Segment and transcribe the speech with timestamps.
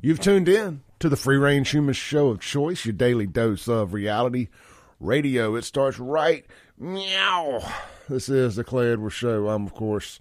[0.00, 3.92] You've tuned in to the Free Range Human Show of Choice, your daily dose of
[3.92, 4.46] reality
[5.00, 5.56] radio.
[5.56, 6.46] It starts right
[6.78, 7.68] meow.
[8.08, 9.48] This is the Clay Edwards Show.
[9.48, 10.20] I'm, of course,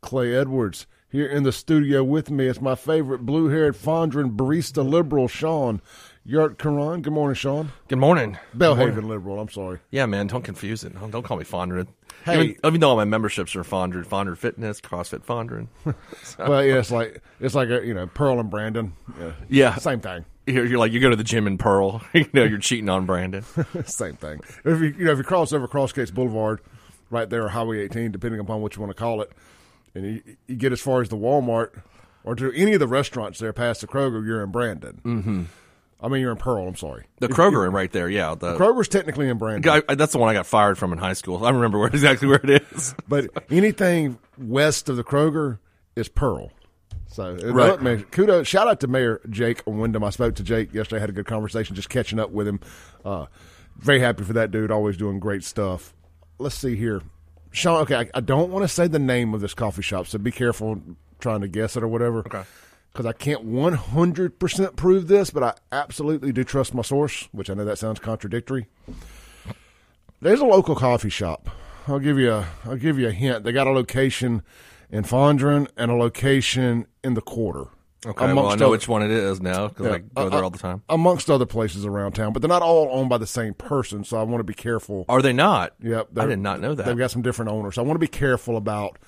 [0.00, 0.86] Clay Edwards.
[1.10, 5.82] Here in the studio with me is my favorite blue haired Fondren barista liberal, Shaun
[6.30, 7.02] Yurtkuran.
[7.02, 7.72] Good morning, Shaun.
[7.88, 8.38] Good morning.
[8.56, 9.80] Belhaven liberal, I'm sorry.
[9.90, 10.94] Yeah, man, don't confuse it.
[10.94, 11.88] Don't, don't call me Fondren.
[12.24, 12.34] Hey.
[12.34, 15.66] Even, even though my memberships are Fondren, Fondren Fitness, CrossFit Fondren.
[16.38, 18.92] Well, yeah, it's like, it's like a, you know, Pearl and Brandon.
[19.18, 19.32] Yeah.
[19.48, 19.74] Yeah.
[19.76, 20.24] Same thing.
[20.46, 22.02] You're, you're like, you go to the gym in Pearl.
[22.14, 23.42] you know, you're cheating on Brandon.
[23.84, 24.40] Same thing.
[24.64, 26.60] If you you know if you cross over Crossgates Boulevard,
[27.10, 29.32] right there, or Highway 18, depending upon what you want to call it,
[29.94, 31.82] and you, you get as far as the Walmart
[32.22, 35.00] or to any of the restaurants there past the Kroger, you're in Brandon.
[35.04, 35.42] Mm-hmm.
[36.02, 36.66] I mean, you're in Pearl.
[36.66, 37.04] I'm sorry.
[37.18, 38.34] The Kroger in right there, yeah.
[38.34, 41.12] The, Kroger's technically in Brandon, I, that's the one I got fired from in high
[41.12, 41.44] school.
[41.44, 42.94] I remember where, exactly where it is.
[43.06, 45.58] but anything west of the Kroger
[45.96, 46.50] is Pearl.
[47.08, 47.70] So, Right.
[47.72, 48.46] look, man, kudos.
[48.46, 50.04] Shout out to Mayor Jake Windham.
[50.04, 52.60] I spoke to Jake yesterday, had a good conversation, just catching up with him.
[53.04, 53.26] Uh,
[53.76, 55.92] very happy for that dude, always doing great stuff.
[56.38, 57.02] Let's see here.
[57.50, 60.18] Shaun, okay, I, I don't want to say the name of this coffee shop, so
[60.18, 60.80] be careful
[61.18, 62.20] trying to guess it or whatever.
[62.20, 62.42] Okay.
[62.92, 67.54] Because I can't 100% prove this, but I absolutely do trust my source, which I
[67.54, 68.66] know that sounds contradictory.
[70.20, 71.48] There's a local coffee shop.
[71.88, 73.44] I'll give you a I'll give you a hint.
[73.44, 74.42] They got a location
[74.90, 77.66] in Fondren and a location in the quarter.
[78.04, 79.92] Okay, well, I know other- which one it is now because Yeah.
[79.92, 80.82] I go Uh, there uh, all the time.
[80.88, 84.16] amongst other places around town, but they're not all owned by the same person, so
[84.18, 85.04] I want to be careful.
[85.08, 85.74] Are they not?
[85.82, 86.86] Yep, I did not know that.
[86.86, 88.98] They've got some different owners, so I want to be careful about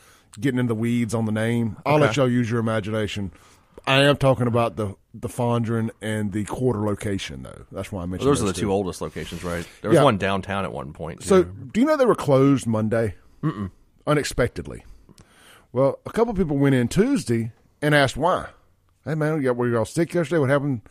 [0.40, 1.76] getting in the weeds on the name.
[1.86, 3.32] I'll let y'all use your imagination.
[3.86, 7.66] I am talking about the the Fondren and the quarter location, though.
[7.70, 9.66] That's why I mentioned Well, those are the those two oldest locations, right?
[9.82, 10.04] There was Yeah.
[10.04, 11.22] one downtown at one point.
[11.22, 13.16] So, do you know they were closed Monday?
[13.42, 13.70] Mm-mm.
[14.06, 14.84] Unexpectedly.
[15.72, 18.48] Well, a couple people went in Tuesday and asked why.
[19.04, 20.38] Hey man, yeah, were you all sick yesterday?
[20.38, 20.82] What happened?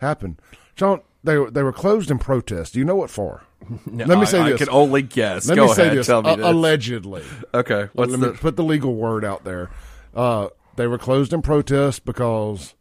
[0.00, 0.40] Happened.
[0.74, 2.72] Shaun, they were they were closed in protest.
[2.72, 3.42] Do you know what for?
[3.86, 4.58] Let me I- say I this.
[4.60, 5.48] can only guess.
[5.48, 5.98] Let Go me say ahead.
[5.98, 6.06] this.
[6.06, 6.46] Tell me A- this.
[6.46, 7.22] allegedly.
[7.52, 8.32] Okay, what's Let the?
[8.32, 9.70] me put the legal word out there.
[10.14, 10.48] Uh,
[10.78, 12.74] they were closed in protest because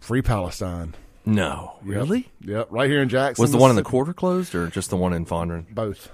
[0.00, 0.94] free Palestine.
[1.24, 2.30] No, really?
[2.40, 3.40] Yep, right here in Jackson.
[3.40, 5.72] Was the one in the quarter closed or just the one in Fondren?
[5.72, 6.10] Both.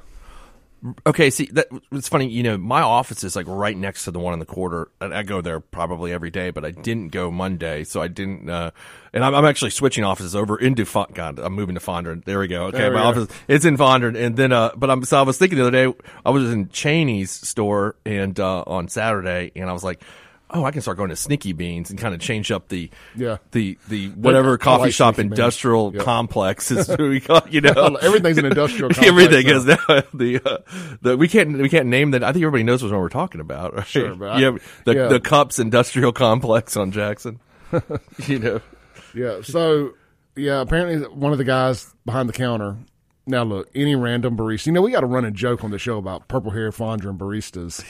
[1.07, 2.29] Okay, see that it's funny.
[2.29, 5.13] You know, my office is like right next to the one in the quarter, and
[5.13, 6.51] I go there probably every day.
[6.51, 8.49] But I didn't go Monday, so I didn't.
[8.49, 8.71] Uh,
[9.13, 11.15] and I'm, I'm actually switching offices over into Fond.
[11.15, 12.25] God, I'm moving to Fondren.
[12.25, 12.67] There we go.
[12.67, 14.53] Okay, There my office it's in Fondren, and then.
[14.53, 17.97] Uh, but I'm so I was thinking the other day I was in Cheney's store
[18.05, 20.03] and uh, on Saturday, and I was like.
[20.51, 23.37] Oh, I can start going to Sneaky Beans and kind of change up the Yeah.
[23.53, 26.03] the the whatever I coffee like shop Sneaky industrial Yep.
[26.05, 29.57] complex is we call you know Everything's an industrial complex Everything now.
[29.57, 29.77] is now
[30.15, 30.59] the uh,
[31.03, 32.25] the we can't we can't name that.
[32.25, 33.75] I think everybody knows what we're talking about.
[33.75, 33.87] Right?
[33.87, 35.09] Sure, but I- yeah, the yeah.
[35.09, 37.41] the Cups Industrial Complex on Jackson.
[38.27, 38.61] you know,
[39.15, 39.43] Yeah.
[39.43, 39.93] So,
[40.37, 42.77] yeah, apparently one of the guys behind the counter.
[43.27, 44.69] Now, look, any random barista.
[44.69, 47.19] You know, we got to run a joke on the show about purple hair Fondren
[47.19, 47.85] baristas.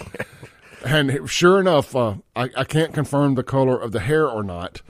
[0.85, 4.83] And sure enough, uh, I, I can't confirm the color of the hair or not.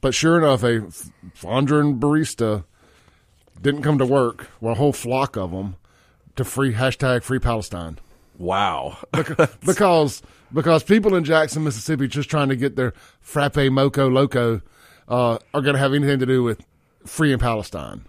[0.00, 0.80] But sure enough, a
[1.38, 2.64] Fondren barista
[3.60, 4.48] didn't come to work.
[4.60, 5.76] Well, a whole flock of them
[6.36, 7.98] to free hashtag free Palestine
[8.40, 8.96] wow.
[9.12, 10.22] because
[10.52, 14.62] because people in Jackson, Mississippi, just trying to get their frappe moco loco,
[15.06, 16.64] uh, are going to have anything to do with
[17.06, 18.04] free in Palestine.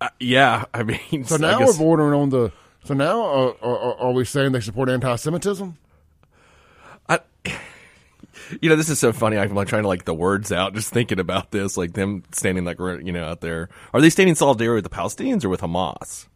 [0.00, 2.52] Uh, yeah, I mean, So now guess- we're bordering on the.
[2.84, 5.76] So now are, are, are we saying they support anti-Semitism?
[7.08, 7.20] I,
[8.60, 9.38] you know, this is so funny.
[9.38, 12.64] I'm like trying to like the words out, just thinking about this, like them standing
[12.64, 13.70] like you know out there.
[13.92, 16.26] Are they standing in solidarity with the Palestinians or with Hamas?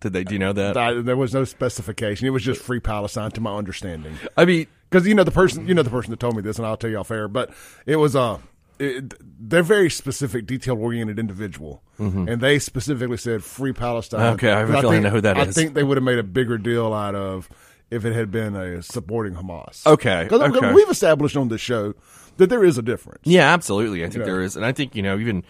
[0.00, 0.24] Did they?
[0.24, 0.76] Do you know that?
[0.76, 2.26] I, there was no specification.
[2.26, 4.18] It was just free Palestine, to my understanding.
[4.36, 6.56] I mean, Because you know the person, you know the person that told me this,
[6.56, 7.26] and I'll tell you off air.
[7.26, 7.52] But
[7.84, 8.38] it was uh,
[8.78, 9.14] it,
[9.48, 14.20] they're very specific, detail oriented individual, and they specifically said free Palestine.
[14.20, 14.34] Mm-hmm.
[14.34, 15.54] Okay, I have a feeling I think- know who that I is.
[15.54, 17.48] think they would have made a bigger deal out of
[17.90, 19.86] if it had been a supporting Hamas.
[19.86, 20.72] Okay, because okay.
[20.72, 21.94] we've established on this show
[22.38, 23.20] that there is a difference.
[23.24, 24.04] Yeah, absolutely.
[24.04, 25.44] I think there is, and I think you know, even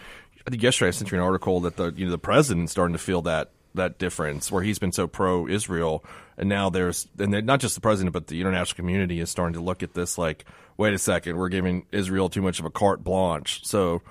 [0.46, 2.92] I think yesterday I sent you an article that the you know the president's starting
[2.92, 6.04] to feel that that difference where he's been so pro Israel,
[6.36, 9.60] and now there's and not just the president but the international community is starting to
[9.60, 10.44] look at this like,
[10.76, 13.64] wait a second, we're giving Israel too much of a carte blanche.
[13.64, 14.02] So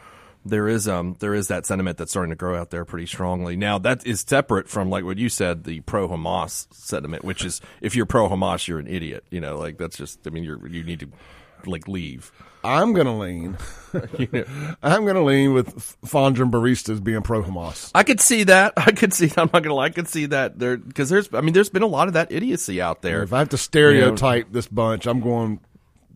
[0.46, 3.56] there is um there is that sentiment that's starting to grow out there pretty strongly.
[3.56, 7.62] Now that is separate from like what you said, the pro Hamas sentiment, which is
[7.82, 9.24] if you're pro Hamas, you're an idiot.
[9.30, 11.08] You know, like that's just I mean you're you need to
[11.68, 12.32] like leave.
[12.64, 13.58] I'm gonna lean.
[14.18, 14.44] You know?
[14.82, 15.68] I'm gonna lean with
[16.04, 17.92] Fondren baristas being pro Hamas.
[17.94, 18.74] I could see that.
[18.78, 19.28] I could see.
[19.28, 19.86] That I'm not gonna lie.
[19.86, 21.32] I could see that there because there's.
[21.32, 23.22] I mean, there's been a lot of that idiocy out there.
[23.22, 25.60] If I have to stereotype this bunch, I'm going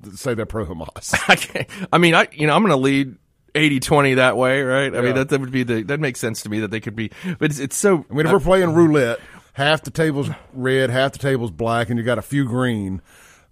[0.06, 1.14] to say they're pro Hamas.
[1.28, 3.16] I, I mean, I you know I'm gonna lead
[3.54, 4.92] 80-20 that way, right?
[4.92, 5.02] I Yeah.
[5.04, 7.12] mean, that, that would be the that makes sense to me that they could be.
[7.38, 8.06] But it's, it's so.
[8.10, 9.20] I mean, if we're playing roulette,
[9.54, 13.04] half the table's red, half the table's black, and you got a few green.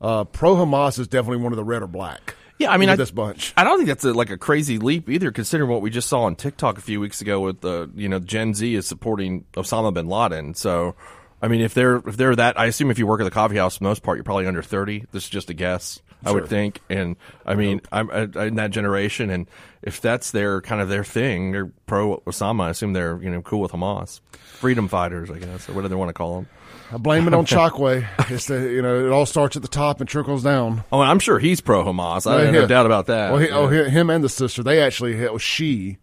[0.02, 2.36] Uh, pro Hamas is definitely one of the red or black.
[2.58, 3.54] Yeah, I mean, I, this bunch.
[3.58, 6.22] I don't think that's a, like a crazy leap either, considering what we just saw
[6.22, 9.94] on TikTok a few weeks ago with the you know Gen Z is supporting Osama
[9.94, 10.54] bin Laden.
[10.54, 10.96] So,
[11.42, 13.58] I mean, if they're if they're that, I assume if you work at the coffee
[13.58, 15.06] house, for the most part, you're probably under thirty.
[15.12, 16.80] This is just a guess, I would think.
[16.90, 19.50] And I mean, I'm I, in that generation, and
[19.82, 22.64] if that's their kind of their thing, they're pro Osama.
[22.64, 25.96] I assume they're you know cool with Hamas, freedom fighters, I guess, or whatever they
[25.96, 26.48] want to call them.
[26.92, 28.08] I blame it on Chokwe.
[28.32, 30.84] It's the, you know, it all starts at the top and trickles down.
[30.92, 32.30] Oh, and I'm sure he's pro Hamas.
[32.30, 33.32] I Yeah, have no doubt about that.
[33.32, 33.56] Well, he, Yeah.
[33.56, 35.98] oh, him and the sister, they actually, it was she,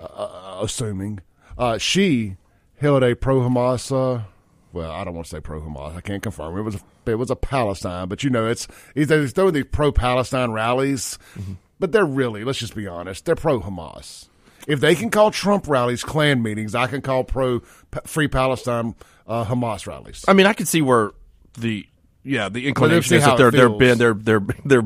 [0.00, 1.20] uh, assuming,
[1.56, 2.36] uh, she
[2.80, 4.24] held a pro Hamas, uh,
[4.72, 5.96] well, I don't want to say pro Hamas.
[5.96, 6.56] I can't confirm.
[6.58, 9.92] It was a, it was a Palestine, but you know, it's, they throw these pro
[9.92, 11.52] Palestine rallies, Mm-hmm.
[11.78, 14.26] but they're really, let's just be honest, they're pro Hamas.
[14.66, 17.60] If they can call Trump rallies Klan meetings, I can call pro
[18.06, 18.94] Free Palestine
[19.26, 20.24] uh, Hamas rallies.
[20.28, 21.12] I mean, I can see where
[21.58, 21.86] the
[22.22, 24.82] yeah the inclination is that they're they're been they're they're they're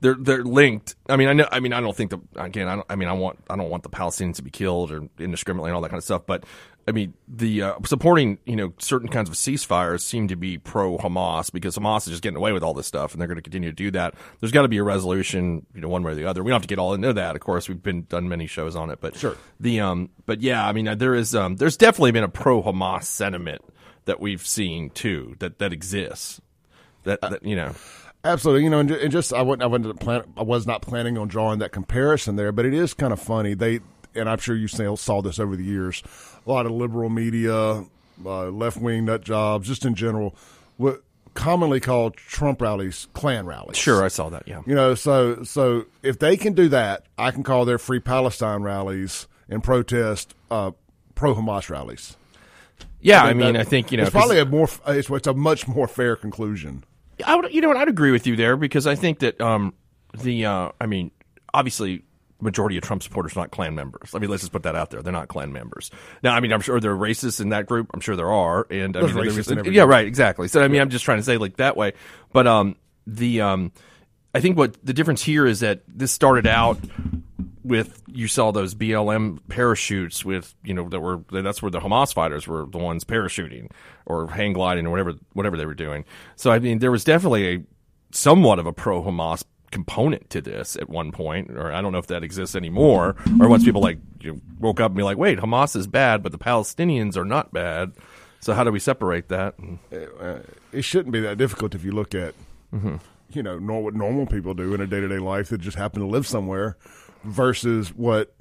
[0.00, 0.94] they're they're linked.
[1.08, 1.48] I mean, I know.
[1.50, 2.68] I mean, I don't think the again.
[2.68, 2.86] I don't.
[2.88, 5.76] I mean, I want I don't want the Palestinians to be killed or indiscriminately and
[5.76, 6.22] all that kind of stuff.
[6.24, 6.44] But
[6.86, 10.98] I mean, the uh, supporting you know certain kinds of ceasefires seem to be pro
[10.98, 13.42] Hamas because Hamas is just getting away with all this stuff and they're going to
[13.42, 14.14] continue to do that.
[14.38, 16.44] There's got to be a resolution, you know, one way or the other.
[16.44, 17.34] We don't have to get all into that.
[17.34, 19.36] Of course, we've been done many shows on it, but Sure.
[19.58, 23.04] The um, but yeah, I mean, there is um, there's definitely been a pro Hamas
[23.04, 23.62] sentiment
[24.08, 26.40] that we've seen too that that exists.
[27.04, 27.74] That, that you know,
[28.24, 31.16] Absolutely, you know, and, and just I wasn't, I wasn't plan, I was not planning
[31.16, 33.54] on drawing that comparison there, but it is kind of funny.
[33.54, 33.80] They
[34.14, 36.02] and I'm sure you saw, saw this over the years.
[36.44, 37.84] A lot of liberal media,
[38.24, 40.34] uh, left wing nut jobs, just in general,
[40.78, 41.02] what
[41.34, 43.76] commonly called Trump rallies, Klan rallies.
[43.76, 44.48] sure, I saw that.
[44.48, 48.00] Yeah, You know, so so if they can do that, I can call their Free
[48.00, 50.72] Palestine rallies and protest uh,
[51.14, 52.16] pro Hamas rallies.
[53.00, 53.22] Yeah.
[53.22, 55.66] I mean, That- I think you know, it's probably a more it's, it's a much
[55.68, 56.84] more fair conclusion.
[57.24, 59.74] I would, you know, what I'd agree with you there because I think that um,
[60.16, 61.10] the, uh, I mean,
[61.52, 62.04] obviously,
[62.40, 64.14] majority of Trump supporters are not Klan members.
[64.14, 65.02] I mean, let's just put that out there.
[65.02, 65.90] They're not Klan members.
[66.22, 67.90] Now, I mean, I'm sure there are racists in that group.
[67.92, 70.46] I'm sure there are, and I There's mean, racists in yeah, right, exactly.
[70.46, 71.94] So, I mean, I'm just trying to say like that way,
[72.32, 72.76] but um,
[73.06, 73.72] the um,
[74.34, 76.78] I think what the difference here is that this started out
[77.68, 82.12] with you saw those BLM parachutes with you know that were that's where the Hamas
[82.12, 83.70] fighters were the ones parachuting
[84.06, 86.04] or hang gliding or whatever whatever they were doing.
[86.36, 87.62] So I mean there was definitely a
[88.10, 91.98] somewhat of a pro Hamas component to this at one point, or I don't know
[91.98, 95.18] if that exists anymore, or once people like you know, woke up and be like,
[95.18, 97.92] wait, Hamas is bad, but the Palestinians are not bad.
[98.40, 99.54] So how do we separate that?
[99.92, 100.38] Uh,
[100.72, 102.34] it shouldn't be that difficult if you look at
[102.74, 102.96] Mm-hmm.
[103.32, 105.76] you know nor- what normal people do in a day to day life that just
[105.78, 106.76] happen to live somewhere
[107.28, 108.34] versus what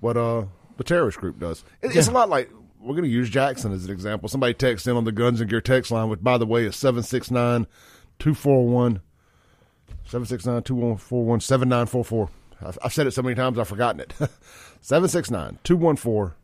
[0.00, 0.44] what uh
[0.76, 1.64] the terrorist group does.
[1.82, 2.50] It, It's a lot like
[2.80, 4.28] we're going to use Jackson as an example.
[4.28, 6.74] Somebody texts in on the Guns and Gear text line, which by the way is
[6.76, 7.66] 769
[8.18, 9.00] 241
[10.04, 12.30] 769 2141 7944.
[12.82, 14.12] I've said it so many times I've forgotten it.
[14.80, 16.36] 769 214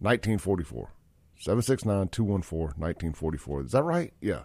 [0.00, 0.90] 1944.
[1.38, 3.60] 769 214 1944.
[3.62, 4.12] Is that right?
[4.20, 4.42] Yeah.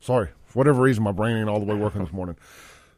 [0.00, 0.28] Sorry.
[0.46, 2.36] For whatever reason, my brain ain't all the way working this morning.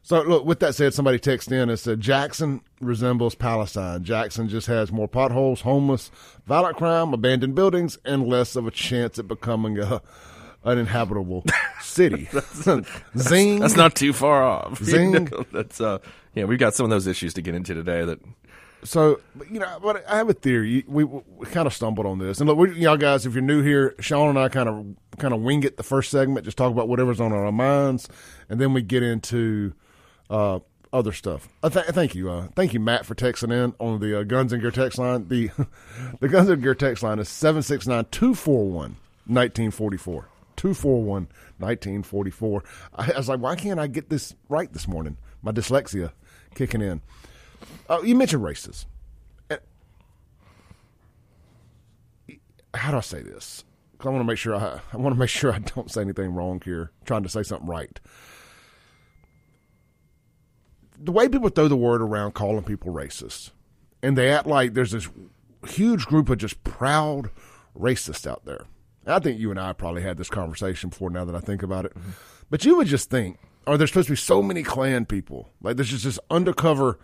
[0.01, 4.03] So, look, with that said, somebody texted in and said Jackson resembles Palestine.
[4.03, 6.11] Jackson just has more potholes, homeless,
[6.45, 10.01] violent crime, abandoned buildings, and less of a chance at becoming a
[10.63, 11.43] uninhabitable
[11.81, 12.29] city.
[13.17, 13.59] Zing.
[13.59, 14.79] That's not too far off.
[14.83, 15.13] Zing.
[15.13, 15.99] You know, that's uh,
[16.35, 18.19] yeah, we've got some of those issues to get into today that
[18.83, 20.85] So, you know, but I have a theory.
[20.87, 23.41] We, we, we kind of stumbled on this, and look, we, y'all guys, if you're
[23.41, 24.85] new here, Shaun and I kind of
[25.17, 28.07] kind of wing it the first segment, just talk about whatever's on our minds,
[28.49, 29.73] and then we get into
[30.29, 30.59] uh,
[30.93, 31.49] other stuff.
[31.61, 34.53] Uh, th- thank you, uh, thank you, Matt, for texting in on the uh, Guns
[34.53, 35.27] and Gear text line.
[35.27, 35.49] The
[36.19, 40.25] the Guns and Gear text line is 769-241-1944.
[40.55, 41.27] 241
[41.59, 42.63] 1944.
[42.95, 45.17] I, I was like, why can't I get this right this morning?
[45.41, 46.11] My dyslexia
[46.55, 47.01] kicking in.
[47.87, 48.85] Uh, you mentioned races.
[52.73, 53.63] How do I say this?
[53.99, 56.33] I want to make sure I, I want to make sure I don't say anything
[56.33, 56.91] wrong here.
[57.05, 57.99] trying to say something right.
[60.99, 63.51] The way people throw the word around calling people racist,
[64.01, 65.09] and they act like there's this
[65.67, 67.29] huge group of just proud
[67.77, 68.65] racists out there.
[69.05, 71.09] I think you and I probably had this conversation before.
[71.09, 72.11] Now that I think about it, mm-hmm.
[72.49, 75.49] but you would just think, are there supposed to be so many Klan people?
[75.61, 76.99] Like there's just this undercover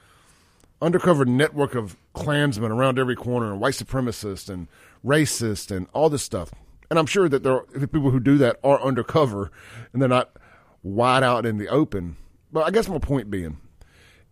[0.81, 4.67] undercover network of Klansmen around every corner and white supremacists and
[5.03, 6.51] racists and all this stuff.
[6.89, 9.51] And I'm sure that there are people who do that are undercover
[9.93, 10.35] and they're not
[10.83, 12.17] wide out in the open.
[12.51, 13.57] But I guess my point being,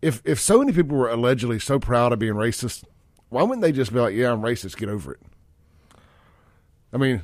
[0.01, 2.84] if if so many people were allegedly so proud of being racist,
[3.29, 4.77] why wouldn't they just be like, "Yeah, I'm racist.
[4.77, 5.20] Get over it."
[6.93, 7.22] I mean,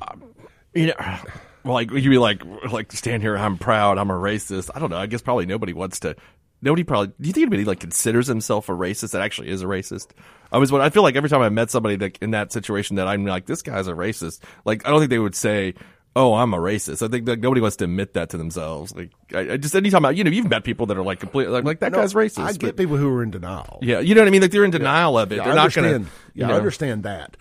[0.74, 1.18] You know,
[1.64, 3.36] like you'd be like, like stand here.
[3.36, 3.98] I'm proud.
[3.98, 4.70] I'm a racist.
[4.74, 4.96] I don't know.
[4.98, 6.14] I guess probably nobody wants to.
[6.60, 7.08] Nobody probably.
[7.20, 10.08] Do you think anybody like considers himself a racist that actually is a racist?
[10.52, 10.72] I was.
[10.72, 13.46] I feel like every time I met somebody that in that situation that I'm like,
[13.46, 14.40] this guy's a racist.
[14.64, 15.74] Like I don't think they would say.
[16.18, 17.00] Oh, I'm a racist.
[17.00, 18.92] I think that nobody wants to admit that to themselves.
[18.92, 21.52] Like, I, I just anytime I, you know, you've met people that are like completely
[21.52, 22.42] like, like that no, guy's racist.
[22.42, 23.78] I get but- people who are in denial.
[23.82, 24.42] yeah, you know what I mean.
[24.42, 25.36] Like they're in denial of it.
[25.36, 26.10] Yeah, they're I not going to.
[26.34, 27.36] yeah, I understand that,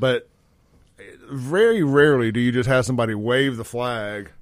[0.00, 0.28] but
[1.30, 4.32] very rarely do you just have somebody wave the flag,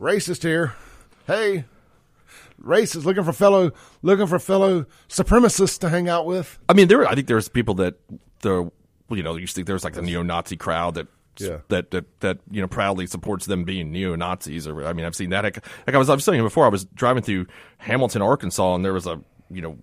[0.00, 0.72] racist here.
[1.26, 1.66] Hey,
[2.62, 6.58] racist looking for fellow looking for fellow supremacists to hang out with.
[6.70, 7.06] I mean, there.
[7.06, 7.96] I think there's people that
[8.40, 8.70] the
[9.10, 11.08] you know you think there's like the neo-Nazi crowd that.
[11.40, 11.58] Yeah.
[11.68, 15.16] That, that that you know proudly supports them being neo Nazis or I mean I've
[15.16, 15.44] seen that.
[15.44, 17.46] Like, like I was I was saying before I was driving through
[17.78, 19.78] Harrison Arkansas and there was a you know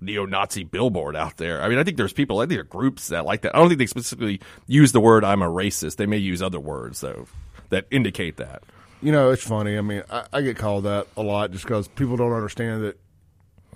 [0.00, 1.62] neo Nazi billboard out there.
[1.62, 3.54] I mean I think there's people I think there are groups that like that.
[3.54, 5.96] I don't think they specifically use the word I'm a racist.
[5.96, 7.26] They may use other words though
[7.70, 8.62] that indicate that.
[9.02, 9.76] You know, it's funny.
[9.76, 12.98] I mean, I, I get called that a lot just because people don't understand that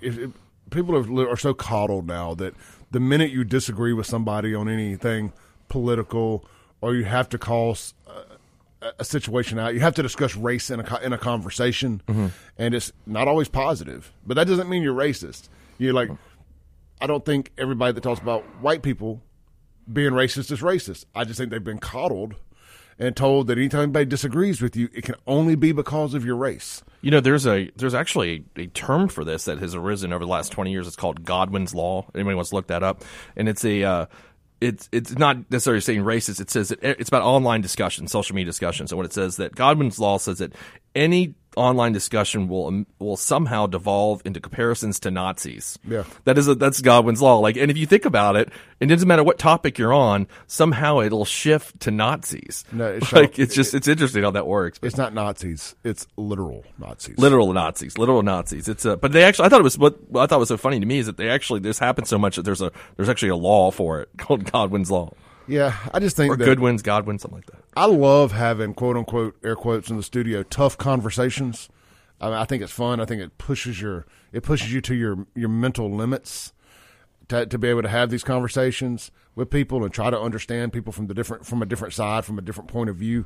[0.01, 0.31] if, if
[0.71, 2.55] people are, are so coddled now that
[2.91, 5.33] the minute you disagree with somebody on anything
[5.67, 6.45] political
[6.81, 7.75] or you have to call
[8.97, 12.01] a situation out, you have to discuss race in a in a conversation,
[12.57, 14.11] and it's not always positive.
[14.25, 15.49] But that doesn't mean you're racist.
[15.77, 16.09] You're like,
[17.01, 19.21] I don't think everybody that talks about white people
[19.91, 21.05] being racist is racist.
[21.15, 22.35] I just think they've been coddled
[22.99, 26.35] and told that anytime anybody disagrees with you, it can only be because of your
[26.35, 26.83] race.
[27.01, 30.25] You know, there's a there's actually a, a term for this that has arisen over
[30.25, 30.85] the last 20 years.
[30.85, 32.05] It's called Godwin's law.
[32.13, 33.03] Anybody wants to look that up?
[33.37, 34.05] And it's a uh,
[34.61, 36.41] it's it's not necessarily saying racist.
[36.41, 38.87] It says that it's about online discussion, social media discussion.
[38.87, 40.53] So what it says that Godwin's law says that
[40.95, 45.77] any online discussion will um, will somehow devolve into comparisons to Nazis.
[45.87, 46.03] Yeah.
[46.25, 47.39] that is a, that's Godwin's law.
[47.39, 50.99] Like, and if you think about it, it doesn't matter what topic you're on, somehow
[51.01, 52.63] it'll shift to Nazis.
[52.71, 54.79] No, it's like not- it's just it's interesting how that works.
[54.81, 57.17] It's not Nazis; it's literal Nazis.
[57.17, 58.67] literal Nazis, literal Nazis.
[58.67, 60.79] It's a, but they actually, I thought it was what I thought was so funny
[60.79, 63.29] to me is that they actually this happens so much that there's a there's actually
[63.29, 65.11] a law for it called Godwin's law
[65.49, 67.63] yeah, I just think or that Goodwin's Godwin something like that.
[67.75, 71.69] I love having quote unquote air quotes in the studio tough conversations.
[72.21, 72.99] I, mean, I think it's fun.
[72.99, 76.53] I think it pushes your it pushes you to your your mental limits
[77.29, 80.93] to to be able to have these conversations with people and try to understand people
[80.93, 83.25] from the different from a different side from a different point of view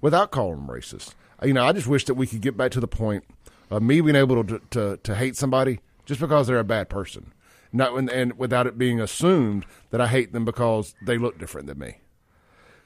[0.00, 1.14] without calling them racist.
[1.42, 3.24] You know, I just wish that we could get back to the point
[3.70, 7.32] of me being able to to, to hate somebody just because they're a bad person.
[7.76, 11.66] Not and, and without it being assumed that I hate them because they look different
[11.66, 11.98] than me.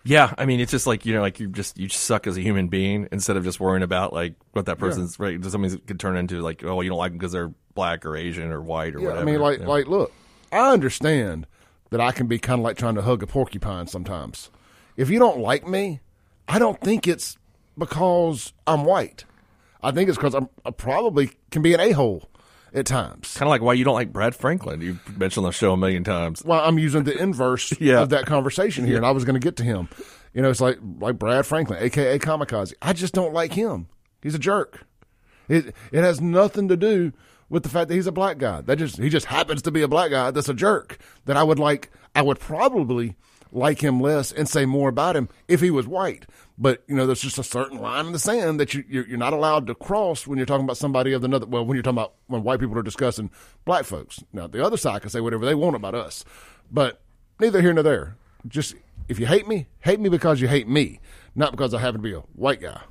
[0.02, 2.40] Yeah, I mean it's just like you know like you just you suck as a
[2.40, 5.40] human being instead of just worrying about like what that person's right.
[5.40, 8.16] Does something could turn into like oh you don't like them because they're black or
[8.16, 9.22] Asian or white or Yeah, whatever.
[9.22, 9.68] I mean, like, Yeah.
[9.68, 10.12] like, look,
[10.50, 11.46] I understand
[11.90, 14.50] that I can be kind of like trying to hug a porcupine sometimes.
[14.96, 16.00] If you don't like me,
[16.48, 17.36] I don't think it's
[17.78, 19.24] because I'm white.
[19.82, 22.29] I think it's because I'm I probably can be an a hole
[22.74, 23.34] at times.
[23.34, 24.80] kind of like why you don't like Brad Franklin.
[24.80, 26.44] You mentioned on the show a million times.
[26.44, 28.00] Well, I'm using the inverse Yeah.
[28.02, 29.88] of that conversation here, and I was going to get to him.
[30.34, 32.72] You know, it's like like Brad Franklin, aka Kamikaze.
[32.80, 33.88] I just don't like him.
[34.22, 34.84] He's a jerk.
[35.48, 37.12] It it has nothing to do
[37.48, 38.60] with the fact that he's a black guy.
[38.60, 40.98] That just he just happens to be a black guy that's a jerk.
[41.24, 41.90] That I would like.
[42.14, 43.16] I would probably
[43.52, 46.26] like him less and say more about him if he was white.
[46.62, 49.18] But you know, there's just a certain line in the sand that you you're, you're
[49.18, 51.46] not allowed to cross when you're talking about somebody of another.
[51.46, 53.30] Well, when you're talking about when white people are discussing
[53.64, 54.22] black folks.
[54.32, 56.22] Now, the other side can say whatever they want about us,
[56.70, 57.00] but
[57.40, 58.16] neither here nor there.
[58.46, 58.74] Just
[59.08, 61.00] if you hate me, hate me because you hate me,
[61.34, 62.82] not because I happen to be a white guy.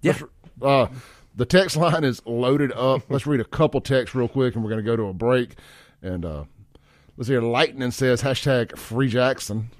[0.00, 0.18] Yeah.
[0.62, 0.86] Uh,
[1.34, 3.02] the text line is loaded up.
[3.08, 5.56] Let's read a couple texts real quick, and we're going to go to a break.
[6.02, 6.44] And uh,
[7.16, 9.70] let's hear Lightning says hashtag Free Jackson,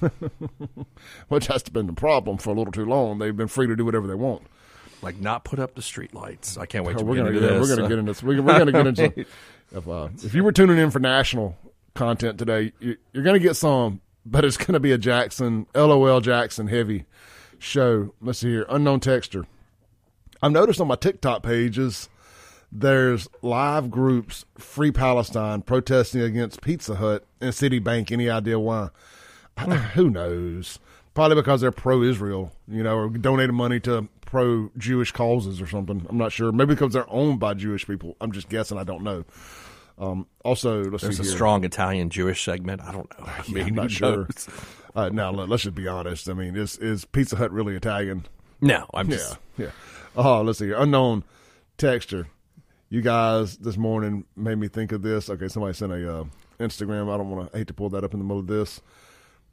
[1.28, 3.18] which has been the problem for a little too long.
[3.18, 4.42] They've been free to do whatever they want.
[5.02, 6.56] Like not put up the street lights.
[6.56, 7.68] I can't wait to we're get gonna into yeah, this.
[7.68, 8.22] we're gonna get into this.
[8.22, 9.26] We're, we're gonna get into
[9.72, 11.56] if uh, if you were tuning in for national
[11.94, 16.68] content today, you, you're gonna get some, but it's gonna be a Jackson LOL Jackson
[16.68, 17.04] heavy
[17.58, 18.14] show.
[18.20, 19.46] Let's see here, unknown texture.
[20.42, 22.08] I've noticed on my TikTok pages
[22.74, 28.10] there's live groups free Palestine protesting against Pizza Hut and Citibank.
[28.10, 28.88] Any idea why?
[29.94, 30.78] Who knows?
[31.14, 36.04] Probably because they're pro-Israel, you know, or donating money to pro-Jewish causes or something.
[36.08, 36.50] I'm not sure.
[36.50, 38.16] Maybe because they're owned by Jewish people.
[38.20, 38.78] I'm just guessing.
[38.78, 39.24] I don't know.
[39.96, 41.34] Um, also, let's There's see a here.
[41.34, 42.82] strong Italian Jewish segment.
[42.82, 43.26] I don't know.
[43.26, 44.28] I mean, I'm not sure.
[44.94, 46.28] Uh, now let, us just be honest.
[46.28, 48.26] I mean, is is Pizza Hut really Italian?
[48.60, 49.38] No, I'm just.
[49.56, 49.70] Yeah, yeah.
[50.16, 50.76] Oh, let's see here.
[50.78, 51.24] Unknown
[51.78, 52.26] texture.
[52.88, 55.30] You guys this morning made me think of this.
[55.30, 56.24] Okay, somebody sent a uh,
[56.60, 57.12] Instagram.
[57.12, 58.80] I don't want to hate to pull that up in the middle of this.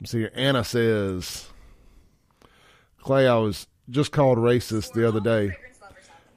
[0.01, 0.31] Let's see here.
[0.33, 1.47] Anna says,
[2.97, 5.55] Clay, I was just called racist the other day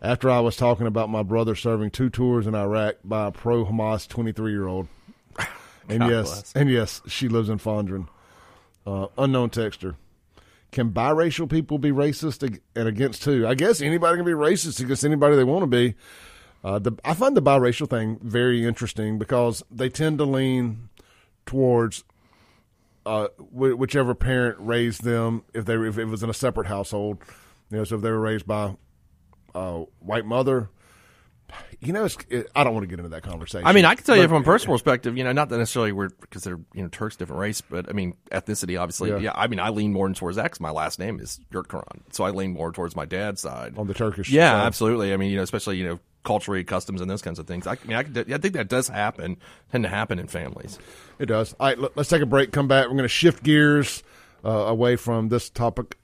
[0.03, 3.65] after I was talking about my brother serving two tours in Iraq by a pro
[3.65, 4.89] Hamas 23 year old.
[5.87, 6.53] And God yes, bless.
[6.55, 8.09] and yes, she lives in Fondren.
[8.87, 9.97] Uh, unknown texture.
[10.73, 13.47] Can biracial people be racist and against who?
[13.47, 15.95] I guess anybody can be racist against anybody they want to be.
[16.65, 20.89] Uh, the, I find the biracial thing very interesting because they tend to lean
[21.45, 22.03] towards
[23.07, 25.45] uh, wh- whichever parent raised them.
[25.53, 27.19] If they if it was in a separate household,
[27.71, 28.77] you know, so if they were raised by
[29.55, 30.71] a white mother,
[31.81, 33.67] you know, it's, it, I don't want to get into that conversation.
[33.67, 35.93] I mean, I can tell you from a personal perspective, you know, not that necessarily
[35.93, 39.11] we're because they're you know Turks, different race, but I mean ethnicity, obviously.
[39.11, 39.19] Yeah.
[39.19, 40.61] Yeah, I mean, I lean more towards X.
[40.61, 43.77] My last name is Yurtkuran, so I lean more towards my dad's side.
[43.77, 44.31] on the Turkish.
[44.31, 44.67] Yeah, side.
[44.67, 45.13] absolutely.
[45.13, 47.67] I mean, you know, especially you know culturally customs and those kinds of things.
[47.67, 49.37] I, I mean, I, I think that does happen,
[49.71, 50.79] tend to happen in families.
[51.19, 51.55] It does.
[51.61, 52.53] All right, let, us take a break.
[52.53, 52.87] Come back.
[52.87, 54.03] We're going to shift gears
[54.45, 55.97] uh, away from this topic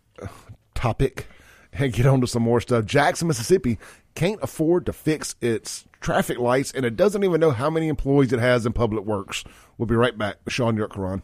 [0.75, 1.27] topic
[1.73, 2.85] and get on to some more stuff.
[2.85, 3.79] Jackson, Mississippi
[4.15, 8.33] can't afford to fix its traffic lights, and it doesn't even know how many employees
[8.33, 9.45] it has in public works.
[9.79, 10.37] We'll be right back.
[10.49, 11.23] Shaun Yurtkuran.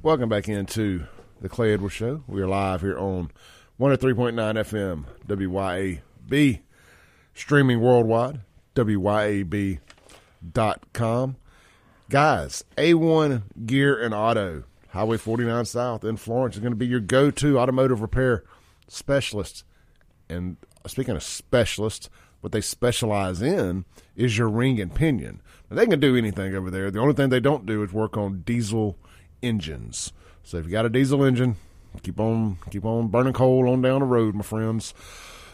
[0.00, 1.08] Welcome back into
[1.40, 2.22] the Clay Edwards Show.
[2.28, 3.32] We are live here on
[3.80, 6.60] 103.9 FM, WYAB,
[7.34, 8.42] streaming worldwide,
[8.76, 9.80] WYAB.com.
[12.08, 17.00] Guys, A1 Gear and Auto, Highway 49 South in Florence is going to be your
[17.00, 18.44] go to automotive repair
[18.86, 19.64] specialist.
[20.28, 22.08] And speaking of specialists,
[22.40, 23.84] what they specialize in
[24.14, 25.42] is your ring and pinion.
[25.68, 26.92] Now, they can do anything over there.
[26.92, 28.96] The only thing they don't do is work on diesel
[29.42, 30.12] engines.
[30.42, 31.56] So if you got a diesel engine,
[32.02, 34.94] keep on keep on burning coal on down the road, my friends.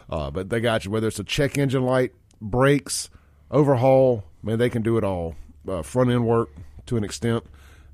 [0.09, 3.11] Uh, but they got you whether it's a check engine light, brakes,
[3.51, 4.25] overhaul.
[4.43, 5.37] Man, they can do it all.
[5.67, 6.51] Uh, front end work
[6.87, 7.45] to an extent,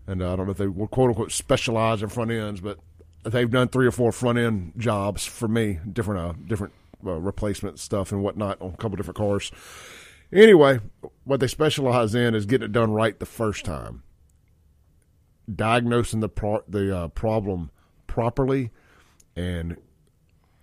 [0.06, 2.78] and uh, I don't know if they will quote unquote specialize in front ends, but
[3.22, 6.72] they've done three or four front end jobs for me, different uh, different
[7.06, 9.52] uh, replacement stuff and whatnot on a couple different cars.
[10.32, 10.80] Anyway,
[11.24, 14.02] what they specialize in is getting it done right the first time,
[15.54, 17.70] diagnosing the pro- the uh, problem
[18.06, 18.70] properly,
[19.36, 19.76] and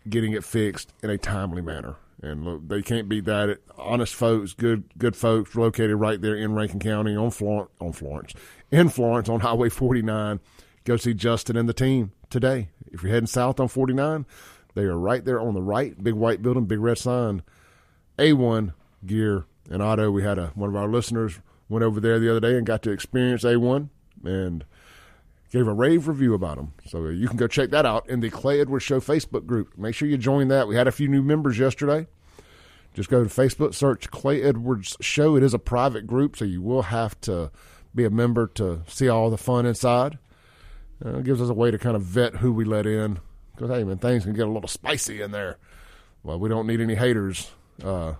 [0.09, 1.95] getting it fixed in a timely manner.
[2.21, 3.59] And look, they can't beat that.
[3.77, 8.33] Honest folks, good good folks, located right there in Rankin County on Florence, on Florence,
[8.71, 10.39] in Florence on Highway 49.
[10.83, 12.69] Go see Justin and the team today.
[12.91, 14.25] If you're heading south on 49,
[14.73, 17.43] they are right there on the right, big white building, big red sign.
[18.17, 18.73] A1
[19.05, 20.09] Gear and Auto.
[20.09, 22.81] We had a one of our listeners went over there the other day and got
[22.83, 23.89] to experience A1
[24.23, 24.65] and
[25.51, 26.73] gave a rave review about them.
[26.85, 29.77] So you can go check that out in the Clay Edwards Show Facebook group.
[29.77, 30.67] Make sure you join that.
[30.67, 32.07] We had a few new members yesterday.
[32.93, 35.35] Just go to Facebook, search Clay Edwards Show.
[35.35, 37.51] It is a private group, so you will have to
[37.93, 40.17] be a member to see all the fun inside.
[41.05, 43.19] Uh, it gives us a way to kind of vet who we let in.
[43.55, 45.57] Because, hey, man, things can get a little spicy in there.
[46.23, 47.51] Well, we don't need any haters
[47.83, 48.13] uh,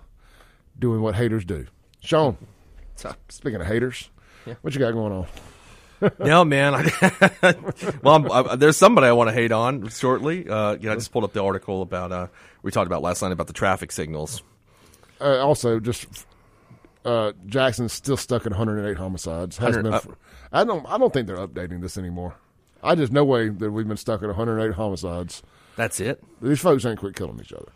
[0.78, 1.66] doing what haters do.
[2.00, 2.36] Shaun,
[3.28, 4.10] speaking of haters,
[4.62, 5.26] what you got going on?
[6.18, 6.74] No, man.
[6.74, 7.54] I,
[8.02, 10.48] well, I'm, I, there's somebody I want to hate on shortly.
[10.48, 12.26] Uh, you know, I just pulled up the article about uh,
[12.62, 14.42] we talked about last night about the traffic signals.
[15.20, 16.06] uh, also just
[17.04, 19.56] uh, Jackson's still stuck at 108 homicides.
[19.58, 19.94] Hasn't been.
[19.94, 20.16] uh, For,
[20.52, 20.84] I don't.
[20.86, 22.34] I don't think they're updating this anymore.
[22.82, 25.42] I just no way that we've been stuck at 108 homicides.
[25.76, 26.22] That's it.
[26.42, 27.72] These folks ain't quit killing each other.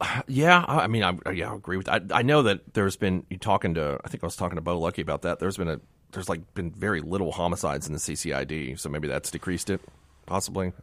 [0.28, 1.88] Yeah, I I mean, I yeah, I agree with.
[1.88, 3.98] I I know that there's been you talking to.
[4.04, 5.38] I think I was talking to Bo Lucky about that.
[5.40, 5.80] There's been a
[6.12, 9.80] there's like been very little homicides in the CCID, so maybe that's decreased it,
[10.26, 10.72] possibly.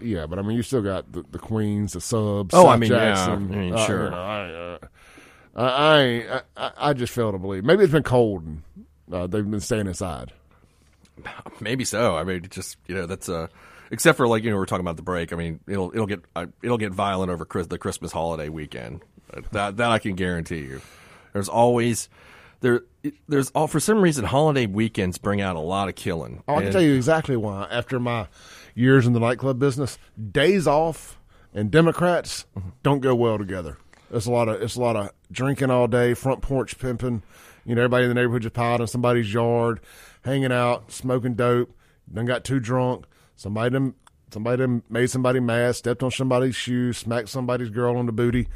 [0.00, 2.54] Yeah, but I mean, you still got the, the Queens, the subs.
[2.54, 4.04] Oh, South I mean, yeah, I mean, Uh, sure.
[4.06, 4.78] you know, I, uh,
[5.54, 7.64] I, I, I, I- I just fail to believe.
[7.64, 8.62] Maybe it's been cold and
[9.12, 10.32] uh, they've been staying inside.
[11.60, 12.16] Maybe so.
[12.16, 13.48] I mean, just you know that's uh
[13.90, 15.32] except for like you know we're talking about the break.
[15.32, 19.02] I mean, it'll it'll get uh, it'll get violent over Chris, the Christmas holiday weekend.
[19.32, 20.80] Uh, That that I can guarantee you.
[21.34, 22.08] There's always
[22.60, 22.82] there
[23.28, 26.42] there's all for some reason holiday weekends bring out a lot of killing.
[26.48, 27.66] Oh, I can And- tell you exactly why.
[27.70, 28.28] After my
[28.74, 29.98] years in the nightclub business,
[30.32, 31.18] days off
[31.54, 32.46] and Democrats
[32.82, 33.78] don't go well together.
[34.10, 37.22] It's a lot of it's a lot of drinking all day, front porch pimping.
[37.64, 39.80] You know, everybody in the neighborhood just piled in somebody's yard,
[40.24, 41.70] hanging out, smoking dope.
[42.10, 43.04] Then got too drunk.
[43.36, 43.94] Somebody done,
[44.32, 48.48] somebody done made somebody mad, stepped on somebody's shoe, smacked somebody's girl on the booty,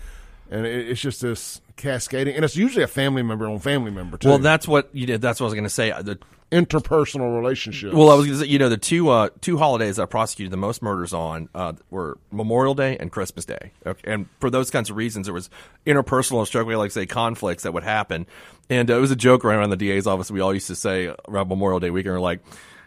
[0.50, 2.34] and it, it's just this cascading.
[2.34, 4.28] And it's usually a family member on family member too.
[4.28, 5.20] Well, that's what you did.
[5.20, 5.90] That's what I was going to say.
[5.90, 6.18] The
[6.52, 7.94] interpersonal relationships.
[7.94, 10.52] Well, I was going to say, you know, the two uh, two holidays I prosecuted
[10.52, 13.72] the most murders on uh, were Memorial Day and Christmas Day.
[13.84, 14.12] Okay?
[14.12, 15.50] And for those kinds of reasons, there was
[15.86, 18.26] interpersonal and struggle, like say conflicts that would happen.
[18.70, 20.30] And uh, it was a joke around the DA's office.
[20.30, 22.40] We all used to say around Memorial Day weekend, we're like,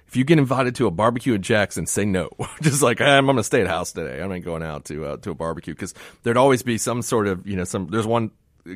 [0.08, 2.29] if you get invited to a barbecue at Jackson, say no.
[2.62, 4.21] Just like I'm, going to stay at house today.
[4.21, 7.27] I'm not going out to uh, to a barbecue because there'd always be some sort
[7.27, 7.88] of you know some.
[7.88, 8.29] There's one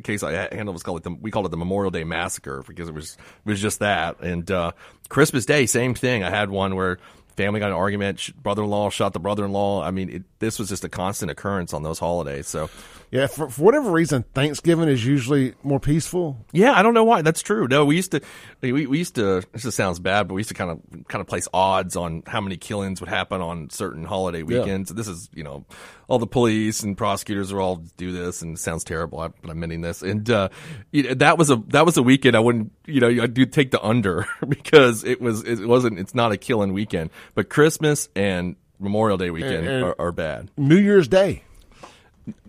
[0.04, 2.90] case I handled was called it the, we called it the Memorial Day massacre because
[2.90, 4.20] it was it was just that.
[4.22, 4.72] And uh,
[5.10, 6.24] Christmas Day, same thing.
[6.24, 7.00] I had one where
[7.36, 9.82] family got an argument, brother-in-law shot the brother-in-law.
[9.82, 12.48] I mean, it, this was just a constant occurrence on those holidays.
[12.48, 12.70] So
[13.12, 16.38] Yeah, for, for whatever reason, Thanksgiving is usually more peaceful.
[16.52, 17.22] yeah, I don't know why.
[17.22, 17.66] That's true.
[17.70, 18.22] No, we used to
[18.60, 19.42] we, we used to.
[19.54, 22.24] This just sounds bad, but we used to kind of kind of place odds on
[22.28, 24.94] how many killings would happen on certain holiday weekends.
[24.94, 25.66] This is you know
[26.10, 29.60] all the police and prosecutors are all do this, and it sounds terrible, but I'm
[29.60, 30.02] meaning this.
[30.02, 30.50] And uh,
[30.92, 33.82] that was a that was a weekend I wouldn't you know I do take the
[33.82, 39.18] under because it was it wasn't it's not a killing weekend, but Christmas and Memorial
[39.18, 40.52] Day weekend And- and- are, are bad.
[40.58, 41.44] New Year's Day.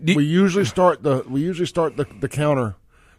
[0.03, 2.75] Do- we usually start the we usually start the, the counter,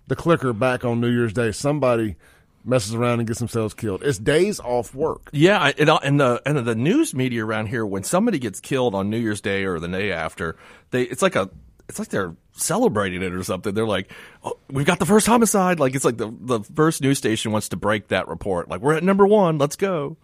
[0.09, 1.53] the clicker back on New Year's Day.
[1.53, 2.17] Somebody
[2.65, 4.03] messes around and gets themselves killed.
[4.03, 5.31] It's days off work.
[5.33, 9.11] Yeah, and, and the and the news media around here, when somebody gets killed on
[9.11, 10.57] New Year's Day or the day after,
[10.91, 11.51] they it's like a
[11.89, 13.75] it's like they're celebrating it or something.
[13.75, 14.11] They're like,
[14.45, 17.69] oh, "We've got the first homicide!" Like it's like the the first news station wants
[17.71, 18.69] to break that report.
[18.69, 19.59] Like we're at number one.
[19.59, 20.17] Let's go.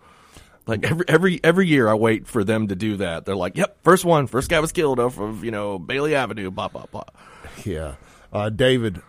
[0.66, 3.24] Like every every every year, I wait for them to do that.
[3.24, 6.50] They're like, "Yep, first one, first guy was killed off of you know Bailey Avenue."
[6.50, 7.04] Blah blah blah.
[7.64, 7.94] Yeah.
[8.32, 9.00] Uh, David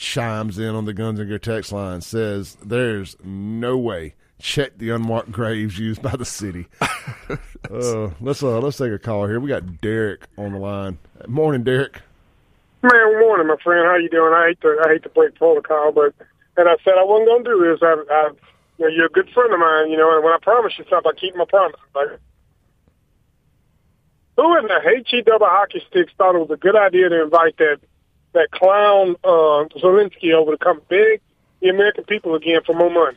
[0.00, 2.00] chimes in on the Guns and Gear text line.
[2.00, 4.14] Says there's no way.
[4.40, 6.66] Check the unmarked graves used by the city.
[6.80, 9.38] uh, let's uh, let's take a call here.
[9.38, 10.98] We got Derek on the line.
[11.28, 12.00] Morning, Derek.
[12.82, 13.86] Man, morning, my friend.
[13.86, 14.32] How you doing?
[14.32, 16.14] I hate to I hate to break protocol, but
[16.56, 17.80] and I said I wasn't gonna do this.
[17.82, 18.30] I, I
[18.78, 20.86] you know, you're a good friend of mine, you know, and when I promise you
[20.88, 21.78] something, I keep my promise.
[21.94, 22.18] Like,
[24.36, 27.58] who in the HE double hockey sticks thought it was a good idea to invite
[27.58, 27.80] that
[28.32, 31.20] that clown uh, Zelensky over to come beg
[31.60, 33.16] the American people again for more money?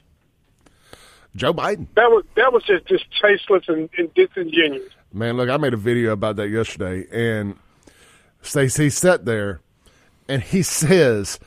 [1.36, 1.88] Joe Biden.
[1.96, 4.90] That was that was just just tasteless and, and disingenuous.
[5.12, 7.56] Man, look, I made a video about that yesterday, and
[8.42, 9.62] Stacey sat there,
[10.28, 11.40] and he says,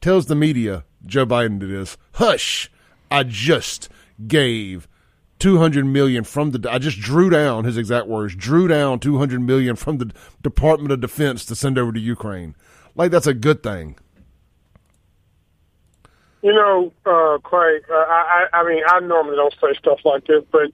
[0.00, 2.70] tells the media, Joe Biden did this, hush,
[3.10, 3.88] I just
[4.26, 4.88] gave
[5.38, 9.76] 200 million from the, I just drew down, his exact words, drew down 200 million
[9.76, 12.54] from the Department of Defense to send over to Ukraine.
[12.94, 13.96] Like, that's a good thing.
[16.42, 20.44] You know, uh, Craig, uh, I, I mean, I normally don't say stuff like this,
[20.52, 20.72] but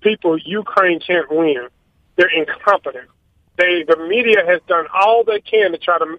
[0.00, 1.68] people, Ukraine can't win.
[2.16, 3.08] They're incompetent.
[3.56, 6.18] They, the media has done all they can to try to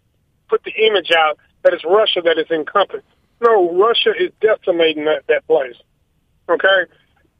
[0.50, 3.06] put the image out that it's Russia that is incompetent.
[3.42, 5.76] No, Russia is decimating that, that place.
[6.50, 6.86] Okay?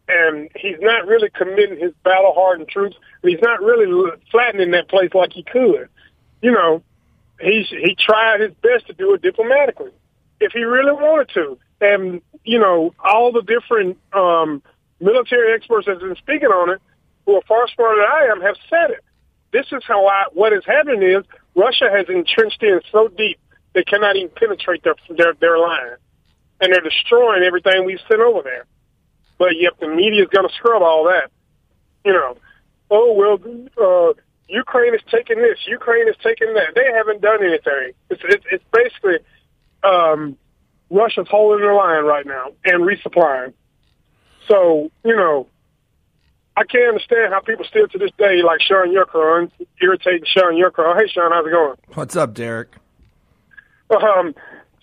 [0.08, 2.96] And he's not really committing his battle hardened troops.
[3.22, 5.90] And he's not really flattening that place like he could.
[6.42, 6.82] You know,
[7.42, 9.92] he's, he tried his best to do it diplomatically
[10.40, 11.58] if he really wanted to.
[11.82, 14.62] And, you know, all the different um,
[15.00, 16.82] military experts that have been speaking on it,
[17.26, 19.04] who are far smarter than I am, have said it.
[19.52, 21.26] This is how I, what is happening is
[21.56, 23.40] Russia has entrenched in so deep
[23.74, 25.96] they cannot even penetrate their, their, their line.
[26.62, 28.66] And they're destroying everything we've sent over there.
[29.38, 31.32] But yet the media is going to scrub all that.
[32.04, 32.38] You know,
[32.90, 33.40] oh, well,
[33.78, 34.14] uh,
[34.50, 36.74] Ukraine is taking this, Ukraine is taking that.
[36.76, 37.92] They haven't done anything.
[38.10, 39.20] It's it's, it's basically
[39.84, 40.38] um,
[40.90, 43.54] Russia's holding the line right now and resupplying.
[44.48, 45.48] So you know,
[46.58, 51.00] I can't understand how people still to this day like Shaun Yurkron, irritating Shaun Yurkron.
[51.00, 51.76] Hey, Shaun, how's it going?
[51.94, 52.70] What's up, Derek?
[53.92, 54.36] Um,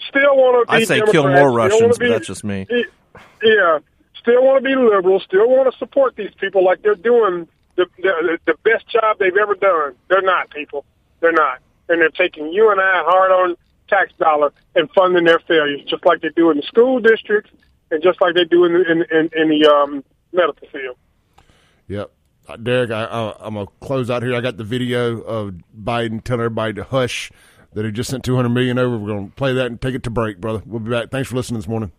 [0.08, 0.82] still want to be.
[0.82, 2.66] I say Democrats, kill more Russians, wanna but that's just me.
[3.42, 3.78] Yeah,
[4.20, 5.20] still want to be liberal.
[5.20, 9.36] Still want to support these people like they're doing the, the the best job they've
[9.36, 9.94] ever done.
[10.08, 10.84] They're not people.
[11.20, 13.56] They're not, and they're taking you and I hard on
[13.88, 17.50] tax dollar and funding their failures, just like they do in the school districts
[17.90, 20.96] and just like they do in the, in, in, in the um, medical field.
[21.88, 22.10] Yep.
[22.48, 24.34] Uh, Derek, I, I, I'm going to close out here.
[24.34, 27.30] I got the video of Biden telling everybody to hush
[27.72, 28.96] that he just sent 200 million over.
[28.96, 30.62] We're going to play that and take it to break, brother.
[30.64, 31.10] We'll be back.
[31.10, 31.92] Thanks for listening this morning.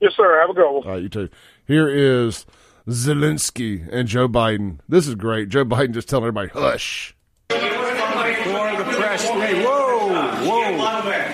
[0.00, 0.40] Yes, sir.
[0.40, 0.84] Have a good one.
[0.84, 1.28] All right, you too.
[1.66, 2.46] Here is
[2.88, 4.78] Zelensky and Joe Biden.
[4.88, 5.50] This is great.
[5.50, 7.14] Joe Biden just telling everybody, hush.
[7.50, 9.24] For the press.
[9.24, 10.78] Hey, whoa, whoa,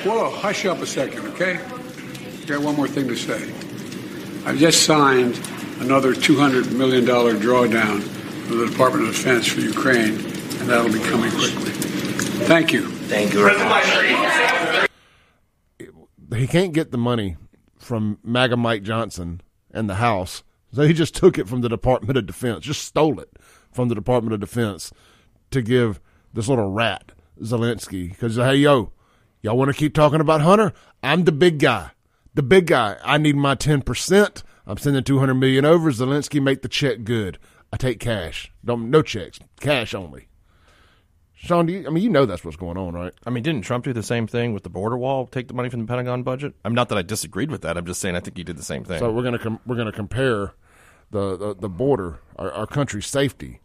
[0.04, 0.30] whoa.
[0.30, 1.60] Hush up a second, okay?
[2.46, 3.52] Got one more thing to say.
[4.44, 5.40] I've just signed
[5.78, 11.30] another $200 million drawdown from the Department of Defense for Ukraine, and that'll be coming
[11.30, 11.70] quickly.
[12.46, 12.88] Thank you.
[12.88, 14.88] Thank you very much.
[16.36, 17.36] He can't get the money
[17.78, 19.40] from MAGA Mike Johnson
[19.70, 20.42] and the House.
[20.74, 23.30] So he just took it from the Department of Defense, just stole it
[23.70, 24.92] from the Department of Defense
[25.52, 26.00] to give
[26.32, 28.08] this little rat, Zelensky.
[28.08, 28.90] Because, hey, yo,
[29.40, 30.72] y'all want to keep talking about Hunter?
[31.00, 31.90] I'm the big guy.
[32.34, 32.96] The big guy.
[33.04, 34.42] I need my 10%.
[34.66, 35.92] I'm sending 200 million over.
[35.92, 37.38] Zelensky, make the check good.
[37.72, 38.52] I take cash.
[38.64, 39.38] Don't No checks.
[39.60, 40.26] Cash only.
[41.34, 43.12] Shaun, do you, I mean, you know that's what's going on, right?
[43.26, 45.26] I mean, didn't Trump do the same thing with the border wall?
[45.26, 46.54] Take the money from the Pentagon budget?
[46.64, 47.76] I'm not that I disagreed with that.
[47.76, 48.98] I'm just saying I think he did the same thing.
[48.98, 50.54] So we're gonna com- we're gonna compare
[51.10, 53.60] the the, the border, our, our country's safety,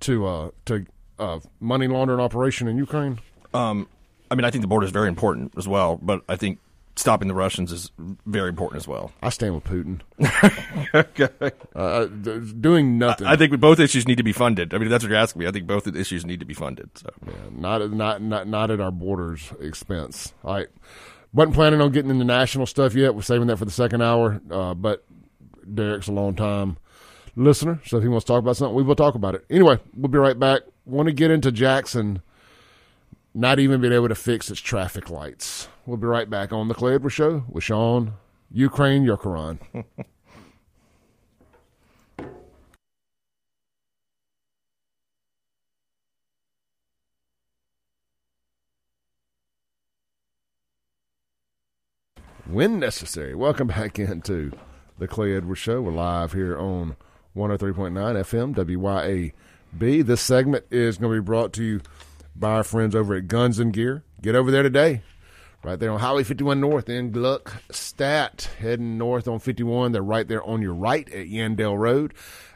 [0.00, 0.86] to uh to
[1.18, 3.18] uh money laundering operation in Ukraine.
[3.52, 3.88] Um,
[4.30, 6.58] I mean, I think the border is very important as well, but I think
[6.96, 7.90] stopping the Russians is
[8.26, 9.12] very important as well.
[9.22, 10.00] I stand with Putin.
[11.74, 12.06] uh,
[12.60, 13.26] doing nothing.
[13.26, 14.74] I think both issues need to be funded.
[14.74, 15.48] I mean, that's what you're asking me.
[15.48, 16.90] I think both issues need to be funded.
[16.98, 17.10] So.
[17.50, 20.32] not at- not not not at our borders expense.
[20.44, 20.68] All right,
[21.32, 23.14] wasn't planning on getting into national stuff yet.
[23.14, 24.40] We're saving that for the second hour.
[24.50, 25.04] Uh, but
[25.74, 26.76] Derek's a long time
[27.36, 29.44] listener, so if he wants to talk about something, we will talk about it.
[29.50, 30.62] Anyway, we'll be right back.
[30.84, 32.22] Want to get into Jackson
[33.34, 35.68] not even being able to fix its traffic lights.
[35.86, 38.14] We'll be right back on the Clay Edwards Show with Shaun,
[38.50, 39.58] Ukraine, your Quran.
[52.50, 53.34] when necessary.
[53.34, 54.52] Welcome back into
[55.00, 55.80] the Clay Edwards Show.
[55.80, 56.94] We're live here on
[57.34, 60.04] 103.9 FM WYAB.
[60.04, 61.80] This segment is going to be brought to you
[62.36, 64.04] by our friends over at Guns and Gear.
[64.20, 65.00] Get over there today.
[65.64, 68.54] Right there on Highway 51 North in Gluckstadt.
[68.56, 69.92] Heading north on 51.
[69.92, 72.12] They're right there on your right at Yandell Road.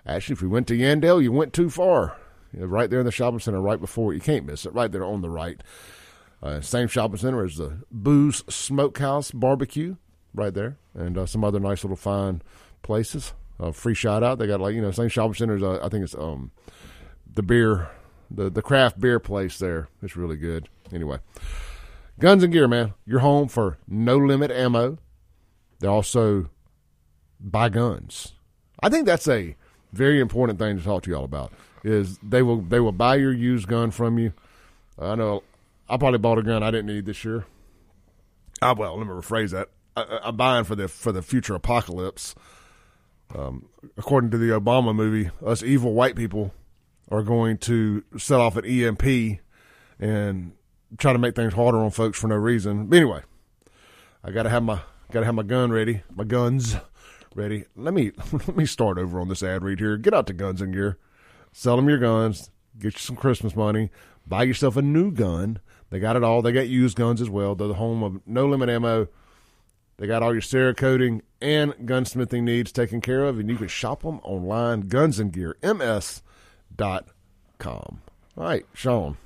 [0.06, 2.18] Actually, if we went to Yandell, you went too far.
[2.52, 4.12] You're right there in the shopping center right before.
[4.12, 4.74] You can't miss it.
[4.74, 5.62] Right there on the right.
[6.42, 9.96] Uh, same shopping center as the Booze Smokehouse Barbecue,
[10.34, 12.42] right there, and uh, some other nice little fine
[12.82, 13.32] places.
[13.58, 14.38] Uh, free shout out.
[14.38, 15.62] They got like you know same shopping centers.
[15.62, 16.50] Uh, I think it's um
[17.32, 17.90] the beer,
[18.30, 19.88] the the craft beer place there.
[20.02, 20.68] It's really good.
[20.92, 21.18] Anyway,
[22.18, 24.98] Guns and Gear, man, your home for no limit ammo.
[25.80, 26.50] They also
[27.40, 28.32] buy guns.
[28.80, 29.56] I think that's a
[29.92, 31.52] very important thing to talk to y'all about.
[31.84, 34.32] Is they will they will buy your used gun from you.
[34.98, 35.42] I know
[35.88, 37.44] I probably bought a gun I didn't need this year.
[38.62, 39.68] Ah, well, let me rephrase that.
[39.96, 42.34] I, I'm buying for the for the future apocalypse.
[43.34, 46.52] Um, according to the Obama movie, us evil white people
[47.10, 49.40] are going to set off an EMP
[49.98, 50.52] and
[50.98, 52.86] try to make things harder on folks for no reason.
[52.86, 53.22] But anyway,
[54.22, 54.80] I gotta have my
[55.10, 56.76] gotta have my gun ready, my guns
[57.34, 57.64] ready.
[57.76, 59.96] Let me let me start over on this ad read here.
[59.96, 60.98] Get out to Guns and Gear,
[61.52, 63.90] sell them your guns, get you some Christmas money,
[64.26, 65.60] buy yourself a new gun.
[65.90, 66.42] They got it all.
[66.42, 67.54] They got used guns as well.
[67.54, 69.08] They're the home of no limit ammo.
[69.96, 74.02] They got all your Cerakoting and gunsmithing needs taken care of, and you can shop
[74.02, 74.82] them online.
[74.88, 76.22] Guns and Gear, ms.com.
[77.66, 78.00] All
[78.36, 79.16] right, Shaun.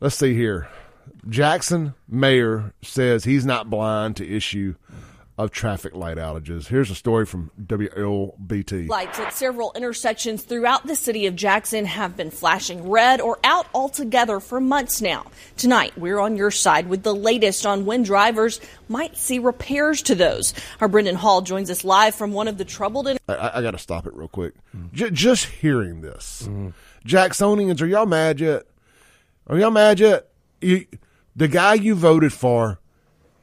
[0.00, 0.68] Let's see here.
[1.28, 4.74] Jackson Mayor says he's not blind to issue
[5.38, 6.68] of traffic light outages.
[6.68, 8.88] Here's a story from WLBT.
[8.88, 13.66] Lights at several intersections throughout the city of Jackson have been flashing red or out
[13.74, 15.26] altogether for months now.
[15.56, 20.14] Tonight, we're on your side with the latest on when drivers might see repairs to
[20.14, 20.52] those.
[20.80, 23.08] Our Brendan Hall joins us live from one of the troubled.
[23.08, 23.16] I,
[23.54, 24.54] I got to stop it real quick.
[24.92, 26.48] J- just hearing this,
[27.06, 28.64] Jacksonians, are y'all mad yet?
[29.46, 30.28] Are y'all mad yet?
[30.60, 30.86] You,
[31.34, 32.78] the guy you voted for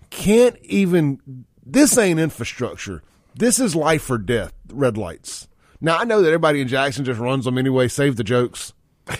[0.09, 1.45] can't even.
[1.71, 3.03] This ain't infrastructure.
[3.35, 4.53] This is life or death.
[4.71, 5.47] Red lights.
[5.79, 7.87] Now I know that everybody in Jackson just runs them anyway.
[7.87, 8.73] Save the jokes.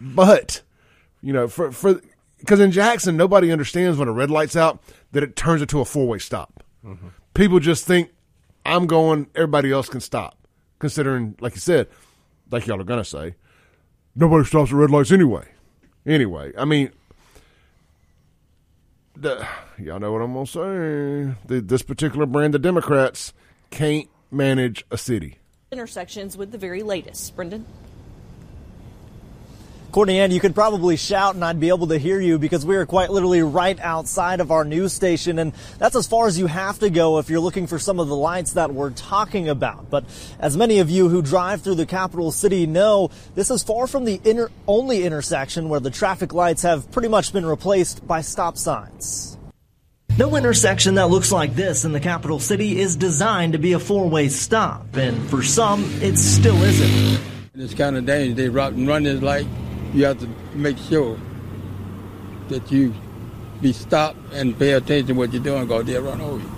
[0.00, 0.62] but
[1.20, 2.00] you know, for for
[2.38, 5.84] because in Jackson nobody understands when a red light's out that it turns into a
[5.84, 6.64] four way stop.
[6.84, 7.08] Mm-hmm.
[7.34, 8.10] People just think
[8.64, 10.38] I'm going, everybody else can stop.
[10.78, 11.88] Considering, like you said,
[12.50, 13.34] like y'all are gonna say,
[14.16, 15.48] nobody stops at red lights anyway.
[16.06, 16.90] Anyway, I mean,
[19.22, 21.36] y'all know what I'm gonna say.
[21.46, 23.32] The, this particular brand of Democrats
[23.70, 25.38] can't manage a city.
[25.72, 27.34] intersections with the very latest.
[27.36, 27.64] Brendan?
[29.94, 32.74] Courtney Ann, you could probably shout and I'd be able to hear you because we
[32.74, 35.38] are quite literally right outside of our news station.
[35.38, 38.08] And that's as far as you have to go if you're looking for some of
[38.08, 39.90] the lights that we're talking about.
[39.90, 40.04] But
[40.40, 44.04] as many of you who drive through the capital city know, this is far from
[44.04, 48.58] the inter- only intersection where the traffic lights have pretty much been replaced by stop
[48.58, 49.38] signs.
[50.18, 53.78] No intersection that looks like this in the capital city is designed to be a
[53.78, 57.22] four-way stop, and for some, it still isn't.
[57.54, 58.36] It's kind of dangerous.
[58.36, 59.46] They run, run this light.
[59.94, 61.18] You have to make sure
[62.48, 62.92] that you
[63.62, 66.50] be stopped and pay attention to what you're doing because they'll run over you.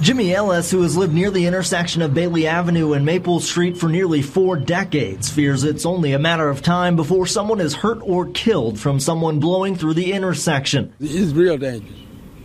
[0.00, 3.88] Jimmy Ellis, who has lived near the intersection of Bailey Avenue and Maple Street for
[3.88, 8.26] nearly four decades, fears it's only a matter of time before someone is hurt or
[8.26, 10.92] killed from someone blowing through the intersection.
[11.00, 11.98] It's real dangerous.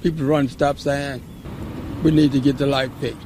[0.03, 1.23] People run stop signs.
[2.03, 3.25] We need to get the light fixed.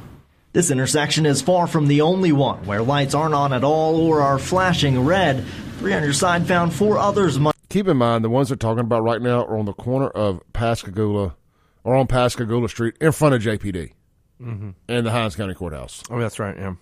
[0.54, 4.20] This intersection is far from the only one where lights aren't on at all or
[4.20, 5.44] are flashing red.
[5.84, 7.38] Three on your side found four others.
[7.68, 10.40] Keep in mind, the ones they're talking about right now are on the corner of
[10.54, 11.36] Pascagoula,
[11.82, 13.92] or on Pascagoula Street, in front of JPD
[14.40, 14.70] mm-hmm.
[14.88, 16.02] and the Hinds County Courthouse.
[16.08, 16.56] Oh, that's right.
[16.56, 16.76] Yeah.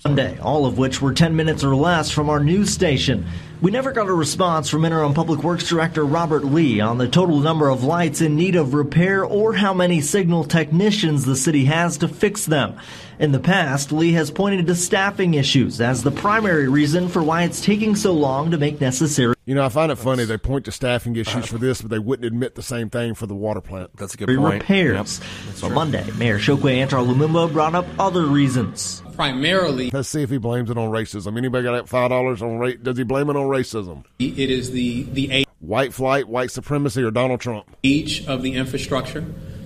[0.00, 3.26] Sunday, all of which were 10 minutes or less from our news station.
[3.60, 7.40] We never got a response from Interim Public Works Director Robert Lee on the total
[7.40, 11.98] number of lights in need of repair or how many signal technicians the city has
[11.98, 12.78] to fix them.
[13.18, 17.42] In the past, Lee has pointed to staffing issues as the primary reason for why
[17.42, 20.66] it's taking so long to make necessary You know, I find it funny they point
[20.66, 23.60] to staffing issues for this, but they wouldn't admit the same thing for the water
[23.60, 23.90] plant.
[23.96, 24.62] That's a good point.
[24.62, 25.20] repairs.
[25.64, 29.02] On Monday, Mayor Chokwe Antar Lumumba brought up other reasons.
[29.18, 31.36] Primarily Let's see if he blames it on racism.
[31.36, 32.84] Anybody got that five dollars on rate?
[32.84, 34.04] Does he blame it on racism?
[34.20, 37.76] it is the the White flight, white supremacy, or Donald Trump?
[37.82, 39.24] Each of the infrastructure.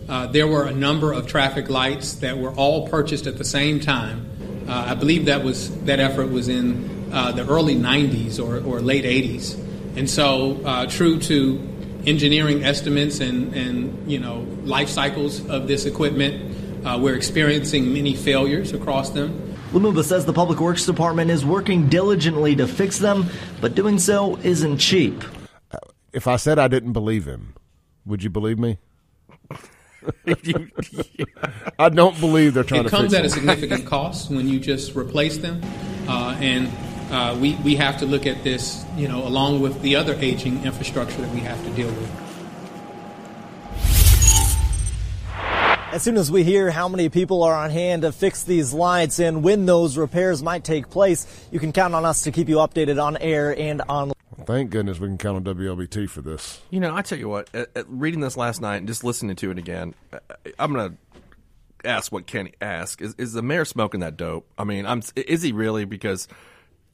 [0.08, 3.78] Uh, there were a number of traffic lights that were all purchased at the same
[3.78, 4.26] time.
[4.66, 8.80] Uh, I believe that was that effort was in uh, the early 90s or, or
[8.80, 9.58] late 80s,
[9.96, 11.68] and so uh, true to
[12.06, 16.51] engineering estimates and and you know life cycles of this equipment,
[16.84, 19.56] uh, we're experiencing many failures across them.
[19.72, 23.26] Lumumba says the Public Works Department is working diligently to fix them,
[23.60, 25.24] but doing so isn't cheap.
[26.12, 27.54] If I said I didn't believe him,
[28.04, 28.78] would you believe me?
[31.78, 34.58] I don't believe they're trying it to comes fix at a significant cost when you
[34.58, 35.62] just replace them,
[36.08, 36.68] uh, and
[37.12, 40.64] uh, we we have to look at this, you know, along with the other aging
[40.64, 42.31] infrastructure that we have to deal with.
[45.92, 49.18] As soon as we hear how many people are on hand to fix these lights
[49.18, 52.56] and when those repairs might take place, you can count on us to keep you
[52.56, 54.10] updated on air and on.
[54.46, 56.62] Thank goodness we can count on WLBT for this.
[56.70, 59.36] You know, I tell you what, at, at reading this last night and just listening
[59.36, 60.18] to it again, I,
[60.58, 63.02] I'm going to ask what Kenny asked.
[63.02, 64.50] Is, is the mayor smoking that dope?
[64.56, 65.84] I mean, I'm is he really?
[65.84, 66.26] Because,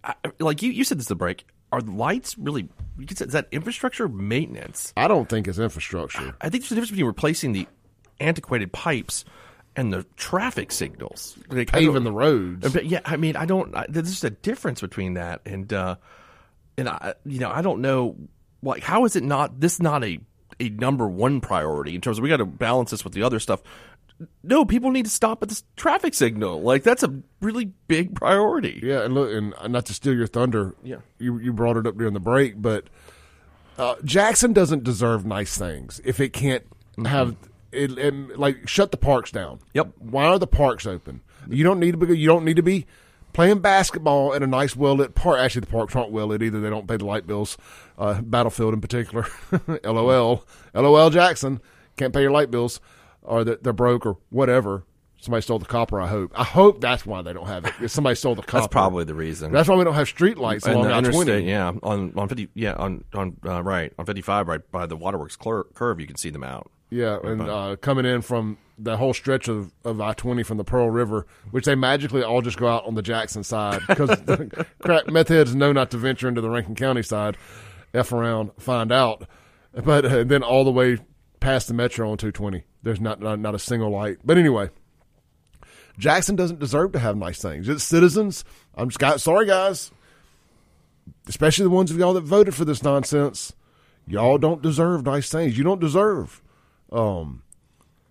[0.03, 1.47] I, like you, you said this is the break.
[1.71, 2.69] Are the lights really?
[2.99, 4.93] You could say, is that infrastructure maintenance?
[4.97, 6.35] I don't think it's infrastructure.
[6.41, 7.69] I think there's a difference between replacing the
[8.21, 9.25] antiquated pipes
[9.77, 11.39] and the traffic signals.
[11.49, 12.73] Like, Paving the roads.
[12.73, 13.75] But yeah, I mean, I don't.
[13.77, 15.97] I, there's a difference between that and uh,
[16.77, 18.17] and I, you know, I don't know.
[18.63, 20.19] Like, how is it not this not a
[20.61, 23.39] a number one priority in terms of we got to balance this with the other
[23.39, 23.63] stuff?
[24.43, 26.61] No, people need to stop at this traffic signal.
[26.61, 28.81] Like, that's a really big priority.
[28.83, 30.97] Yeah, and look, and not to steal your thunder, Yeah.
[31.21, 32.89] you you brought it up during the break, but
[33.79, 36.65] uh, Jackson doesn't deserve nice things if it can't
[37.07, 37.37] have
[37.73, 39.61] it, and like shut the parks down.
[39.75, 39.93] Yep.
[39.99, 41.23] Why are the parks open?
[41.49, 42.19] You don't need to be.
[42.19, 42.87] You don't need to be
[43.33, 45.39] playing basketball in a nice, well lit park.
[45.39, 46.61] Actually, the parks aren't well lit either.
[46.61, 47.57] They don't pay the light bills.
[47.97, 49.27] Uh, Battlefield in particular.
[49.85, 50.45] LOL.
[50.75, 51.11] LOL.
[51.11, 51.61] Jackson
[51.97, 52.81] can't pay your light bills.
[53.23, 54.85] or that they're broke or whatever.
[55.21, 56.01] Somebody stole the copper.
[56.01, 56.33] I hope.
[56.39, 57.75] I hope that's why they don't have it.
[57.83, 58.59] If somebody stole the copper.
[58.61, 59.51] That's probably the reason.
[59.51, 61.49] That's why we don't have street lights along I interstate, twenty.
[61.51, 64.97] yeah, on on fifty, yeah, on on uh, right on fifty five, right by the
[64.97, 66.71] waterworks cur- curve, you can see them out.
[66.91, 70.65] Yeah, and uh, coming in from the whole stretch of, of I twenty from the
[70.65, 74.67] Pearl River, which they magically all just go out on the Jackson side because the
[74.83, 77.37] crack meth heads know not to venture into the Rankin County side,
[77.93, 79.29] f around, find out,
[79.75, 80.99] but uh, then all the way
[81.41, 84.19] past the metro on two twenty, there's not, not not a single light.
[84.25, 84.71] But anyway,
[85.99, 87.69] Jackson doesn't deserve to have nice things.
[87.69, 88.45] It's citizens.
[88.75, 89.91] I'm just got sorry guys,
[91.27, 93.53] especially the ones of y'all that voted for this nonsense.
[94.07, 95.59] Y'all don't deserve nice things.
[95.59, 96.41] You don't deserve
[96.93, 97.43] um,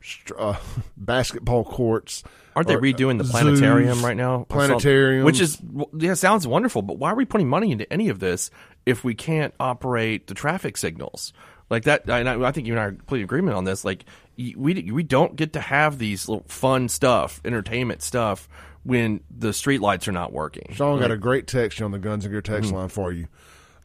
[0.02, 0.56] str- uh,
[0.98, 2.24] basketball courts.
[2.56, 4.46] Aren't they redoing the uh, planetarium zoos, right now?
[4.50, 5.62] Planetarium, which is
[5.96, 6.82] yeah, sounds wonderful.
[6.82, 8.50] But why are we putting money into any of this
[8.86, 11.34] if we can't operate the traffic signals
[11.70, 12.10] like that?
[12.10, 13.86] And I, I think you and I are completely agreement on this.
[13.86, 14.06] Like
[14.38, 18.50] we we don't get to have these little fun stuff, entertainment stuff
[18.84, 20.74] when the street lights are not working.
[20.74, 22.76] Shaun got a great text on the Guns and Gear text Mhm.
[22.76, 23.28] line for you.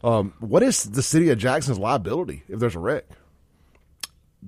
[0.03, 3.05] Um, what is the city of Jackson's liability if there's a wreck?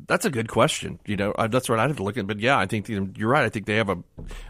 [0.07, 0.99] That's a good question.
[1.07, 2.27] You know, I, that's what I'd have to look at.
[2.27, 3.45] But yeah, I think the, you're right.
[3.45, 3.97] I think they have a.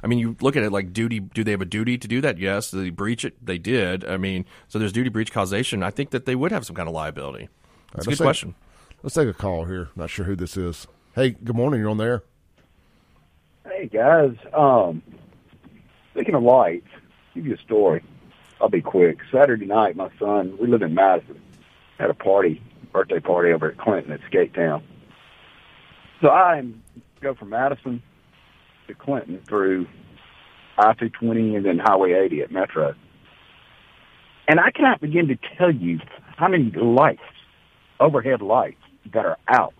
[0.02, 1.20] I mean, you look at it like duty.
[1.20, 2.38] Do they have a duty to do that?
[2.38, 2.70] Yes.
[2.70, 3.44] Do they breach it?
[3.44, 4.04] They did.
[4.06, 5.82] I mean, so there's duty breach causation.
[5.82, 7.48] I think that they would have some kind of liability.
[7.92, 8.54] That's a let's good take- question.
[9.02, 9.90] Let's take a call here.
[9.96, 10.86] Not sure who this is.
[11.14, 11.78] Hey, good morning.
[11.80, 12.22] You're on there.
[13.68, 15.02] Hey guys, um,
[16.12, 16.86] speaking of lights,
[17.34, 18.02] give you a story.
[18.60, 19.18] I'll be quick.
[19.32, 21.40] Saturday night, my son, we live in Madison,
[21.98, 24.82] had a party, birthday party over at Clinton at Skate Town.
[26.24, 26.62] So I
[27.20, 28.02] go from Madison
[28.88, 29.86] to Clinton through
[30.78, 32.94] I-220 and then Highway 80 at Metro.
[34.48, 36.00] And I cannot begin to tell you
[36.38, 37.20] how many lights,
[38.00, 38.80] overhead lights,
[39.12, 39.74] that are out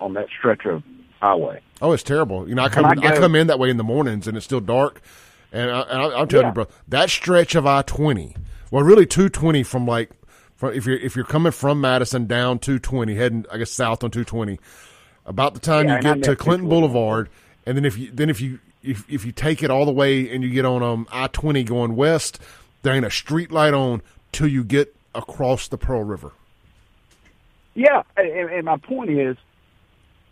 [0.00, 0.82] on that stretch of
[1.20, 1.60] highway.
[1.80, 2.48] Oh, it's terrible.
[2.48, 4.46] You know, I come I I, come in that way in the mornings and it's
[4.46, 5.00] still dark.
[5.52, 6.50] And, I, and I, I'm telling Yeah.
[6.50, 8.34] you, bro, that stretch of I twenty,
[8.72, 10.10] well, really two twenty from like,
[10.56, 14.02] from if you're if you're coming from Madison down two twenty, heading I guess south
[14.02, 14.58] on two twenty,
[15.28, 17.28] about the time Yeah, you get to Clinton Boulevard,
[17.66, 20.28] and then if you then if you if if you take it all the way
[20.28, 22.40] and you get on um I twenty going west,
[22.82, 24.02] there ain't a street light on
[24.32, 26.32] till you get across the Pearl River.
[27.74, 29.36] Yeah, and, and my point is,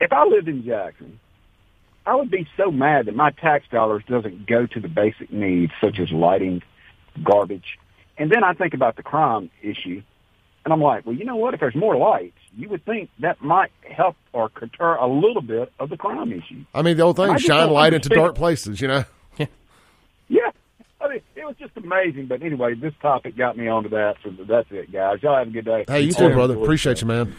[0.01, 1.21] if I lived in Jackson,
[2.05, 5.73] I would be so mad that my tax dollars doesn't go to the basic needs
[5.81, 6.63] such as lighting,
[7.23, 7.79] garbage,
[8.19, 10.03] and then I think about the crime issue,
[10.65, 11.55] and I'm like, well, you know what?
[11.55, 15.73] If there's more lights, you would think that might help or deter a little bit
[15.79, 16.65] of the crime issue.
[16.75, 19.05] I mean, the old thing, shine don't light into dark places, you know.
[20.29, 20.51] Yeah.
[21.01, 22.27] I mean, it was just amazing.
[22.27, 24.17] But anyway, this topic got me onto that.
[24.25, 25.23] So that's it, guys.
[25.23, 25.85] Y'all have a good day.
[25.87, 26.57] Hey, you too, brother.
[26.57, 27.35] Appreciate you, man.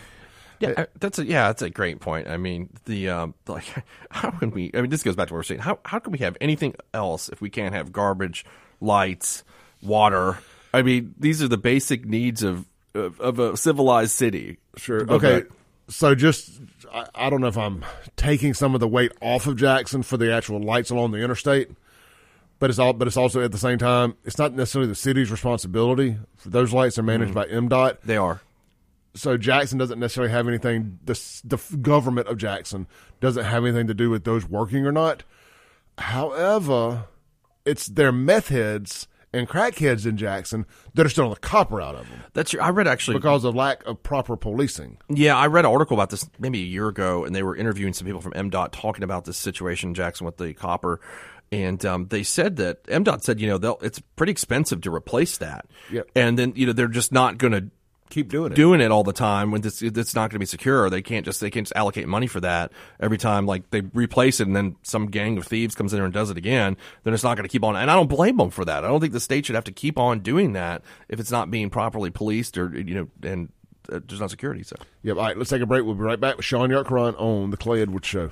[0.59, 2.27] Yeah, that's a yeah, that's a great point.
[2.27, 3.65] I mean, the um, like,
[4.09, 4.71] how can we?
[4.73, 5.59] I mean, this goes back to what we're saying.
[5.59, 8.45] How how can we have anything else if we can't have garbage,
[8.81, 9.43] lights,
[9.83, 10.39] water?
[10.73, 14.57] I mean, these are the basic needs of of, of a civilized city.
[14.75, 15.01] Sure.
[15.01, 15.41] Okay.
[15.41, 15.47] that-
[15.89, 16.59] So just,
[16.91, 17.85] I, I don't know if I'm
[18.15, 21.69] taking some of the weight off of Jackson for the actual lights along the interstate,
[22.59, 25.31] but it's all, but it's also at the same time, it's not necessarily the city's
[25.31, 26.17] responsibility.
[26.45, 27.35] Those lights are managed mm.
[27.35, 28.01] by MDOT.
[28.01, 28.41] They are.
[29.13, 30.99] So Jackson doesn't necessarily have anything.
[31.05, 32.85] The the government of Jackson
[33.19, 35.23] doesn't have anything to do with those working or not.
[35.97, 37.05] However,
[37.65, 42.09] it's their meth heads and crackheads in Jackson that are stealing the copper out of
[42.09, 42.21] them.
[42.33, 44.97] That's your, I read actually because of lack of proper policing.
[45.09, 47.93] Yeah, I read an article about this maybe a year ago, and they were interviewing
[47.93, 51.01] some people from MDOT talking about this situation in Jackson with the copper.
[51.51, 55.37] And um, they said that MDOT said, you know, they'll, it's pretty expensive to replace
[55.37, 55.65] that.
[55.91, 56.11] Yep.
[56.15, 57.69] And then, you know, they're just not going to
[58.09, 60.45] keep doing it, doing it all the time when this it's not going to be
[60.45, 60.89] secure.
[60.89, 63.45] They can't just they can't just allocate money for that every time.
[63.45, 66.29] Like they replace it, and then some gang of thieves comes in there and does
[66.29, 66.77] it again.
[67.03, 67.75] Then it's not going to keep on.
[67.75, 68.83] And I don't blame them for that.
[68.83, 71.51] I don't think the state should have to keep on doing that if it's not
[71.51, 73.51] being properly policed or you know and
[73.91, 74.63] uh, there's not security.
[74.63, 74.75] So.
[75.03, 75.17] Yep.
[75.17, 75.85] All right, let's take a break.
[75.85, 78.31] We'll be right back with Shaun Yurtkuran on the Clay Edwards Show.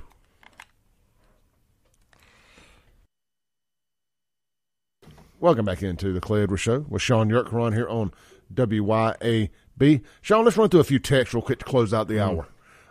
[5.40, 8.12] Welcome back into the Clay Edwards Show with Shaun Yurtkuran here on
[8.54, 9.50] WYAB.
[10.22, 12.48] Shaun, let's run through a few texts real quick to close out the hour.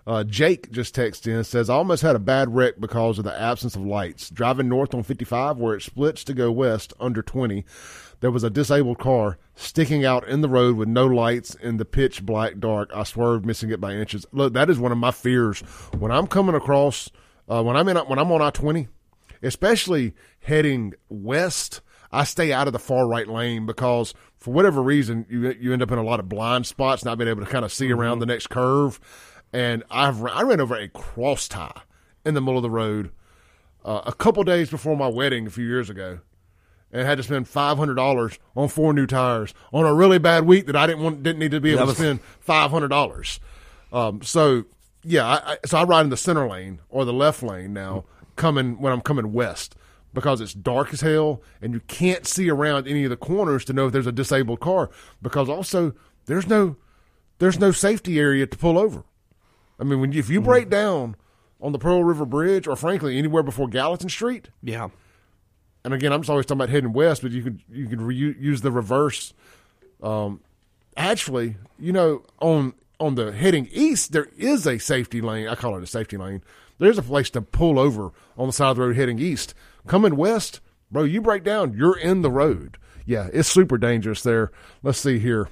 [0.07, 3.25] Uh, Jake just texted in and says, I almost had a bad wreck because of
[3.25, 4.29] the absence of lights.
[4.29, 7.65] Driving north on 55 where it splits to go west under 20,
[8.21, 11.87] there was a disabled car sticking out in the road with no lights in the
[11.87, 12.91] pitch black dark.
[12.95, 14.27] I swerved, missing it by inches.
[14.33, 15.61] Look, that is one of my fears
[15.99, 17.11] when I'm coming across,
[17.49, 18.89] uh, when I'm in, when I'm on I 20,
[19.43, 21.81] especially heading west.
[22.13, 24.15] I stay out of the far right lane because
[24.45, 27.31] for whatever reason you you end up in a lot of blind spots, not being
[27.31, 29.01] able to kind of see around the next curve.
[29.55, 31.81] And I've I ran over a cross tie
[32.27, 33.11] in the middle of the road
[33.87, 36.19] uh, a couple days before my wedding a few years ago,
[36.93, 40.45] and had to spend five hundred dollars on four new tires on a really bad
[40.45, 42.89] week that I didn't want didn't need to be able That to spend five hundred
[42.89, 43.41] dollars.
[43.95, 44.65] Um, so
[45.05, 48.05] yeah, I, I, so I ride in the center lane or the left lane now,
[48.37, 49.75] coming when I'm coming west
[50.15, 53.73] because it's dark as hell and you can't see around any of the corners to
[53.75, 54.89] know if there's a disabled car
[55.21, 55.93] because also
[56.27, 56.77] there's no
[57.41, 59.05] there's no safety area to pull over.
[59.79, 61.17] I mean, when you, if you break down
[61.61, 64.89] on the Pearl River Bridge or frankly anywhere before Gallatin Street, Yeah.
[65.85, 68.15] and again, I'm just always talking about heading west, but you could you could re-
[68.17, 69.35] use the reverse.
[70.03, 70.41] Um,
[70.97, 75.49] actually, you know, on on the heading east, there is a safety lane.
[75.49, 76.43] I call it a safety lane.
[76.79, 79.55] There's a place to pull over on the side of the road heading east.
[79.87, 80.61] Coming west,
[80.91, 82.79] bro, you break down, you're in the road.
[83.07, 84.51] Yeah, it's super dangerous there.
[84.83, 85.49] Let's see here.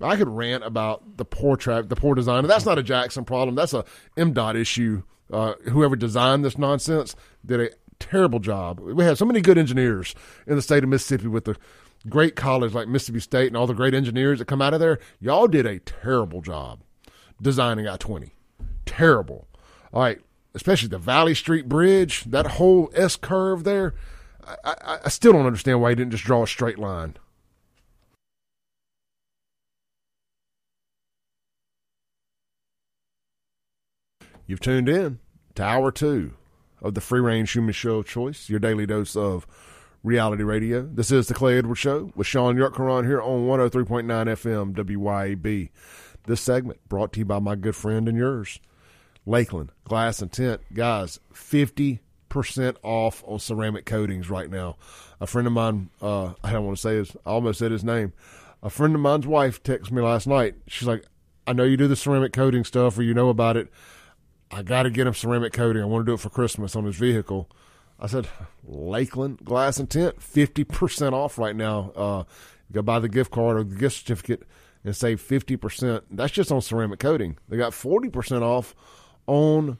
[0.00, 2.40] I could rant about the poor track, the poor design.
[2.40, 3.54] And that's not a Jackson problem.
[3.54, 3.84] That's a
[4.16, 5.02] MDOT issue.
[5.32, 8.80] Uh, whoever designed this nonsense did a terrible job.
[8.80, 10.14] We have so many good engineers
[10.46, 11.56] in the state of Mississippi with the
[12.08, 14.98] great college like Mississippi State and all the great engineers that come out of there.
[15.20, 16.80] Y'all did a terrible job
[17.40, 18.32] designing I 20.
[18.84, 19.48] Terrible.
[19.92, 20.20] All right.
[20.56, 23.94] Especially the Valley Street Bridge, that whole S curve there.
[24.44, 27.16] I, I, I still don't understand why you didn't just draw a straight line.
[34.46, 35.18] You've tuned in
[35.56, 36.34] to hour two
[36.80, 39.46] of the free range human show of choice, your daily dose of
[40.02, 40.88] reality radio.
[40.90, 45.70] This is the Clay Edwards Show with Shaun York Yurtkuran here on 103.9 FM WYAB.
[46.24, 48.60] This segment brought to you by my good friend and yours,
[49.26, 50.60] Lakeland Glass and Tint.
[50.72, 51.98] Guys, 50%
[52.82, 54.76] off on ceramic coatings right now.
[55.20, 57.84] A friend of mine, uh, I don't want to say his, I almost said his
[57.84, 58.12] name.
[58.62, 60.54] A friend of mine's wife texted me last night.
[60.68, 61.04] She's like,
[61.46, 63.68] I know you do the ceramic coating stuff or you know about it.
[64.50, 65.82] I got to get him ceramic coating.
[65.82, 67.50] I want to do it for Christmas on his vehicle.
[67.98, 68.28] I said,
[68.64, 71.92] Lakeland Glass and Tint, 50% off right now.
[71.96, 72.24] Uh,
[72.70, 74.42] go buy the gift card or the gift certificate
[74.84, 76.02] and save 50%.
[76.10, 77.38] That's just on ceramic coating.
[77.48, 78.74] They got 40% off
[79.26, 79.78] on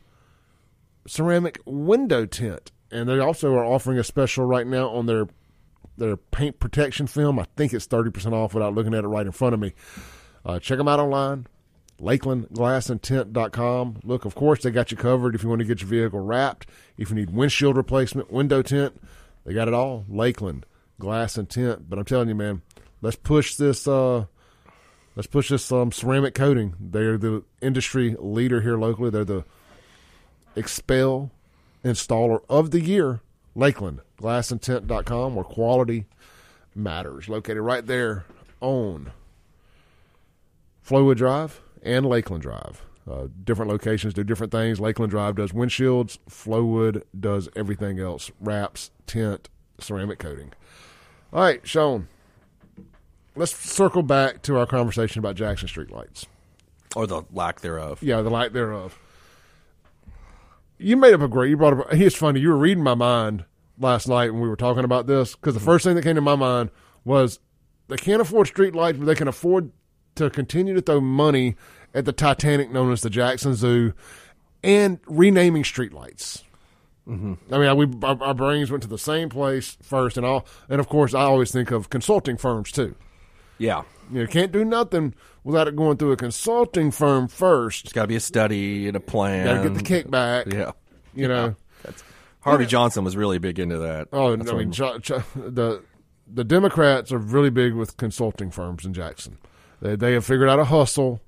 [1.06, 2.72] ceramic window tint.
[2.90, 5.28] And they also are offering a special right now on their
[5.98, 7.38] their paint protection film.
[7.38, 9.72] I think it's 30% off without looking at it right in front of me.
[10.44, 11.46] Uh, check them out online,
[12.00, 14.00] lakelandglassandtint.com.
[14.04, 16.68] Look, of course, they got you covered if you want to get your vehicle wrapped,
[16.98, 19.00] if you need windshield replacement, window tint,
[19.44, 20.04] they got it all.
[20.08, 20.66] Lakeland
[21.00, 21.88] Glass and Tint.
[21.88, 22.60] But I'm telling you, man,
[23.00, 23.88] let's push this.
[23.88, 24.26] Uh,
[25.16, 26.74] let's push this um, ceramic coating.
[26.78, 29.10] They're the industry leader here locally.
[29.10, 29.44] They're the
[30.54, 31.30] XPEL
[31.84, 33.20] installer of the year.
[33.54, 36.06] Lakeland glassandtint.com where quality
[36.74, 37.28] matters.
[37.28, 38.26] Located right there
[38.60, 39.12] on
[40.86, 42.82] Flowood Drive and Lakeland Drive.
[43.10, 44.80] Uh, different locations do different things.
[44.80, 46.18] Lakeland Drive does windshields.
[46.28, 49.48] Flowood does everything else: wraps, tint,
[49.78, 50.52] ceramic coating.
[51.32, 52.08] All right, Shaun.
[53.36, 56.26] Let's circle back to our conversation about Jackson Street lights.
[56.94, 58.02] Or the lack thereof.
[58.02, 58.98] Yeah, the lack thereof.
[60.78, 61.50] You made up a great.
[61.50, 61.86] You brought up.
[61.92, 62.40] It's funny.
[62.40, 63.44] You were reading my mind
[63.78, 66.20] last night when we were talking about this because the first thing that came to
[66.22, 66.70] my mind
[67.04, 67.38] was
[67.88, 69.70] they can't afford street lights, but they can afford
[70.16, 71.56] to continue to throw money
[71.94, 73.92] at the Titanic, known as the Jackson Zoo,
[74.62, 76.44] and renaming street lights.
[77.06, 77.54] Mm-hmm.
[77.54, 80.80] I mean, we our, our brains went to the same place first, and all, and
[80.80, 82.96] of course, I always think of consulting firms too.
[83.58, 83.82] Yeah.
[84.12, 87.84] You can't do nothing without it going through a consulting firm first.
[87.84, 89.46] It's got to be a study and a plan.
[89.46, 90.52] Got to get the kickback.
[90.52, 90.72] Yeah.
[91.14, 91.54] You know,
[92.40, 92.68] Harvey Yeah.
[92.68, 94.08] Johnson was really big into that.
[94.12, 95.82] Oh, That's I mean, the
[96.32, 99.38] the Democrats are really big with consulting firms in Jackson.
[99.80, 101.20] They they have figured out a hustle,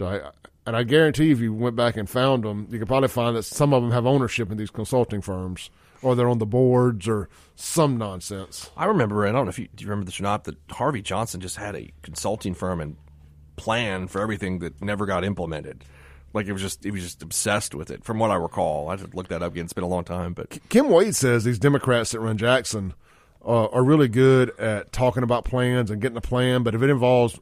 [0.00, 0.30] I-
[0.66, 3.42] and I guarantee if you went back and found them, you could probably find that
[3.44, 5.70] some of them have ownership in these consulting firms,
[6.02, 8.70] or they're on the boards, or some nonsense.
[8.76, 11.02] I remember, I don't know if you, do you remember this or not, that Harvey
[11.02, 12.96] Johnson just had a consulting firm and
[13.56, 15.84] plan for everything that never got implemented.
[16.34, 18.04] Like it was just, he was just obsessed with it.
[18.04, 19.64] From what I recall, I had to look that up again.
[19.64, 22.94] It's been a long time, but Kim Wade says these Democrats that run Jackson
[23.44, 26.90] uh, are really good at talking about plans and getting a plan, but if it
[26.90, 27.38] involves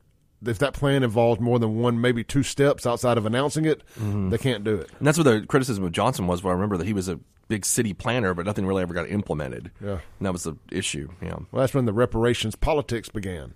[0.46, 4.30] if that plan involves more than one, maybe two steps outside of announcing it, mm-hmm.
[4.30, 4.90] they can't do it.
[4.98, 6.42] and that's what the criticism of Johnson was.
[6.42, 9.08] Where I remember that he was a big city planner, but nothing really ever got
[9.08, 9.70] implemented.
[9.80, 9.98] Yeah.
[10.18, 11.10] and that was the issue.
[11.20, 13.54] Yeah, Well, that's when the reparations politics began.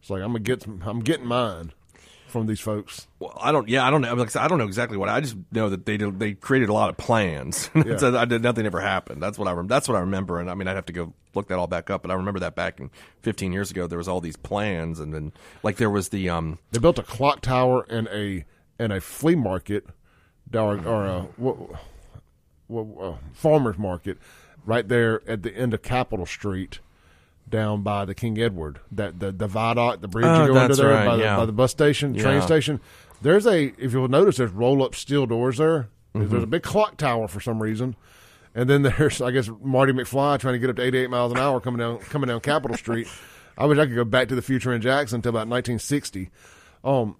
[0.00, 1.72] It's like I'm gonna get, I'm getting mine
[2.28, 3.06] from these folks.
[3.18, 3.68] Well, I don't.
[3.68, 4.14] Yeah, I don't know.
[4.14, 5.08] Like I said, I don't know exactly what.
[5.08, 7.70] I just know that they did, they created a lot of plans.
[7.98, 9.22] so I did, nothing ever happened.
[9.22, 9.52] That's what I.
[9.52, 10.40] rem- That's what I remember.
[10.40, 12.02] And I mean, I'd have to go look that all back up.
[12.02, 12.90] But I remember that back in
[13.22, 16.58] 15 years ago, there was all these plans, and then like there was the um.
[16.72, 18.44] They built a clock tower and a
[18.78, 19.86] and a flea market,
[20.54, 21.56] or, or a, what,
[22.68, 24.18] well, uh, farmers market
[24.64, 26.80] right there at the end of Capitol Street,
[27.50, 30.74] down by the King Edward, that the the viaduct, the bridge Oh, you go under
[30.74, 31.36] there right, by, the, yeah.
[31.36, 32.80] by the bus station, train station.
[33.22, 35.88] There's a if you'll notice, there's roll up steel doors there.
[36.14, 36.28] Mm-hmm.
[36.28, 37.96] There's a big clock tower for some reason.
[38.54, 41.38] And then there's, I guess, Marty McFly trying to get up to 88 miles an
[41.38, 43.08] hour coming down coming down Capitol Street.
[43.56, 46.30] I wish I could go back to the future in Jackson until about 1960.
[46.84, 47.16] Um,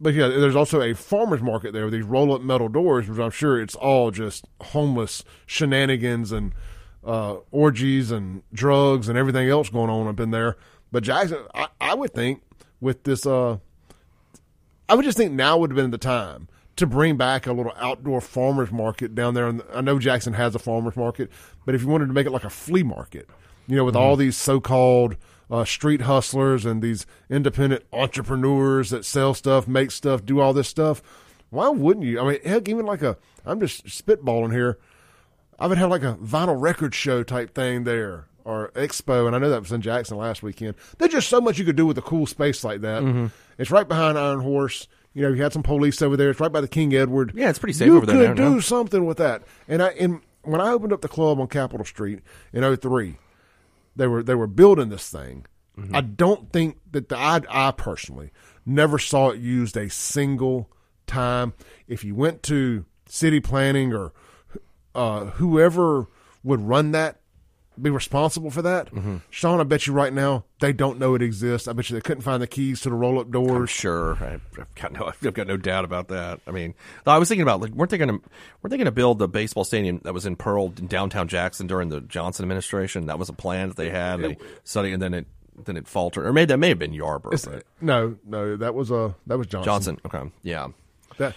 [0.00, 3.18] but yeah, there's also a farmers market there with these roll up metal doors, which
[3.18, 6.52] I'm sure it's all just homeless shenanigans and
[7.04, 10.56] uh, orgies and drugs and everything else going on up in there.
[10.90, 12.42] But Jackson, I, I would think
[12.80, 13.58] with this, uh,
[14.88, 17.72] I would just think now would have been the time to bring back a little
[17.76, 19.46] outdoor farmers market down there.
[19.46, 21.30] And I know Jackson has a farmers market,
[21.64, 23.28] but if you wanted to make it like a flea market,
[23.66, 25.16] you know, with all these so-called
[25.50, 30.68] uh, street hustlers and these independent entrepreneurs that sell stuff, make stuff, do all this
[30.68, 31.02] stuff,
[31.50, 32.20] why wouldn't you?
[32.20, 34.78] I mean, heck, even like a, I'm just spitballing here.
[35.58, 39.38] I would have like a vinyl record show type thing there or expo, and I
[39.38, 40.74] know that was in Jackson last weekend.
[40.98, 43.02] There's just so much you could do with a cool space like that.
[43.02, 43.26] Mm-hmm.
[43.58, 44.86] It's right behind Iron Horse.
[45.14, 46.30] You know, you had some police over there.
[46.30, 47.32] It's right by the King Edward.
[47.34, 49.44] Yeah, it's pretty safe you over there You could do something with that.
[49.68, 52.20] And I and when I opened up the club on Capitol Street
[52.52, 53.16] in 03,
[53.96, 55.46] they were they were building this thing.
[55.78, 55.96] Mm-hmm.
[55.96, 58.30] I don't think that the I, I personally
[58.66, 60.70] never saw it used a single
[61.06, 61.54] time.
[61.88, 64.12] If you went to city planning or
[64.94, 66.06] uh, whoever
[66.42, 67.20] would run that,
[67.80, 69.16] be responsible for that, Mm-hmm.
[69.30, 71.66] Shaun, I bet you right now they don't know it exists.
[71.66, 73.70] I bet you they couldn't find the keys to the roll up I'm doors.
[73.70, 74.14] sure.
[74.20, 75.06] I- I've got no.
[75.22, 76.38] I've got no doubt about that.
[76.46, 76.74] I mean,
[77.04, 78.28] I was thinking about like weren't they going to
[78.62, 81.66] weren't they going to build the baseball stadium that was in Pearl in downtown Jackson
[81.66, 83.06] during the Johnson administration?
[83.06, 84.20] That was a plan that they had.
[84.20, 85.26] They studied and then it
[85.66, 87.38] then it faltered, or maybe that may have been Yarborough.
[87.44, 89.64] but No, no, that was uh that was Johnson.
[89.64, 90.00] Johnson.
[90.06, 90.68] Okay, yeah.
[91.18, 91.34] That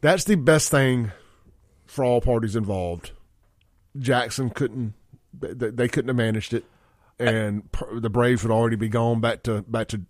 [0.00, 1.10] that's the best thing
[1.90, 3.10] for all parties involved.
[3.98, 4.94] Jackson couldn't
[5.38, 6.64] they, they couldn't have managed it,
[7.18, 10.02] and per- the Braves would already be gone back to back to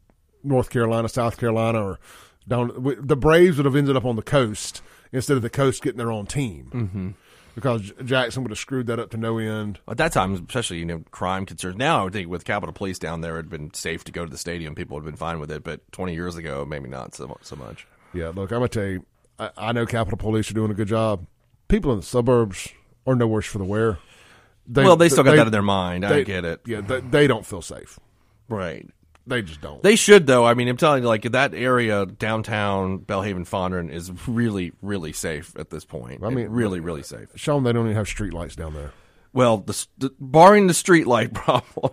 [0.45, 1.99] North Carolina, South Carolina, or
[2.47, 2.71] down.
[3.01, 6.13] The Braves would have ended up on the coast instead of the coast getting their
[6.13, 6.71] own team.
[6.73, 7.11] Mm-hmm.
[7.55, 9.81] Because Jackson would have screwed that up to no end.
[9.89, 11.77] At that time, especially you know crime concerns.
[11.77, 14.31] Now I would think with Capitol Police down there, it'd been safe to go to
[14.31, 14.75] the stadium.
[14.75, 15.65] People would have been fine with it.
[15.65, 17.87] But twenty years ago, maybe not so so much.
[18.13, 19.07] Yeah, look, I'm gonna tell you,
[19.39, 21.27] I, I know Capitol Police are doing a good job.
[21.71, 22.69] People in the suburbs
[23.07, 23.99] are no worse for the wear.
[24.67, 26.05] They, Well, they still got that in their mind.
[26.05, 26.61] I they- get it.
[26.67, 27.99] Yeah, they, they don't feel safe.
[28.49, 28.89] Right.
[29.27, 29.83] They just don't.
[29.83, 30.45] They should though.
[30.45, 35.55] I mean, I'm telling you, like that area downtown Belhaven Fondren is really, really safe
[35.57, 36.25] at this point.
[36.25, 37.29] I mean, really, really safe.
[37.37, 38.93] Shaun, they don't even have street lights down there.
[39.33, 41.93] Well, the, the barring the street light problem,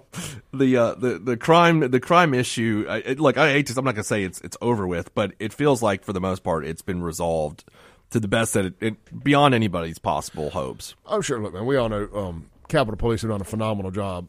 [0.52, 2.86] the uh, the the crime the crime issue.
[2.90, 3.78] I, it, look, I hate to.
[3.78, 6.44] I'm not gonna say it's it's over with, but it feels like for the most
[6.44, 7.66] part it's been resolved
[8.12, 10.96] to the best that it, it beyond anybody's possible hopes.
[11.06, 11.40] Oh, sure.
[11.40, 14.28] Look, man, we all know um, Capitol Police have done a phenomenal job.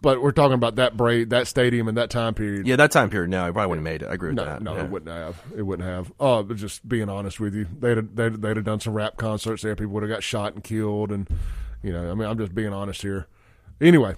[0.00, 2.68] But we're talking about that braid, that stadium, and that time period.
[2.68, 3.30] Yeah, that time period.
[3.30, 4.08] No, I probably wouldn't have made it.
[4.08, 4.62] I agree with No, that.
[4.62, 4.84] no, yeah.
[4.84, 5.42] it wouldn't have.
[5.56, 6.12] It wouldn't have.
[6.20, 9.16] Uh, but just being honest with you, they'd have, they'd, they'd have done some rap
[9.16, 9.74] concerts there.
[9.74, 11.28] People would have got shot and killed, and
[11.82, 13.26] you know, I mean, I'm just being honest here.
[13.80, 14.14] Anyway,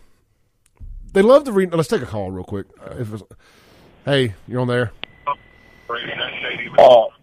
[1.15, 1.73] they love to read.
[1.73, 2.67] Let's take a call real quick.
[2.79, 3.23] Uh, if it's,
[4.05, 4.93] hey, you're on there.
[5.27, 5.33] Uh,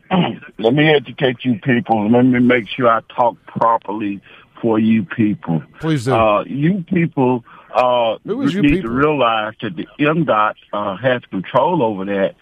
[0.60, 2.10] let me educate you people.
[2.10, 4.22] Let me make sure I talk properly
[4.62, 5.62] for you people.
[5.80, 6.14] Please do.
[6.14, 7.44] Uh, you people,
[7.74, 8.82] uh, need people?
[8.82, 12.36] to realize that the MDOT uh, has control over that.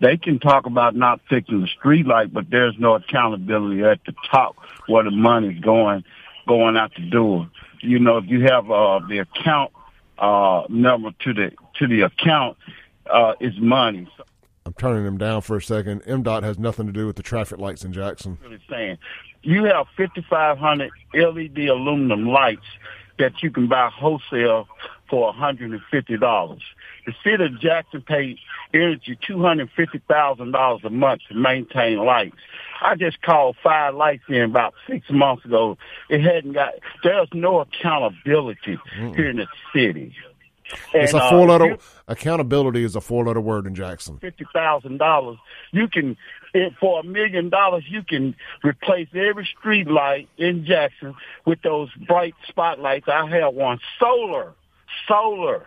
[0.00, 4.14] They can talk about not fixing the street light, but there's no accountability at the
[4.30, 4.56] top
[4.86, 6.04] where the money's going,
[6.46, 7.50] going out the door.
[7.80, 9.72] You know, if you have uh, the account
[10.18, 12.56] uh, number to the to the account,
[13.10, 14.08] uh, it's money.
[14.16, 14.24] So
[14.68, 16.02] I'm turning them down for a second.
[16.02, 18.36] MDOT has nothing to do with the traffic lights in Jackson.
[18.42, 18.98] really saying.
[19.40, 22.66] You have 5,500 LED aluminum lights
[23.18, 24.68] that you can buy wholesale
[25.08, 25.80] for $150.
[27.06, 28.36] The city of Jackson pays
[28.74, 32.36] Entergy $250,000 a month to maintain lights.
[32.82, 35.78] I just called five lights in about six months ago.
[36.10, 38.78] It hadn't got, there's no accountability
[39.16, 40.14] here in the city.
[40.94, 44.18] It's And, a uh, four letter accountability is a four letter word in Jackson.
[44.18, 45.38] fifty thousand dollars,
[45.72, 46.16] you can
[46.80, 51.14] for a million dollars you can replace every street light in Jackson
[51.44, 53.06] with those bright spotlights.
[53.08, 54.54] I have one solar,
[55.06, 55.66] solar,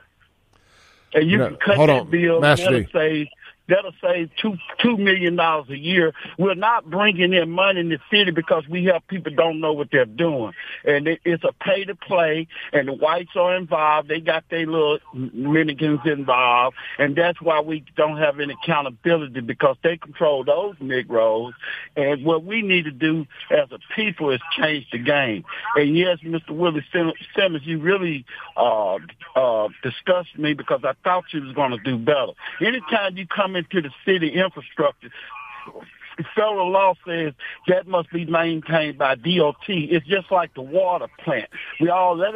[1.14, 2.40] and you You know, can cut hold that on, bill.
[2.42, 2.88] Master D.
[2.92, 3.28] save
[3.72, 6.14] That'll save two two million dollars a year.
[6.38, 9.88] We're not bringing in money in the city because we have people don't know what
[9.94, 10.52] they're doing,
[10.84, 12.50] and it, it's a pay to play.
[12.74, 14.10] And the whites are involved.
[14.10, 19.78] They got their little Dominicans involved, and that's why we don't have any accountability because
[19.84, 21.54] they control those Negroes.
[21.96, 25.46] And what we need to do as a people is change the game.
[25.78, 26.52] And yes, Mr.
[26.52, 28.26] Willie Simmons, you really
[28.58, 28.98] uh,
[29.36, 32.34] uh, disgust me because I thought you was going to do better.
[32.60, 35.10] Anytime you come into the city infrastructure,
[36.36, 37.34] federal law says
[37.68, 39.56] that must be maintained by DOT.
[39.68, 41.50] It's just like the water plant.
[41.80, 42.32] We all da,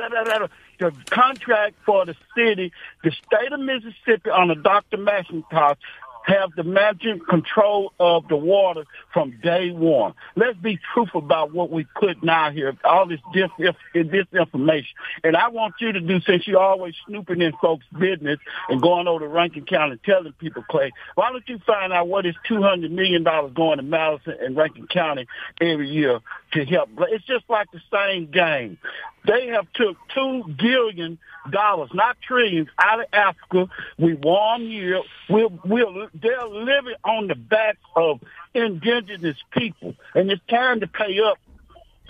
[0.79, 2.71] the contract for the city,
[3.03, 4.97] the state of Mississippi on under Dr.
[4.97, 5.77] McIntosh
[6.25, 10.13] have the magic control of the water from day one.
[10.35, 14.95] Let's be truthful about what we put now here, all this dis- this information.
[15.23, 19.07] And I want you to do, since you're always snooping in folks' business and going
[19.07, 22.89] over to Rankin County telling people, Clay, why don't you find out what is $200
[22.89, 23.23] million
[23.53, 25.27] going to Madison and Rankin County
[25.61, 26.21] every year
[26.55, 26.89] to help?
[27.09, 28.77] It's just like the same game.
[29.25, 31.17] They have took two billion
[31.49, 33.69] dollars, not trillions, out of Africa.
[33.97, 35.01] We warm year.
[35.29, 38.21] We're, we're, they're living on the backs of
[38.53, 41.37] indigenous people, and it's time to pay up.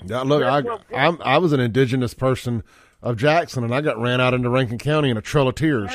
[0.06, 0.62] Yeah, look, I,
[0.96, 2.64] I'm, I was an indigenous person
[3.02, 5.92] of Jackson, and I got ran out into Rankin County in a trail of tears.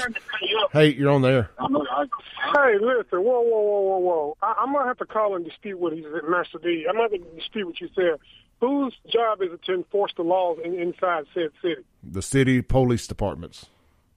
[0.73, 1.51] Hey, you're on there.
[1.59, 4.37] Hey, listen, whoa, whoa, whoa, whoa, whoa.
[4.43, 6.87] I, am gonna have to call and dispute what he said, Master D.
[6.89, 8.19] I'm not gonna dispute what you said
[8.61, 11.83] whose job is it to enforce the laws in, inside said city?
[12.03, 13.67] The city police departments.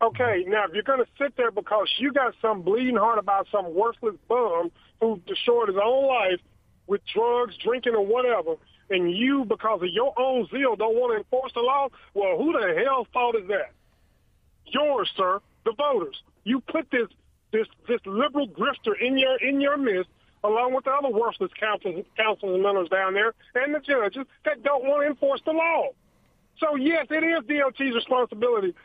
[0.01, 3.47] Okay, now if you're going to sit there because you got some bleeding heart about
[3.51, 4.69] some worthless bum
[4.99, 6.39] who destroyed his own life
[6.87, 8.55] with drugs, drinking, or whatever,
[8.89, 12.51] and you, because of your own zeal, don't want to enforce the law, well, who
[12.51, 13.71] the hell's fault is that?
[14.65, 16.21] Yours, sir, the voters.
[16.43, 17.07] You put this
[17.53, 20.09] this this liberal grifter in your in your midst
[20.43, 25.03] along with the other worthless and members down there, and the judges that don't want
[25.03, 25.89] to enforce the law.
[26.59, 28.75] So yes, it is DOT's responsibility.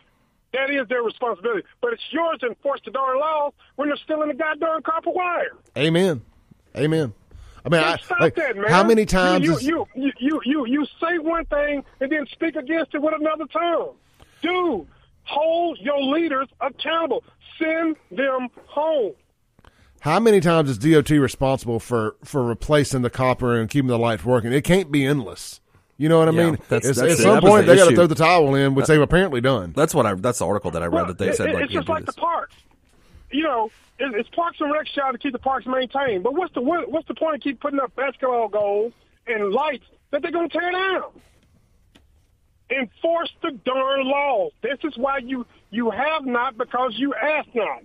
[0.52, 1.66] That is their responsibility.
[1.80, 5.10] But it's yours to enforce the darn laws when they're still in the goddamn copper
[5.10, 5.52] wire.
[5.76, 6.22] Amen.
[6.76, 7.12] Amen.
[7.64, 8.70] I mean, I, like, that, man.
[8.70, 9.44] How many times?
[9.44, 13.14] You, you, you, you, you, you say one thing and then speak against it with
[13.18, 13.94] another tongue.
[14.40, 14.86] Dude,
[15.24, 17.24] hold your leaders accountable.
[17.58, 19.12] Send them home.
[20.00, 24.24] How many times is DOT responsible for for replacing the copper and keeping the lights
[24.24, 24.52] working?
[24.52, 25.60] It can't be endless.
[25.96, 26.58] You know what I yeah, mean?
[26.68, 28.86] That's, that's at some point the they got to throw the towel in, which uh,
[28.86, 29.72] they've apparently done.
[29.74, 30.14] That's what I.
[30.14, 31.50] That's the article that I read well, that they it, said.
[31.50, 32.14] It, like, it's just like this.
[32.14, 32.54] the parks.
[33.32, 36.22] You know, it, it's Parks and Rec job to keep the parks maintained.
[36.22, 38.92] But what's the what, what's the point of keep putting up basketball goals
[39.26, 41.10] and lights that they're going to tear down?
[42.70, 44.52] Enforce the darn laws.
[44.62, 47.82] This is why you you have not because you ask not.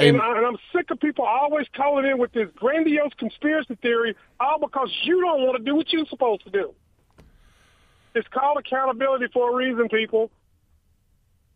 [0.00, 3.76] And, and, I, and I'm sick of people always calling in with this grandiose conspiracy
[3.76, 6.74] theory, all because you don't want to do what you're supposed to do.
[8.14, 10.30] It's called accountability for a reason, people.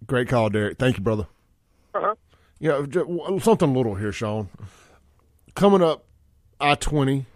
[0.06, 0.78] Great call, Derek.
[0.78, 1.26] Thank you, brother.
[1.94, 2.14] Uh-huh.
[2.60, 2.84] Yeah,
[3.40, 4.48] something little here, Shaun.
[5.54, 6.04] Coming up
[6.60, 7.26] I 20,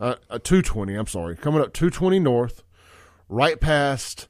[0.00, 1.36] uh, 220, I'm sorry.
[1.36, 2.62] Coming up 220 North,
[3.28, 4.28] right past,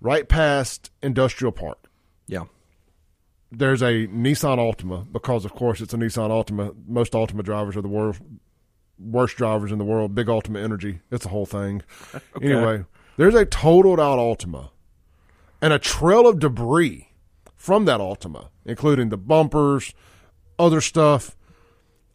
[0.00, 1.78] right past Industrial Park.
[2.26, 2.44] Yeah
[3.52, 6.74] there's a Nissan Altima because, of course, it's a Nissan Altima.
[6.88, 8.20] Most Altima drivers are the worst
[8.98, 10.14] worst drivers in the world.
[10.14, 11.00] Big Altima Energy.
[11.10, 11.82] It's a whole thing.
[12.36, 12.52] okay.
[12.52, 12.84] Anyway,
[13.16, 14.70] there's a totaled out Altima
[15.60, 17.08] and a trail of debris
[17.54, 19.94] from that Altima, including the bumpers,
[20.58, 21.36] other stuff,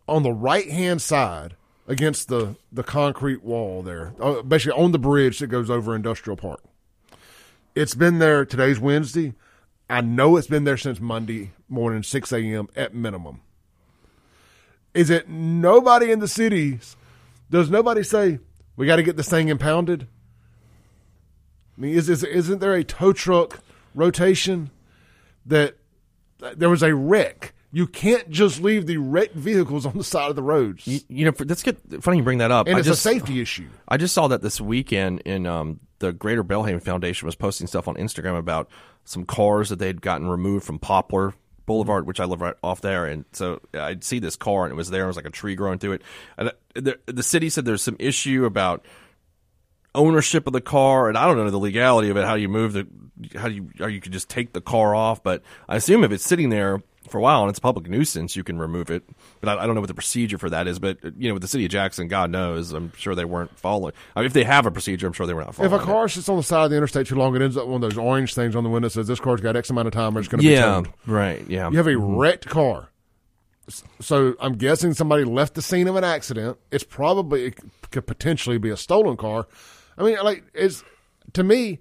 [0.08, 1.56] on the right hand side
[1.88, 6.36] against the, the concrete wall there, uh, basically on the bridge that goes over Industrial
[6.36, 6.62] Park.
[7.76, 8.44] It's been there.
[8.44, 9.34] Today's Wednesday.
[9.90, 12.68] I know it's been there since Monday morning, 6 a.m.
[12.76, 13.42] at minimum.
[14.94, 16.98] Is it nobody in the cities?
[17.50, 18.40] Does nobody say,
[18.76, 20.08] we got to get this thing impounded?
[21.78, 23.60] I mean, is, is, isn't there a tow truck
[23.94, 24.72] rotation
[25.46, 25.76] that
[26.56, 27.54] there was a wreck?
[27.72, 30.88] You can't just leave the wrecked vehicles on the side of the roads.
[30.88, 31.78] You, you know, that's good.
[32.04, 32.68] Funny you bring that up.
[32.68, 33.68] And I it's just, a safety issue.
[33.88, 37.88] I just saw that this weekend in um, the Greater Belhaven Foundation was posting stuff
[37.88, 38.70] on Instagram about
[39.08, 41.34] some cars that they'd gotten removed from Poplar
[41.66, 44.76] Boulevard, which I live right off there, and so I'd see this car and it
[44.76, 45.04] was there.
[45.06, 46.02] It was like a tree growing through it.
[46.38, 48.86] And the, the city said there's some issue about
[49.94, 52.26] ownership of the car, and I don't know the legality of it.
[52.26, 52.88] How you move the
[53.36, 56.24] how you or you could just take the car off, but I assume if it's
[56.26, 59.04] sitting there for a while and it's a public nuisance, you can remove it.
[59.40, 60.80] But I, I, don't know what the procedure for that is.
[60.80, 63.58] But uh, you know, with the city of Jackson, God knows, I'm sure they weren't
[63.58, 63.94] following.
[64.16, 65.74] I mean, if they have a procedure, I'm sure they were not following.
[65.74, 66.10] If a car it.
[66.10, 67.98] sits on the side of the interstate too long, it ends up one of those
[67.98, 70.20] orange things on the window that says this car's got X amount of time, or
[70.20, 70.94] it's going to yeah, be towed.
[71.06, 71.44] right.
[71.50, 72.16] Yeah, you have a mm-hmm.
[72.16, 72.90] wrecked car
[74.00, 76.58] So I'm guessing somebody left the scene of an accident.
[76.72, 77.60] It's probably it
[77.92, 79.48] could potentially be a stolen car.
[79.98, 80.84] I mean, like it's
[81.34, 81.80] to me,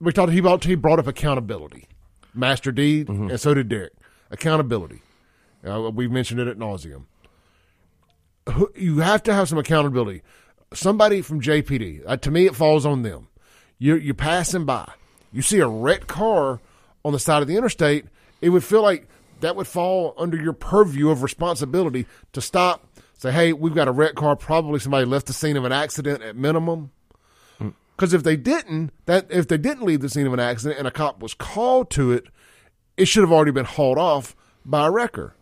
[0.00, 0.32] we talked.
[0.32, 1.86] He brought he brought up accountability,
[2.34, 3.30] Master D, mm-hmm.
[3.30, 3.92] and so did Derek.
[4.30, 5.02] Accountability.
[5.66, 7.04] Uh, we mentioned it at nauseum.
[8.76, 10.22] You have to have some accountability.
[10.72, 12.02] Somebody from JPD.
[12.06, 13.28] Uh, to me, it falls on them.
[13.78, 14.90] You're you're passing by.
[15.32, 16.60] You see a wrecked car
[17.04, 18.06] on the side of the interstate.
[18.40, 19.08] It would feel like
[19.40, 22.86] that would fall under your purview of responsibility to stop.
[23.18, 24.36] Say, hey, we've got a wrecked car.
[24.36, 26.90] Probably somebody left the scene of an accident at minimum.
[27.96, 30.86] Because if they didn't, that if they didn't leave the scene of an accident and
[30.86, 32.26] a cop was called to it,
[32.96, 34.34] it should have already been hauled off
[34.64, 35.34] by a wrecker.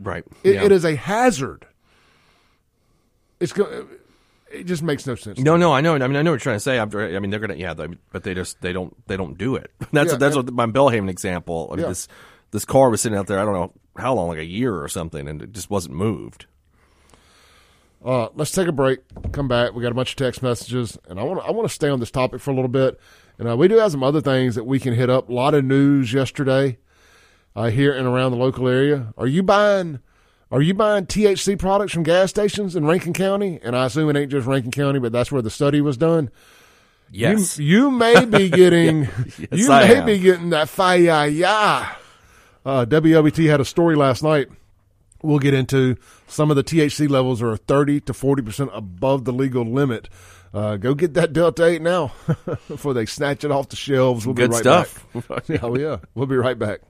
[0.00, 0.24] Right.
[0.44, 0.64] It, Yeah.
[0.64, 1.66] it is a hazard.
[3.40, 3.86] It's go-
[4.50, 5.38] it just makes no sense.
[5.38, 5.94] No, no, I know.
[5.94, 6.78] I mean, I know what you're trying to say.
[6.78, 9.56] I'm, I mean, they're gonna, yeah, they, but they just they don't they don't do
[9.56, 9.70] it.
[9.92, 11.68] That's Yeah, that's and- what my Belhaven example.
[11.72, 11.88] I mean, Yeah.
[11.88, 12.08] This
[12.52, 13.38] this car was sitting out there.
[13.40, 16.46] I don't know how long, like a year or something, and it just wasn't moved.
[18.06, 19.00] Uh, let's take a break.
[19.32, 19.74] Come back.
[19.74, 21.88] We got a bunch of text messages, and I want to I want to stay
[21.88, 23.00] on this topic for a little bit.
[23.38, 25.28] And uh, we do have some other things that we can hit up.
[25.28, 26.78] A lot of news yesterday
[27.56, 29.12] uh, here and around the local area.
[29.18, 29.98] Are you buying?
[30.52, 33.58] Are you buying THC products from gas stations in Rankin County?
[33.60, 36.30] And I assume it ain't just Rankin County, but that's where the study was done.
[37.10, 37.58] Yes.
[37.58, 39.08] You, you may be getting.
[39.38, 40.06] Yes, you I may am.
[40.06, 41.26] be getting that fire.
[41.26, 41.92] Yeah.
[42.64, 44.46] Uh, WLBT had a story last night.
[45.26, 45.96] We'll get into
[46.28, 50.08] some of the THC levels are 30 to 40 percent above the legal limit.
[50.54, 52.12] Uh, go get that Delta 8 now
[52.68, 54.24] before they snatch it off the shelves.
[54.24, 55.06] We'll Good be right stuff.
[55.28, 55.42] back.
[55.48, 55.96] yeah, oh, yeah.
[56.14, 56.80] We'll be right back.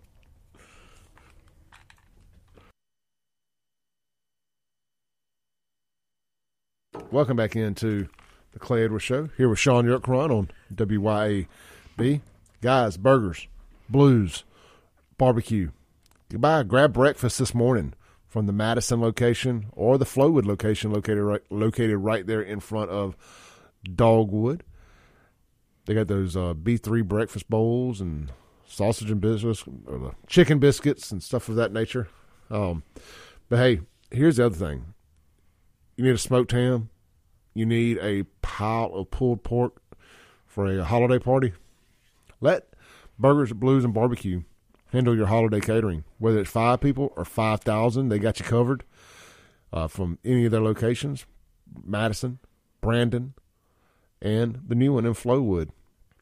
[7.10, 8.08] Welcome back into
[8.52, 12.20] the Clay Edwards Show here with Shaun Yurtkuran on WYAB.
[12.60, 13.48] Guys, burgers,
[13.88, 14.44] blues,
[15.16, 15.70] barbecue.
[16.28, 16.64] Goodbye.
[16.64, 17.94] Grab breakfast this morning
[18.26, 22.90] from the Madison location or the Flowood location located right, located right there in front
[22.90, 23.16] of
[23.84, 24.64] Dogwood.
[25.86, 28.32] They got those uh, B3 breakfast bowls and
[28.66, 32.08] sausage and biscuits, or the chicken biscuits and stuff of that nature.
[32.50, 32.82] Um,
[33.48, 34.94] but hey, here's the other thing.
[35.96, 36.90] You need a smoked ham.
[37.54, 39.80] You need a pile of pulled pork
[40.46, 41.52] for a holiday party.
[42.40, 42.66] Let
[43.18, 44.42] Burgers, Blues, and Barbecue
[44.92, 46.04] handle your holiday catering.
[46.18, 48.84] Whether it's five people or 5,000, they got you covered
[49.72, 51.26] uh, from any of their locations
[51.84, 52.38] Madison,
[52.80, 53.34] Brandon,
[54.22, 55.70] and the new one in Flowood.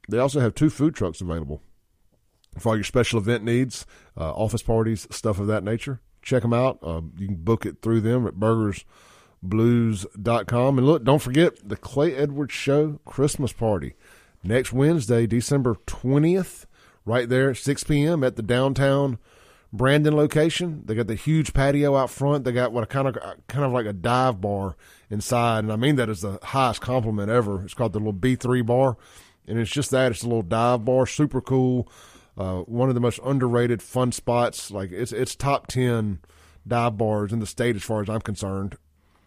[0.09, 1.61] They also have two food trucks available
[2.59, 3.85] for all your special event needs,
[4.17, 6.01] uh, office parties, stuff of that nature.
[6.23, 6.79] Check them out.
[6.83, 10.79] Uh, you can book it through them at burgersblues.com.
[10.79, 13.95] And look, don't forget the Clay Edwards Show Christmas party
[14.43, 16.65] next Wednesday, December 20th,
[17.05, 18.25] right there at 6 p.m.
[18.25, 19.19] at the downtown
[19.75, 20.83] Brandon location.
[20.85, 22.45] They got the huge patio out front.
[22.45, 24.77] They got what a kind of kind of like a dive bar
[25.11, 27.63] inside, and I mean that is the highest compliment ever.
[27.65, 28.97] It's called the little B3 bar,
[29.49, 30.13] and it's just that.
[30.13, 31.89] It's a little dive bar, super cool.
[32.39, 34.71] Uh, one of the most underrated fun spots.
[34.71, 36.21] Like it's it's top ten
[36.67, 38.77] dive bars in the state as far as I'm concerned.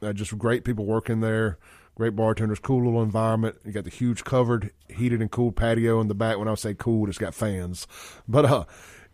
[0.01, 1.57] Uh, just great people working there,
[1.97, 3.55] great bartenders, cool little environment.
[3.65, 6.37] You got the huge covered, heated and cool patio in the back.
[6.37, 7.87] When I say cool, it's got fans.
[8.27, 8.65] But uh,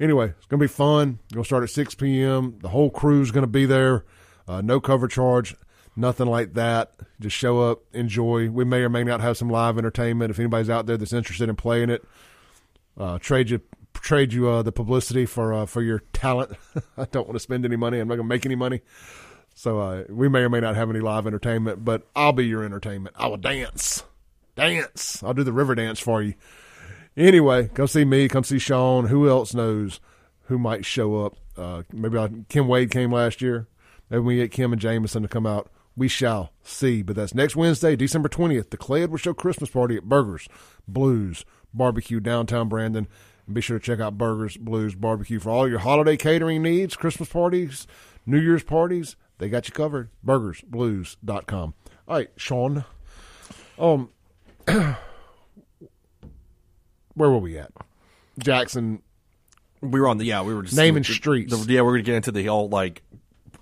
[0.02, 1.20] anyway, it's gonna be fun.
[1.32, 2.60] Gonna start at 6 p.m.
[2.62, 4.04] The whole crew's gonna be there.
[4.50, 5.56] Uh, no cover charge,
[5.96, 6.92] nothing like that.
[7.22, 8.50] Just show up, enjoy.
[8.50, 10.32] We may or may not have some live entertainment.
[10.32, 12.04] If anybody's out there that's interested in playing it,
[12.98, 13.62] uh, trade you
[13.94, 16.58] trade you uh, the publicity for uh, for your talent.
[16.98, 18.00] I don't want to spend any money.
[18.00, 18.82] I'm not gonna make any money.
[19.54, 22.64] So uh, we may or may not have any live entertainment, but I'll be your
[22.64, 23.16] entertainment.
[23.20, 24.04] I will dance,
[24.56, 25.22] dance.
[25.24, 26.34] I'll do the river dance for you.
[27.16, 28.28] Anyway, come see me.
[28.28, 29.06] Come see Shaun.
[29.06, 30.00] Who else knows
[30.46, 31.38] who might show up?
[31.56, 33.68] Uh, maybe I, Kim Wade came last year.
[34.10, 35.72] Maybe we get Kim and Jameson to come out.
[35.96, 37.04] We shall see.
[37.04, 40.48] But that's next Wednesday, December 20th, the Clay Edwards Show Christmas party at Burgers,
[40.88, 43.08] Blues, Barbecue, downtown Brandon.
[43.46, 46.96] And be sure to check out Burgers, Blues, Barbecue for all your holiday catering needs,
[46.96, 47.86] Christmas parties,
[48.26, 49.16] New Year's parties.
[49.44, 50.10] They got you covered.
[50.26, 51.74] BurgersBlues.com.
[52.08, 52.86] All right, Shaun.
[53.78, 54.08] Um,
[54.68, 54.96] where
[57.18, 57.70] were we at?
[58.40, 59.02] Jackson.
[59.82, 60.44] We were on the yeah.
[60.44, 61.66] We were just Naming the- streets.
[61.66, 63.02] the- yeah, we're gonna get into the whole like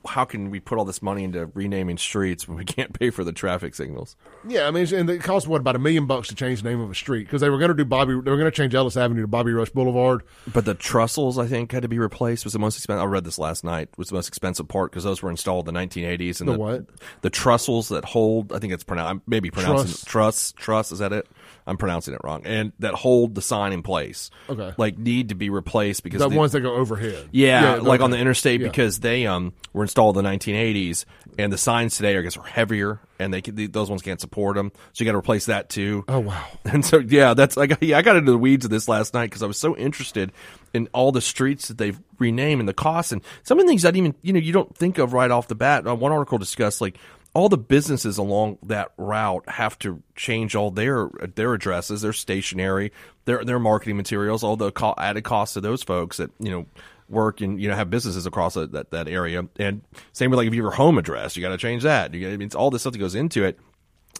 [0.08, 3.24] how can we put all this money into renaming streets when we can't pay for
[3.24, 4.16] the traffic signals?
[4.47, 6.82] Yeah, I mean, and it cost what about a million bucks to change the name
[6.82, 8.12] of a street because they were going to do Bobby.
[8.12, 10.24] They were going to change Ellis Avenue to Bobby Rush Boulevard.
[10.52, 12.43] But the trestles, I think, had to be replaced.
[12.43, 13.02] Was the most expensive.
[13.02, 13.89] I read this last night.
[13.97, 16.39] Was the most expensive part because those were installed in the 1980s.
[16.39, 16.86] And The what?
[17.22, 18.52] The trestles that hold.
[18.54, 19.24] I think it's pronounced.
[19.28, 20.04] Maybe pronouncing Truss.
[20.04, 20.52] truss.
[20.54, 21.28] Truss is that it?
[21.68, 22.41] I'm pronouncing it wrong.
[22.45, 24.30] And that hold the sign in place.
[24.49, 24.74] Okay.
[24.78, 27.30] Like need to be replaced because The the- ones that go overhead.
[27.32, 28.68] Yeah, Yeah, like on the interstate Yeah.
[28.68, 31.05] because they um were installed in the 1980s,
[31.39, 34.55] and the signs today, I guess, are heavier, and they can, those ones can't support
[34.57, 34.72] them.
[34.93, 36.03] So you got to replace that too.
[36.07, 36.45] Oh wow!
[36.66, 39.14] And so yeah, that's I got yeah I got into the weeds of this last
[39.14, 40.32] night because I was so interested
[40.74, 43.82] in all the streets that they've renamed and the costs and some of the things
[43.84, 45.86] that even you know you don't think of right off the bat.
[45.88, 46.97] Uh, one article discussed like
[47.34, 52.91] all the businesses along that route have to change all their their addresses, their stationery,
[53.25, 56.65] their their marketing materials, all the co- added costs to those folks that you know
[57.07, 59.45] work and you know have businesses across that that, that area.
[59.57, 62.13] And same with like if you have your home address, you got to change that.
[62.13, 63.57] You got, it's all this stuff that goes into it.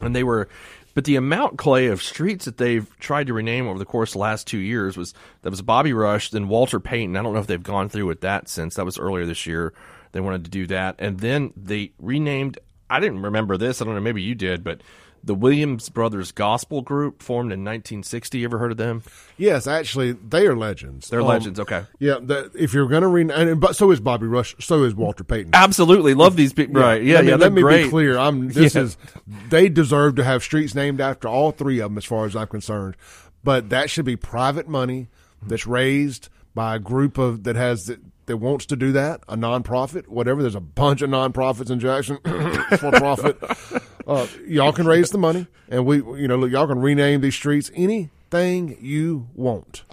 [0.02, 0.48] And they were
[0.94, 4.14] but the amount clay of streets that they've tried to rename over the course of
[4.14, 7.18] the last two years was that was bobby rush then walter payton.
[7.18, 8.76] I don't know if they've gone through with that since.
[8.76, 9.74] That was earlier this year.
[10.14, 10.96] They wanted to do that.
[11.00, 12.60] And then they renamed
[12.92, 14.82] i didn't remember this i don't know maybe you did but
[15.24, 19.04] the williams brothers gospel group formed in 1960 you ever heard of them
[19.38, 21.10] Yes, actually, they are legends.
[21.10, 21.86] They're Um, legends, okay.
[21.98, 24.94] Yeah, the, if you're going to read, and, but so is Bobby Rush, so is
[24.94, 25.52] Walter Payton.
[25.56, 28.20] absolutely love these people right yeah let me, yeah let me great be clear.
[28.20, 28.50] I'm.
[28.54, 28.82] This Yeah.
[28.84, 28.98] is.
[29.50, 32.46] They deserve to have streets named after all three of them, as far as I'm
[32.48, 32.96] concerned.
[33.44, 35.08] But that should be private money
[35.42, 37.90] that's raised by a group of that has
[38.32, 40.42] that wants to do that, a nonprofit, whatever.
[40.42, 42.18] There's a bunch of nonprofits in Jackson
[42.78, 43.38] for profit.
[44.08, 47.36] Uh, y'all can raise the money, and we, you know, look, y'all can rename these
[47.36, 49.84] streets anything you want.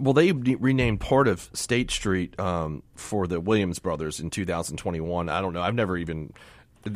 [0.00, 5.28] Well, they renamed part of State Street um, for the Williams brothers in 2021.
[5.28, 5.60] I don't know.
[5.60, 6.32] I've never even.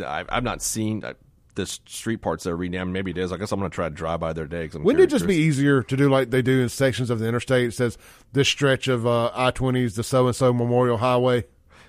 [0.02, 1.12] I've, I've not seen uh,
[1.56, 2.92] the street parts that are renamed.
[2.92, 3.32] Maybe it is.
[3.32, 4.68] I guess I'm going to try to drive by their day.
[4.68, 7.18] 'cause I'm Wouldn't it just be easier to do like they do in sections of
[7.18, 7.68] the interstate?
[7.68, 7.98] It says
[8.32, 11.44] this stretch of uh, I twenties, the so and so Memorial Highway.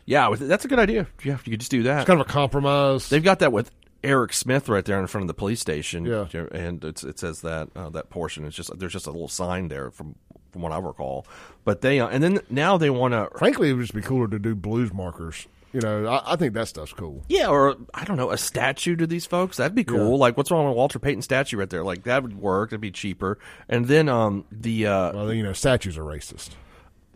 [0.06, 1.08] Yeah, that's a good idea.
[1.24, 2.00] Yeah, you could just do that.
[2.02, 3.10] It's kind of a compromise.
[3.10, 3.72] They've got that with
[4.04, 6.06] Eric Smith right there in front of the police station.
[6.06, 6.28] Yeah.
[6.54, 9.68] and it's, it says that uh, that portion is just there's just a little sign
[9.68, 10.16] there from
[10.52, 11.28] from what I recall.
[11.66, 14.28] But they uh, and then now they want to Frankly, it would just be cooler
[14.30, 15.46] to do blues markers.
[15.78, 17.24] You know, I, I think that stuff's cool.
[17.30, 19.58] Yeah, or I don't know, a statue to these folks.
[19.58, 20.14] That'd be cool.
[20.14, 20.18] Yeah.
[20.18, 21.84] Like, what's wrong with a Walter Payton statue right there?
[21.84, 22.70] Like, that would work.
[22.70, 23.38] It'd be cheaper.
[23.70, 26.50] And then um the uh Well, you know, statues are racist.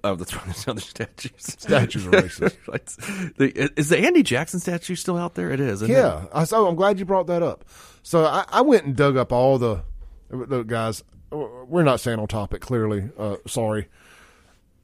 [0.04, 0.46] oh, that's right.
[0.46, 1.32] There's other statues.
[1.40, 3.40] Statues are racist.
[3.80, 5.50] Is the Andy Jackson statue still out there?
[5.50, 5.82] It is.
[5.82, 6.30] Yeah, It?
[6.32, 7.66] I, so I'm glad you brought that up.
[8.04, 9.82] So I, I went and dug up all the
[10.30, 11.04] look, guys.
[11.32, 12.62] We're not staying on topic.
[12.62, 13.88] Clearly, uh, sorry.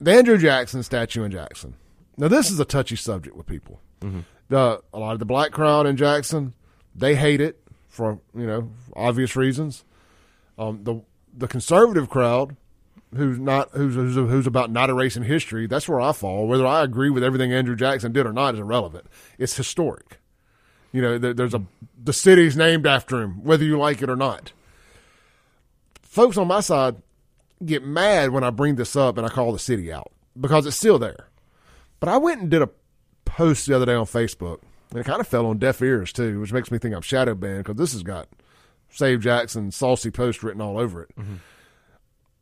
[0.01, 1.75] The Andrew Jackson statue in Jackson.
[2.17, 3.79] Now, this is a touchy subject with people.
[4.49, 6.53] The a lot of the black crowd in Jackson,
[6.95, 9.83] they hate it for you know obvious reasons.
[10.57, 11.01] Um, the
[11.35, 12.55] the conservative crowd,
[13.15, 16.47] who's not who's, who's who's about not erasing history, that's where I fall.
[16.47, 19.07] Whether I agree with everything Andrew Jackson did or not is irrelevant.
[19.37, 20.19] It's historic.
[20.93, 21.63] You know, there, there's a
[22.01, 24.53] the city's named after him, whether you like it or not.
[26.01, 26.95] Folks on my side
[27.65, 30.77] get mad when I bring this up and I call the city out because it's
[30.77, 31.27] still there.
[31.99, 32.69] But I went and did a
[33.25, 34.59] post the other day on Facebook,
[34.91, 37.33] and it kind of fell on deaf ears too, which makes me think I'm shadow
[37.35, 38.27] banned because this has got
[38.89, 41.09] Save Jackson saucy post written all over it.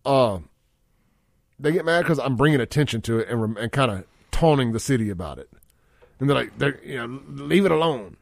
[0.05, 0.39] Uh,
[1.59, 4.71] they get mad because I'm bringing attention to it and, rem- and kind of taunting
[4.73, 5.49] the city about it,
[6.19, 8.17] and they're like, they're, you know, leave it alone,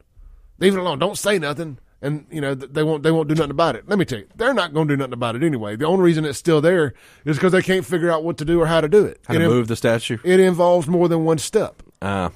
[0.58, 1.78] leave it alone, don't say nothing.
[2.04, 3.02] And you know they won't.
[3.02, 3.88] They won't do nothing about it.
[3.88, 5.74] Let me tell you, they're not going to do nothing about it anyway.
[5.76, 6.92] The only reason it's still there
[7.24, 9.20] is because they can't figure out what to do or how to do it.
[9.26, 10.18] How to It in- move the statue?
[10.22, 11.82] It involves more than one step.
[12.02, 12.28] Uh,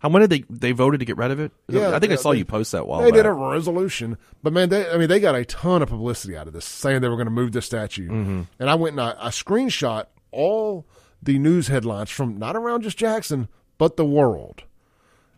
[0.00, 1.50] how many did they they voted to get rid of it?
[1.68, 4.52] Yeah, I think I saw they- you post that while They did a resolution, but
[4.52, 7.08] man, they I mean they got a ton of publicity out of this, saying they
[7.08, 8.08] were going to move the statue.
[8.08, 8.42] Mm-hmm.
[8.60, 10.86] And I went and I, I screenshot all
[11.22, 13.48] the news headlines from not around just Jackson,
[13.78, 14.64] but the world.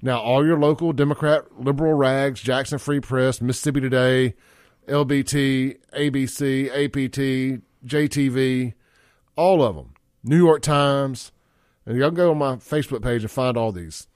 [0.01, 4.35] Now, all your local Democrat liberal rags, Jackson Free Press, Mississippi Today,
[4.87, 8.75] LBT, ABC, APT, JTV,
[9.37, 11.33] all of them, New York Times,
[11.85, 14.07] and y'all can go on my Facebook page and find all these.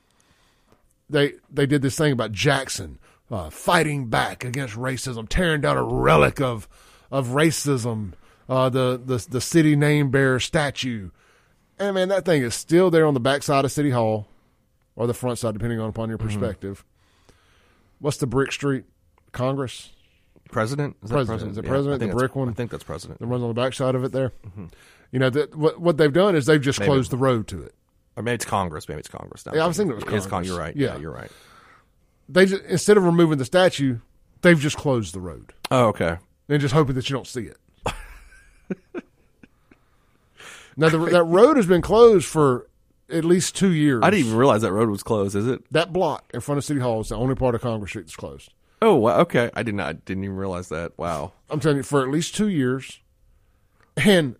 [1.10, 2.98] They they did this thing about Jackson
[3.30, 6.68] uh, fighting back against racism, tearing down a relic of
[7.10, 8.12] of racism,
[8.48, 11.10] uh, the the the city name bearer statue,
[11.78, 14.28] and man, that thing is still there on the backside of City Hall,
[14.96, 16.28] or the front side, depending on upon your mm-hmm.
[16.28, 16.84] perspective.
[17.98, 18.84] What's the brick street?
[19.32, 19.90] Congress.
[20.50, 20.96] President?
[21.02, 21.52] Is that president.
[21.52, 22.00] Is it Yeah, president?
[22.00, 22.48] The brick one.
[22.48, 23.20] I think that's president.
[23.20, 24.32] That runs on the backside of it there.
[24.46, 24.66] Mm-hmm.
[25.12, 26.90] You know, that what what they've done is they've just Maybe.
[26.90, 27.74] closed the road to it.
[28.16, 28.88] Or maybe it's Congress.
[28.88, 29.46] Maybe it's Congress.
[29.46, 29.54] now.
[29.54, 30.48] Yeah, I was thinking it was It's Con- Congress.
[30.48, 30.76] You're right.
[30.76, 30.94] Yeah.
[30.94, 31.30] Yeah, you're right.
[32.28, 33.98] They just, instead of removing the statue,
[34.42, 36.18] they've just closed the road Oh, okay.
[36.48, 37.56] and just hoping that you don't see it.
[40.76, 42.68] now the, that road has been closed for
[43.10, 44.00] at least two years.
[44.02, 45.36] I didn't even realize that road was closed.
[45.36, 45.62] Is it?
[45.72, 48.16] that block in front of City Hall is the only part of Congress Street that's
[48.16, 48.52] closed.
[48.80, 49.50] Oh, wow, okay.
[49.54, 49.88] I did not.
[49.88, 50.98] I didn't even realize that.
[50.98, 51.32] Wow.
[51.48, 53.00] I'm telling you, for at least two years,
[53.96, 54.36] and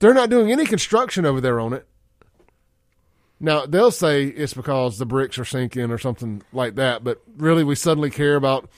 [0.00, 1.86] they're not doing any construction over there on it.
[3.38, 7.64] Now they'll say it's because the bricks are sinking or something like that, but really,
[7.64, 8.68] we suddenly care about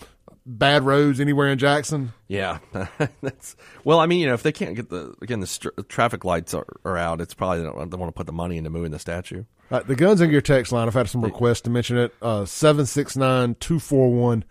[0.44, 2.12] bad roads anywhere in Jackson.
[2.28, 2.58] Yeah,
[3.22, 4.00] that's well.
[4.00, 6.66] I mean, you know, if they can't get the again the str- traffic lights are,
[6.84, 8.98] are out, it's probably they, don't, they want to put the money into moving the
[8.98, 9.44] statue.
[9.70, 12.14] Uh, the Guns and Gear text line, I've had some requests to mention it.
[12.20, 14.44] Uh, 769 241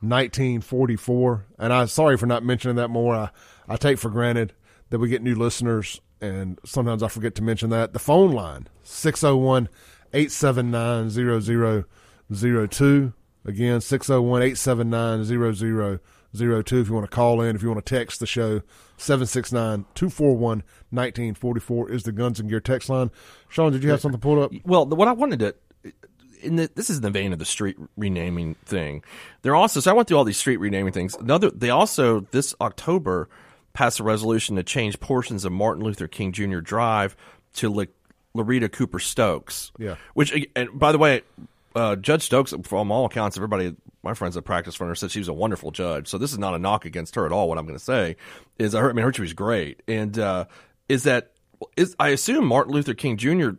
[0.00, 1.46] 1944.
[1.58, 3.14] And I'm sorry for not mentioning that more.
[3.14, 3.30] I,
[3.68, 4.52] I take for granted
[4.90, 7.92] that we get new listeners, and sometimes I forget to mention that.
[7.92, 9.68] The phone line, 601
[10.12, 11.10] 879
[12.70, 13.12] 0002.
[13.48, 16.80] Again, 601 879 0002.
[16.80, 18.60] If you want to call in, if you want to text the show,
[18.98, 23.10] 769 241 1944 is the Guns and Gear text line.
[23.48, 24.52] Shaun, did you have something pulled up?
[24.66, 25.54] Well, what I wanted to.
[26.42, 29.02] In the, this is in the vein of the street renaming thing.
[29.40, 31.14] They're also so I went through all these street renaming things.
[31.14, 33.30] Another, they also this October
[33.72, 36.58] passed a resolution to change portions of Martin Luther King Jr.
[36.58, 37.16] Drive
[37.54, 37.84] to La,
[38.36, 39.72] Larita Cooper Stokes.
[39.78, 39.96] Yeah.
[40.12, 41.22] Which, and by the way,
[41.78, 45.20] uh, Judge Stokes, from all accounts, everybody, my friends that practice for her said she
[45.20, 46.08] was a wonderful judge.
[46.08, 47.48] So this is not a knock against her at all.
[47.48, 48.16] What I'm going to say
[48.58, 50.46] is, I, heard, I mean, I heard she was great, and uh,
[50.88, 51.32] is that
[51.76, 53.50] is I assume Martin Luther King Jr.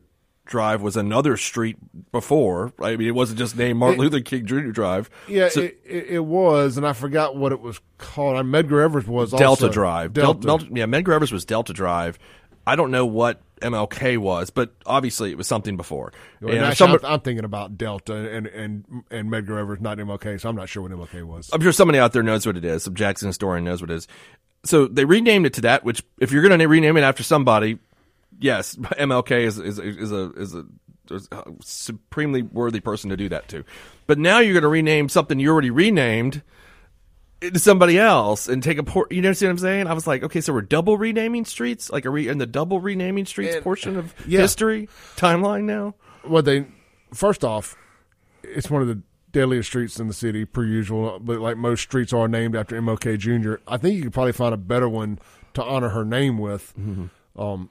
[0.45, 1.77] Drive was another street
[2.11, 2.73] before.
[2.77, 2.93] Right?
[2.93, 4.71] I mean, it wasn't just named Martin It- Luther King Jr.
[4.71, 5.09] Drive.
[5.27, 8.35] Yeah, So- it, it, it was, and I forgot what it was called.
[8.37, 10.13] I Medgar Evers was Delta also- Drive.
[10.13, 10.39] Delta.
[10.47, 12.17] Del- Del- yeah, Medgar Evers was Delta Drive.
[12.69, 16.13] I don't know what MLK was, but obviously it was something before.
[16.39, 20.39] And And somebody- I'm, I'm thinking about Delta and and and Medgar Evers, not MLK.
[20.39, 21.49] So I'm not sure what MLK was.
[21.51, 22.83] I'm sure somebody out there knows what it is.
[22.83, 24.07] Some Jackson historian knows what it is.
[24.63, 25.83] So they renamed it to that.
[25.83, 27.79] Which, if you're going to rename it after somebody,
[28.39, 30.65] yes, MLK is is is a is a,
[31.11, 33.63] is a supremely worthy person to do that to.
[34.07, 36.43] But now you're going to rename something you already renamed
[37.41, 39.11] to somebody else and take a port.
[39.11, 39.87] You know see what I'm saying?
[39.87, 42.79] I was like, okay, so we're double renaming streets, like are we in the double
[42.79, 44.39] renaming streets portion of yeah.
[44.41, 45.95] history timeline now?
[46.27, 46.65] Well, they
[47.13, 47.75] first off,
[48.43, 51.19] it's one of the deadliest streets in the city, per usual.
[51.19, 53.55] But like most streets are named after MLK Jr.
[53.67, 55.19] I think you could probably find a better one
[55.53, 56.73] to honor her name with.
[56.79, 57.41] Mm-hmm.
[57.41, 57.69] Um,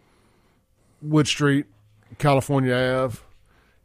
[1.02, 1.66] Wood Street,
[2.18, 3.18] California Ave,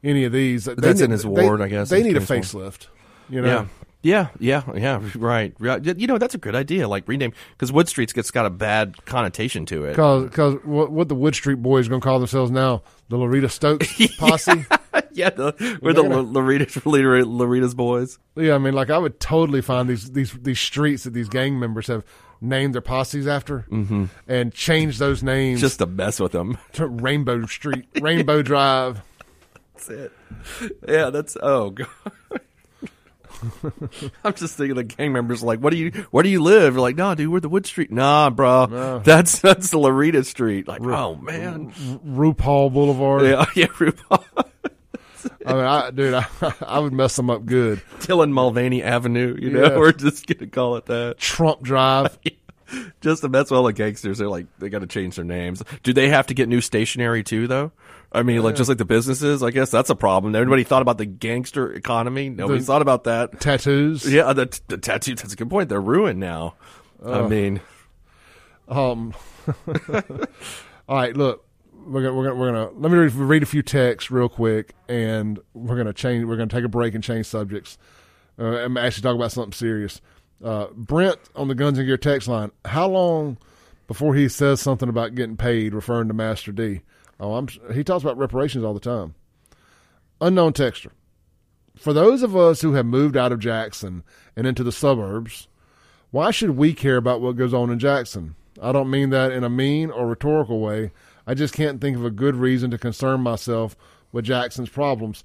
[0.04, 0.66] any of these.
[0.66, 2.40] That's need- in his they- ward, I guess, They need a Kingsville.
[2.40, 2.88] facelift.
[3.30, 3.48] You know.
[3.48, 3.66] Yeah.
[4.04, 5.56] Yeah, yeah, yeah, right.
[5.60, 6.88] You know, that's a good idea.
[6.90, 9.92] Like rename because Wood Street's gets got a bad connotation to it.
[9.92, 13.88] Because what, what the Wood Street boys going to call themselves now, the Loretta Stokes
[14.18, 14.66] posse.
[15.14, 18.20] yeah, the, we're the They're gonna- Lorita, Lorita, Lorita's boys.
[18.36, 21.58] yeah, I mean, like I would totally find these these these streets that these gang
[21.58, 22.04] members have
[22.42, 24.10] named their posses after, Mhm.
[24.28, 26.58] and change those names Just to mess with them.
[26.74, 29.02] to Rainbow Street, Rainbow Drive.
[29.76, 30.12] That's it.
[30.90, 31.88] Yeah, that's oh god.
[34.24, 36.74] I'm just thinking the gang members like, what do you where do you live?
[36.76, 37.92] You're like, nah, dude, we're the Wood Street.
[37.92, 38.66] Nah, bro.
[38.66, 39.00] No.
[39.00, 40.68] That's that's the Lorita Street.
[40.68, 41.72] Like, oh man.
[41.72, 43.24] RuPaul Boulevard.
[43.24, 44.46] Yeah, yeah, RuPaul.
[45.46, 46.26] I mean, I, dude, I,
[46.62, 47.82] I would mess them up good.
[48.00, 49.78] Dylan Mulvaney Avenue, you know, Yeah.
[49.78, 51.18] we're just gonna call it that.
[51.18, 52.18] Trump Drive.
[53.02, 55.62] just to mess with all the gangsters, they're like they got to change their names.
[55.84, 57.72] Do they have to get new stationery too, though?
[58.14, 60.36] I mean, like just like the businesses, I guess that's a problem.
[60.36, 62.30] Everybody thought about the gangster economy.
[62.30, 63.40] Nobody The- thought about that.
[63.40, 64.06] Tattoos.
[64.12, 65.22] Yeah, the, the tattoos.
[65.22, 65.70] That's a good point.
[65.70, 66.56] They're ruined now.
[67.04, 67.60] I mean,
[68.68, 69.14] Um.
[70.88, 71.46] all right, look,
[71.86, 74.74] we're gonna we're gonna we're gonna let me read, read a few texts real quick,
[74.88, 76.26] and we're gonna change.
[76.26, 77.78] We're gonna take a break and change subjects,
[78.40, 80.02] uh, and actually talk about something serious.
[80.44, 82.52] Uh, Brent on the Guns and Gear text line.
[82.66, 83.38] How long
[83.88, 86.82] before he says something about getting paid, referring to Master D?
[87.24, 87.48] Oh, I'm.
[87.74, 89.16] He talks about reparations all the time.
[90.20, 90.92] Unknown texture.
[91.78, 94.04] For those of us who have moved out of Jackson
[94.36, 95.48] and into the suburbs,
[96.12, 98.36] why should we care about what goes on in Jackson?
[98.62, 100.92] I don't mean that in a mean or rhetorical way.
[101.26, 103.78] I just can't think of a good reason to concern myself
[104.12, 105.24] with Jackson's problems.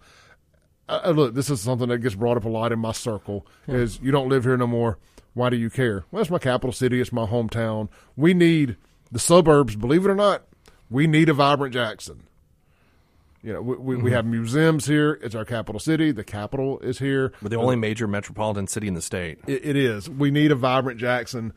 [0.88, 3.44] Uh, uh, look, this is something that gets brought up a lot in my circle.
[3.66, 4.99] Is you don't live here no more.
[5.34, 6.05] Why do you care?
[6.12, 7.01] Well, it's my capital city.
[7.01, 7.88] It's my hometown.
[8.16, 8.76] We need
[9.11, 9.74] the suburbs.
[9.74, 10.44] Believe it or not,
[10.91, 12.24] we need a vibrant Jackson.
[13.43, 14.14] You know, we, we, we Mhm.
[14.14, 15.18] have museums here.
[15.22, 16.11] It's our capital city.
[16.11, 17.32] The capital is here.
[17.41, 19.39] we're the only major metropolitan city in the state.
[19.47, 20.11] It, it is.
[20.11, 21.53] We need a vibrant Jackson.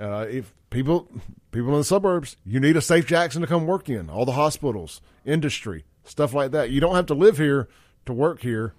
[0.00, 1.08] Uh, if people
[1.50, 4.08] people in the suburbs, you need a safe Jackson to come work in.
[4.08, 6.70] All the hospitals, industry, stuff like that.
[6.70, 7.68] You don't have to live here
[8.06, 8.72] to work here.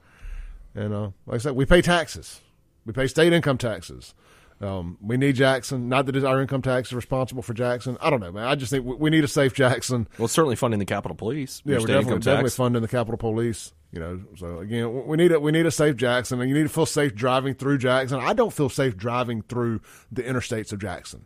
[0.73, 2.39] And uh, like I said, we pay taxes.
[2.85, 4.15] We pay state income taxes.
[4.63, 5.89] Um, we need Jackson.
[5.89, 7.97] Not that our income tax is responsible for Jackson.
[7.99, 8.45] I don't know, man.
[8.45, 10.07] I just think we, we need a safe Jackson.
[10.17, 11.61] Well, certainly funding the Capitol Police.
[11.65, 13.73] Yeah, we're definitely, definitely funding the Capitol Police.
[13.91, 16.63] You know, so again, we need a we need a safe Jackson, and you need
[16.63, 18.19] to feel safe driving through Jackson.
[18.19, 19.81] I don't feel safe driving through
[20.11, 21.25] the interstates of Jackson.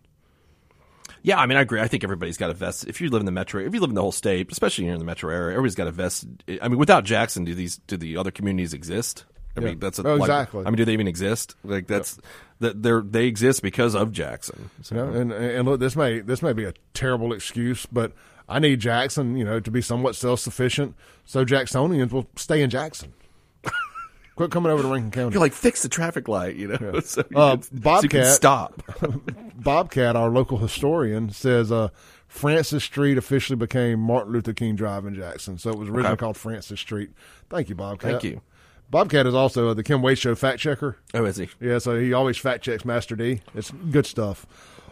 [1.21, 1.79] Yeah, I mean, I agree.
[1.79, 2.87] I think everybody's got a vest.
[2.87, 4.93] If you live in the metro, if you live in the whole state, especially here
[4.93, 6.27] in the metro area, everybody's got a vest.
[6.61, 9.25] I mean, without Jackson, do these do the other communities exist?
[9.57, 9.67] I Yeah.
[9.69, 10.61] mean, that's a, Oh, like- exactly.
[10.65, 11.55] I mean, do they even exist?
[11.63, 12.19] Like that's
[12.59, 14.69] that they're they exist because of Jackson.
[14.83, 18.13] So, You know, and and look, this may this may be a terrible excuse, but
[18.49, 22.69] I need Jackson, you know, to be somewhat self sufficient, so Jacksonians will stay in
[22.69, 23.13] Jackson.
[24.35, 25.33] Quit coming over to Rankin County.
[25.33, 28.83] you're like fix the traffic light, you know, so, you Uh, can, so Bobcat stop.
[29.55, 31.89] Bobcat, our local historian, says uh,
[32.27, 35.57] Francis Street officially became Martin Luther King Drive in Jackson.
[35.57, 36.19] So it was originally Okay.
[36.19, 37.09] called Francis Street.
[37.49, 38.11] Thank you, Bobcat.
[38.11, 38.41] Thank you.
[38.89, 40.97] Bobcat is also the Kim Wade Show fact checker.
[41.13, 41.49] Oh, is he?
[41.59, 43.41] Yeah, so he always fact checks Master D.
[43.53, 44.45] It's good stuff.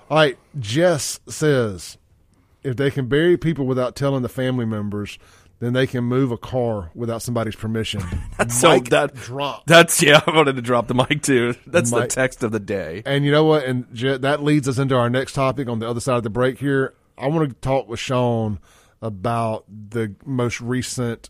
[0.10, 1.98] All right, Jess says
[2.64, 5.18] if they can bury people without telling the family members,
[5.60, 8.02] then they can move a car without somebody's permission.
[8.38, 9.66] That's so Mic that drop.
[9.66, 10.22] That's yeah.
[10.28, 11.56] I wanted to drop the mic too.
[11.66, 13.04] That's the text of the day.
[13.06, 13.64] And you know what?
[13.64, 16.30] And Je- that leads us into our next topic on the other side of the
[16.30, 16.94] break here.
[17.18, 18.60] I want to talk with Shaun
[19.02, 21.30] about the most recent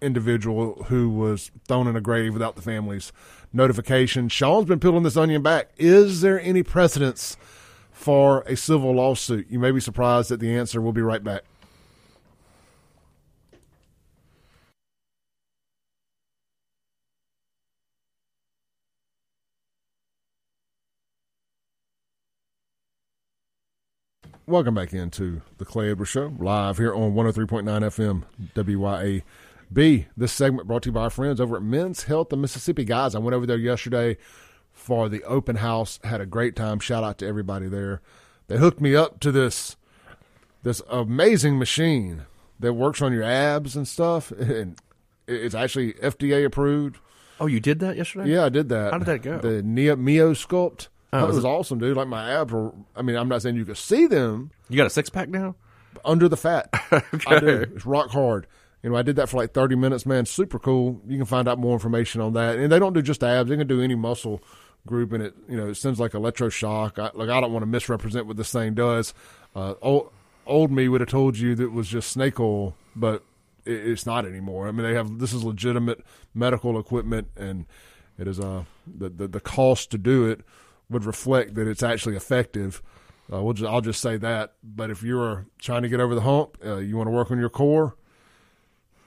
[0.00, 3.12] individual who was thrown in a grave without the family's
[3.52, 4.28] notification.
[4.28, 5.70] Shaun's been peeling this onion back.
[5.76, 7.36] Is there any precedence
[7.90, 9.46] for a civil lawsuit?
[9.50, 10.80] You may be surprised at the answer.
[10.80, 11.42] We'll be right back.
[24.50, 28.24] Welcome back into the Clay Edwards Show, live here on 103.9 FM
[29.72, 30.06] WYAB.
[30.16, 32.84] This segment brought to you by our friends over at Men's Health of Mississippi.
[32.84, 34.16] Guys, I went over there yesterday
[34.72, 36.78] for the open house, had a great time.
[36.78, 38.00] Shout out to everybody there.
[38.48, 39.76] They hooked me up to this
[40.62, 42.24] this amazing machine
[42.58, 44.76] that works on your abs and stuff, and
[45.26, 46.98] it's actually FDA approved.
[47.38, 48.30] Oh, you did that yesterday?
[48.30, 48.92] Yeah, I did that.
[48.92, 49.38] How did that go?
[49.38, 50.88] The Neo Mio Sculpt.
[51.12, 51.96] Oh, that was was awesome, dude.
[51.96, 52.72] Like my abs were.
[52.94, 55.54] I mean, I'm not saying you could see them You got a six pack now?
[56.04, 56.68] under the fat.
[56.72, 57.40] I Okay.
[57.40, 57.48] do.
[57.74, 58.46] It's rock hard.
[58.82, 60.24] You know, I did that for like 30 minutes, man.
[60.26, 61.00] Super cool.
[61.06, 62.58] You can find out more information on that.
[62.58, 64.42] And they don't do just abs; they can do any muscle
[64.86, 66.98] group, and it you know it sends like electroshock.
[66.98, 69.12] I, like I don't want to misrepresent what this thing does.
[69.54, 70.12] Uh, old,
[70.46, 73.22] old me would have told you that it was just snake oil, but
[73.64, 74.68] it, it's not anymore.
[74.68, 76.04] I mean, they have this is legitimate
[76.34, 77.66] medical equipment, and
[78.18, 80.40] it is uh the the, the cost to do it
[80.88, 82.82] would reflect that it's actually effective.
[83.32, 84.54] Uh, we'll just, I'll just say that.
[84.62, 87.38] But if you're trying to get over the hump, uh, you want to work on
[87.38, 87.94] your core,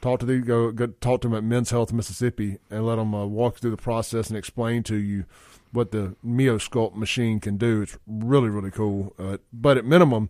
[0.04, 3.16] talk to the go, go talk to them at Men's Health Mississippi and let them
[3.16, 5.26] uh, walk through the process and explain to you
[5.72, 7.82] what the MioSculpt machine can do.
[7.82, 9.16] It's really really cool.
[9.18, 10.30] Uh, but at minimum,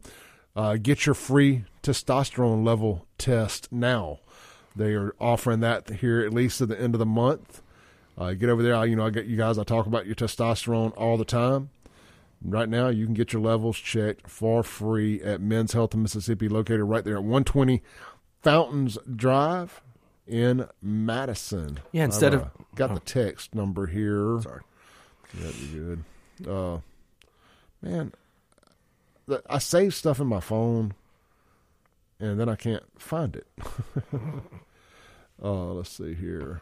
[0.56, 4.20] uh, get your free testosterone level test now.
[4.76, 7.62] They are offering that here at least to the end of the month.
[8.16, 8.76] Uh, get over there.
[8.76, 9.58] I, you know, I get you guys.
[9.58, 11.72] I talk about your testosterone all the time.
[12.46, 16.82] Right now, you can get your levels checked for free at Men's Health Mississippi, located
[16.82, 17.82] right there at 120
[18.44, 19.82] Fountains Drive
[20.28, 21.80] in Madison.
[21.92, 24.40] Yeah, instead I've, of- uh, got the text number here.
[24.42, 24.62] Sorry.
[25.36, 26.04] That'd be good.
[26.48, 26.80] Uh,
[27.82, 28.14] man,
[29.26, 30.94] the- I save stuff in my phone,
[32.20, 33.48] and then I can't find it.
[35.44, 36.62] uh, let's see here.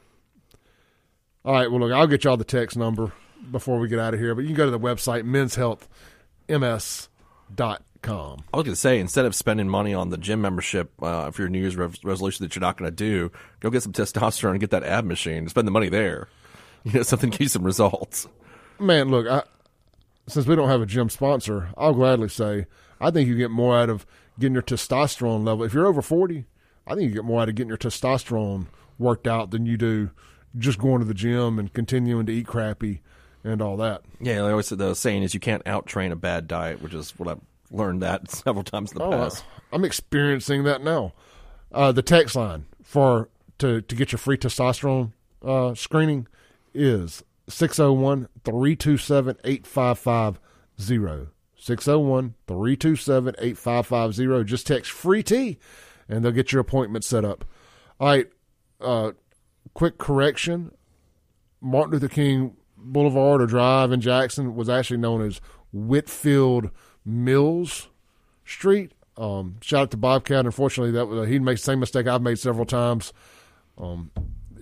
[1.43, 3.11] All right, well, look, I'll get y'all the text number
[3.51, 5.25] before we get out of here, but you can go to the website,
[8.53, 11.43] I was going to say, instead of spending money on the gym membership uh, for
[11.43, 14.51] your New Year's re- resolution that you're not going to do, go get some testosterone
[14.51, 15.47] and get that ab machine.
[15.47, 16.27] Spend the money there.
[16.83, 18.27] You know, something to give you some results.
[18.79, 19.43] Man, look, I,
[20.25, 22.65] since we don't have a gym sponsor, I'll gladly say
[22.99, 24.05] I think you get more out of
[24.39, 25.63] getting your testosterone level.
[25.63, 26.45] If you're over 40,
[26.87, 28.65] I think you get more out of getting your testosterone
[28.97, 30.09] worked out than you do
[30.57, 33.01] just going to the gym and continuing to eat crappy
[33.43, 34.01] and all that.
[34.19, 36.93] Yeah, they always said the saying is you can't out train a bad diet, which
[36.93, 37.39] is what I've
[37.71, 39.43] learned that several times in the Oh, past.
[39.71, 41.13] I'm experiencing that now.
[41.71, 43.29] Uh, the text line for
[43.59, 46.27] to to get your free testosterone uh, screening
[46.73, 51.31] is 601 327 8550.
[51.57, 54.43] 601 327 8550.
[54.49, 55.57] Just text free T
[56.09, 57.45] and they'll get your appointment set up.
[57.99, 58.27] All right.
[58.79, 59.11] Uh,
[59.75, 60.71] quick correction
[61.61, 65.39] Martin Luther King Boulevard or Drive in Jackson was actually known as
[65.71, 66.71] Whitfield
[67.05, 67.89] Mills
[68.45, 68.91] Street.
[69.17, 70.45] Um, shout out to Bobcat.
[70.45, 73.13] Unfortunately, that was, he made the same mistake I've made several times.
[73.77, 74.11] Um,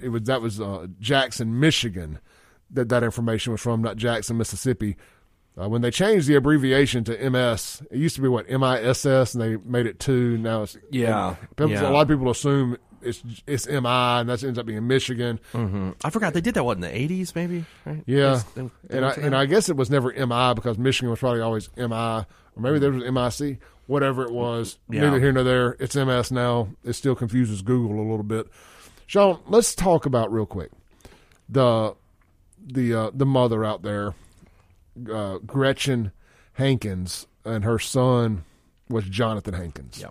[0.01, 2.19] it was that was uh, Jackson, Michigan,
[2.71, 4.95] that that information was from, not Jackson, Mississippi.
[5.59, 9.41] Uh, when they changed the abbreviation to MS, it used to be what MISS, and
[9.43, 10.37] they made it two.
[10.37, 11.89] Now it's Yeah, People, yeah.
[11.89, 13.79] A lot of people assume it's it's MI,
[14.19, 15.39] and that ends up being Michigan.
[15.51, 16.63] hmm I forgot they did that.
[16.63, 17.65] What in the eighties, maybe?
[17.85, 18.03] Right?
[18.05, 19.35] Yeah, they- they and I and?
[19.35, 22.25] I guess it was never MI because Michigan was probably always MI, or
[22.57, 24.77] maybe there was MIC, whatever it was.
[24.89, 25.01] Yeah.
[25.01, 25.75] Neither here nor there.
[25.79, 26.69] It's MS now.
[26.83, 28.47] It still confuses Google a little bit.
[29.07, 30.71] Shaun, let's talk about real quick
[31.47, 31.95] the
[32.71, 34.13] the uh, the mother out there,
[35.11, 36.11] uh, Gretchen
[36.53, 38.43] Hankins, and her son
[38.89, 39.99] was Jonathan Hankins.
[40.01, 40.09] Yeah.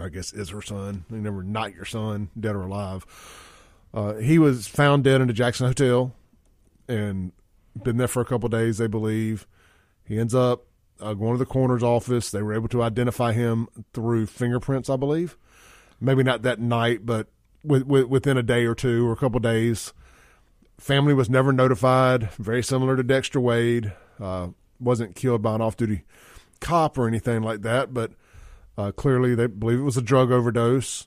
[0.00, 1.04] I guess is her son.
[1.10, 3.06] He never not your son, dead or alive.
[3.92, 6.12] Uh, he was found dead in the Jackson Hotel,
[6.88, 7.32] and
[7.82, 8.78] been there for a couple days.
[8.78, 9.46] They believe
[10.04, 10.64] he ends up
[11.00, 12.30] uh, going to the coroner's office.
[12.30, 15.36] They were able to identify him through fingerprints, I believe.
[16.00, 17.28] Maybe not that night, but
[17.62, 19.92] with, with, within a day or two or a couple days.
[20.78, 22.30] Family was never notified.
[22.32, 23.92] Very similar to Dexter Wade.
[24.20, 24.48] Uh,
[24.80, 26.04] wasn't killed by an off-duty
[26.60, 28.12] cop or anything like that, but
[28.76, 31.06] uh, clearly they believe it was a drug overdose.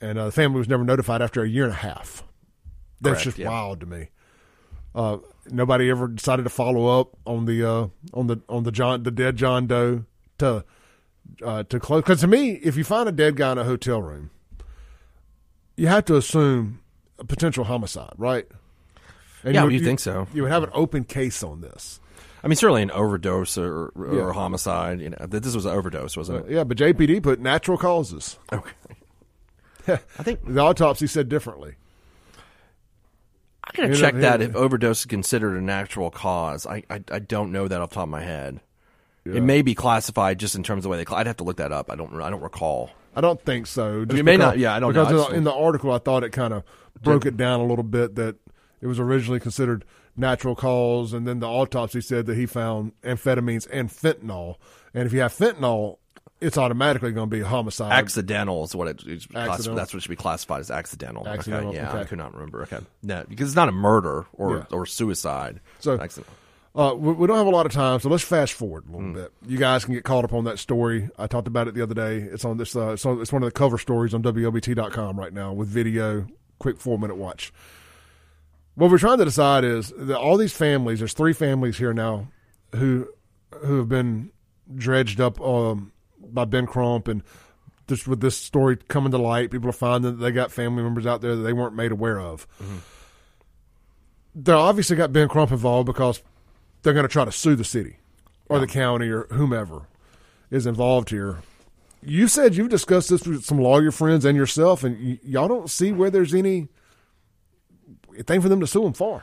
[0.00, 2.22] And uh, the family was never notified after a year and a half.
[3.00, 3.48] That's Correct, just yeah.
[3.48, 4.08] wild to me.
[4.94, 5.18] Uh,
[5.50, 9.10] nobody ever decided to follow up on the uh, on the on the John the
[9.10, 10.04] dead John Doe
[10.38, 10.64] to
[11.44, 12.02] uh, to close.
[12.02, 14.30] Because to me, if you find a dead guy in a hotel room,
[15.76, 16.80] you have to assume
[17.18, 18.46] a potential homicide, right?
[19.44, 20.28] Yeah, would- you think so.
[20.32, 22.00] You would have an open case on this.
[22.44, 24.32] I mean, certainly an overdose or, or Yeah.
[24.32, 25.00] homicide.
[25.00, 26.50] You know, this was an overdose, wasn't it?
[26.52, 28.38] Uh, yeah, but JPD put natural causes.
[28.52, 28.70] Okay.
[29.88, 31.74] I think the autopsy said differently.
[33.64, 34.46] I gotta You know, check that yeah.
[34.46, 36.66] if overdose is considered a natural cause.
[36.66, 38.60] I, I I don't know that off the top of my head.
[39.24, 39.34] Yeah.
[39.36, 41.04] It may be classified just in terms of the way they.
[41.04, 41.90] Cl- I'd have to look that up.
[41.90, 42.20] I don't.
[42.20, 42.90] I don't recall.
[43.16, 44.04] I don't think so.
[44.04, 45.04] Just You may because- not- yeah, I don't know.
[45.04, 46.62] because I in just the- in the article, I thought it kind of
[47.02, 48.36] broke it down a little bit that
[48.82, 49.84] it was originally considered
[50.16, 54.56] natural cause, and then the autopsy said that he found amphetamines and fentanyl.
[54.92, 55.98] And if you have fentanyl,
[56.40, 57.92] it's automatically going to be a homicide.
[57.92, 59.26] Accidental is what it, it's.
[59.34, 59.74] Accidental.
[59.76, 61.26] That's what should be classified as accidental.
[61.26, 62.08] Accidental, Okay, yeah, I okay.
[62.08, 62.62] could not remember.
[62.62, 64.64] Okay, no, because it's not a murder or Yeah.
[64.70, 65.60] or suicide.
[65.80, 66.34] So, Accidental.
[66.74, 69.08] uh, we, we don't have a lot of time, so let's fast forward a little
[69.08, 69.14] Hmm.
[69.14, 69.32] bit.
[69.46, 71.08] You guys can get caught up on that story.
[71.18, 72.18] I talked about it the other day.
[72.18, 72.76] It's on this.
[72.76, 76.26] Uh, it's, on, it's one of the cover stories on WLBT.com right now with video,
[76.58, 77.52] quick four minute watch.
[78.74, 80.98] What we're trying to decide is that all these families.
[80.98, 82.28] There's three families here now
[82.74, 83.08] who
[83.62, 84.30] who have been
[84.74, 87.22] dredged up um, by Ben Crump and.
[87.86, 91.04] Just with this story coming to light, people are finding that they got family members
[91.04, 92.46] out there that they weren't made aware of
[94.34, 96.22] they obviously got Ben Crump involved because
[96.82, 97.98] they're going to try to sue the city
[98.48, 99.82] or the county or whomever
[100.50, 101.38] is involved here.
[102.02, 105.68] You said you've discussed this with some lawyer friends and yourself, and y- y'all don't
[105.70, 106.68] see where there's any
[108.22, 109.22] thing for them to sue him for.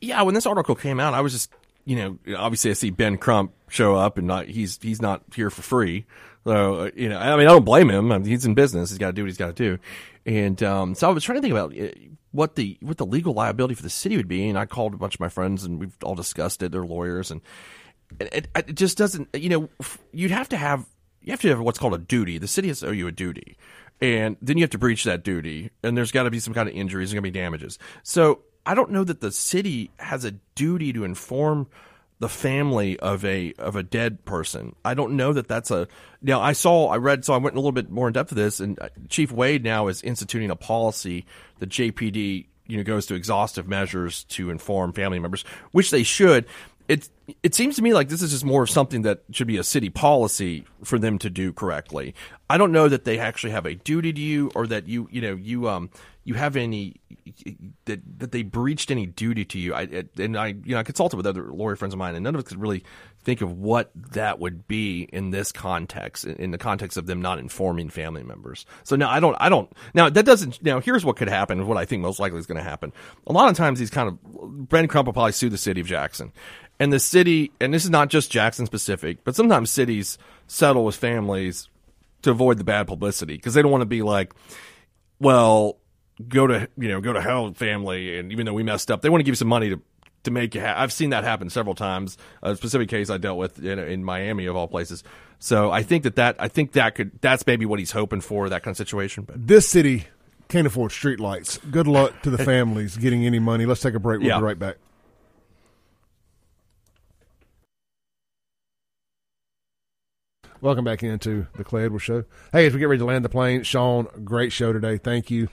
[0.00, 1.52] Yeah, when this article came out, I was just,
[1.84, 5.50] you know, obviously I see Ben Crump show up, and not he's he's not here
[5.50, 6.06] for free.
[6.44, 8.10] So uh, you know, I mean, I don't blame him.
[8.10, 9.78] I mean, he's in business; he's got to do what he's got to do.
[10.26, 11.88] And um, so I was trying to think about uh,
[12.32, 14.96] what the what the legal liability for the city would be, and I called a
[14.96, 16.72] bunch of my friends, and we've all discussed it.
[16.72, 17.40] They're lawyers, and
[18.18, 19.28] it, it, it just doesn't.
[19.34, 19.68] You know,
[20.12, 20.86] you'd have to have
[21.22, 22.38] you have to have what's called a duty.
[22.38, 23.56] The city has to owe you a duty,
[24.02, 26.68] and then you have to breach that duty, and there's got to be some kind
[26.68, 27.78] of injuries, there's going to be damages.
[28.02, 31.68] So I don't know that the city has a duty to inform
[32.18, 34.74] the family of a of a dead person.
[34.84, 35.86] I don't know that that's a
[36.20, 36.40] now.
[36.40, 38.58] I saw, I read, so I went a little bit more in depth of this,
[38.58, 41.24] and uh, Chief Wade now is instituting a policy
[41.60, 46.46] that JPD you know goes to exhaustive measures to inform family members, which they should.
[46.88, 47.08] It
[47.42, 49.64] it seems to me like this is just more of something that should be a
[49.64, 52.14] city policy for them to do correctly.
[52.50, 55.20] I don't know that they actually have a duty to you, or that you you
[55.20, 55.90] know you um
[56.24, 56.96] you have any
[57.84, 59.74] that that they breached any duty to you.
[59.74, 62.34] I and I you know I consulted with other lawyer friends of mine, and none
[62.34, 62.84] of us could really
[63.24, 67.38] think of what that would be in this context, in, the context of them not
[67.38, 68.66] informing family members.
[68.84, 71.66] So now I don't I don't now that doesn't now here's what could happen.
[71.66, 72.92] What I think most likely is going to happen.
[73.26, 74.22] A lot of times these kind of
[74.68, 76.32] Brandon Crump will probably sue the city of Jackson,
[76.80, 80.96] and the city, and this is not just Jackson specific, but sometimes cities settle with
[80.96, 81.68] families
[82.22, 84.32] to avoid the bad publicity because they don't want to be like,
[85.20, 85.78] well,
[86.28, 89.08] go to you know go to hell, family, and even though we messed up, they
[89.08, 89.80] want to give you some money to
[90.24, 90.60] to make you.
[90.60, 92.16] Ha- I've seen that happen several times.
[92.42, 95.02] A specific case I dealt with in, in Miami of all places.
[95.38, 98.48] So I think that that I think that could that's maybe what he's hoping for
[98.48, 99.24] that kind of situation.
[99.24, 100.06] But This city
[100.48, 101.70] can't afford streetlights.
[101.70, 103.66] Good luck to the families getting any money.
[103.66, 104.20] Let's take a break.
[104.20, 104.38] We'll Yeah.
[104.38, 104.76] be right back.
[110.60, 112.24] Welcome back into the Clay Edwards Show.
[112.52, 114.96] Hey, as we get ready to land the plane, Shaun, great show today.
[114.96, 115.48] Thank you.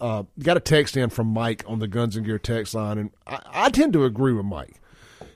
[0.00, 3.10] Uh, got a text in from Mike on the Guns and Gear text line, and
[3.26, 4.80] I, I tend to agree with Mike.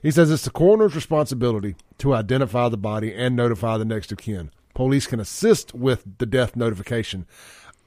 [0.03, 4.19] He says it's the coroner's responsibility to identify the body and notify the next of
[4.19, 4.51] kin.
[4.75, 7.27] Police can assist with the death notification.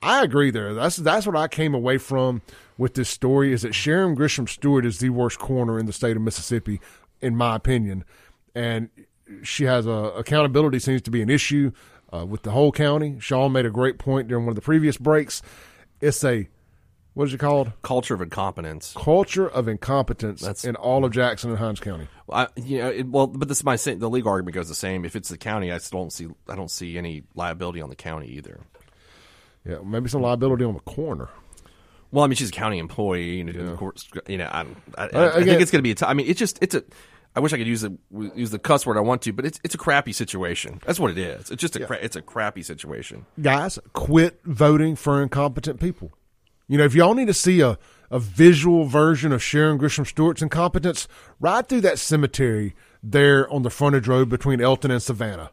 [0.02, 0.74] I agree there.
[0.74, 2.42] That's that's what I came away from
[2.78, 6.18] with this story is that Sharon Grisham Stewart is the worst coroner in the state
[6.18, 6.82] of Mississippi,
[7.22, 8.04] in my opinion,
[8.54, 8.90] and
[9.42, 11.72] she has a accountability seems to be an issue
[12.14, 13.18] uh, with the whole county.
[13.20, 15.42] Shaun made a great point during one of the previous breaks.
[16.04, 16.48] It's a
[17.14, 17.72] what is it called?
[17.84, 18.94] Culture of incompetence.
[18.98, 22.08] Culture of incompetence That's, in all of Jackson and Hinds County.
[22.30, 25.06] I, you know, it, well, but this is my the legal argument goes the same.
[25.06, 27.96] If it's the county, I still don't see I don't see any liability on the
[27.96, 28.60] county either.
[29.66, 31.30] Yeah, maybe some liability on the coroner.
[32.12, 33.38] Well, I mean, she's a county employee.
[33.38, 33.76] You know, yeah.
[33.76, 34.66] course, you know, I,
[34.98, 35.92] I, I, I think it's going to be.
[35.92, 36.84] a t- I mean, it's just it's a.
[37.36, 37.98] I wish I could use the
[38.36, 40.82] use the cuss word I want to, but it's it's a crappy situation.
[40.86, 41.50] That's what it is.
[41.50, 41.86] It's just a yeah.
[41.88, 43.26] cra- it's a crappy situation.
[43.42, 46.14] Guys, quit voting for incompetent people.
[46.68, 47.78] You know, if y'all need to see a
[48.12, 51.08] a visual version of Sharon Grisham Stewart's incompetence,
[51.40, 55.50] ride through that cemetery there on the frontage road between Elton and Savannah.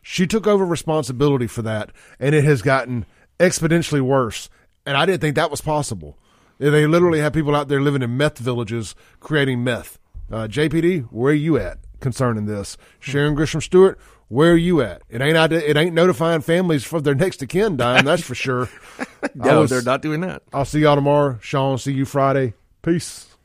[0.00, 3.04] She took over responsibility for that, and it has gotten
[3.38, 4.48] exponentially worse.
[4.86, 6.16] And I didn't think that was possible.
[6.58, 9.97] They literally have people out there living in meth villages creating meth.
[10.30, 12.76] Uh, JPD, where are you at concerning this?
[13.00, 13.98] Sharon Grisham Stewart,
[14.28, 15.02] where are you at?
[15.08, 18.04] It ain't it ain't notifying families for their next of kin dying.
[18.04, 18.68] That's for sure.
[19.34, 20.42] no, was, they're not doing that.
[20.52, 21.38] I'll see y'all tomorrow.
[21.40, 22.54] Shaun, see you Friday.
[22.82, 23.37] Peace.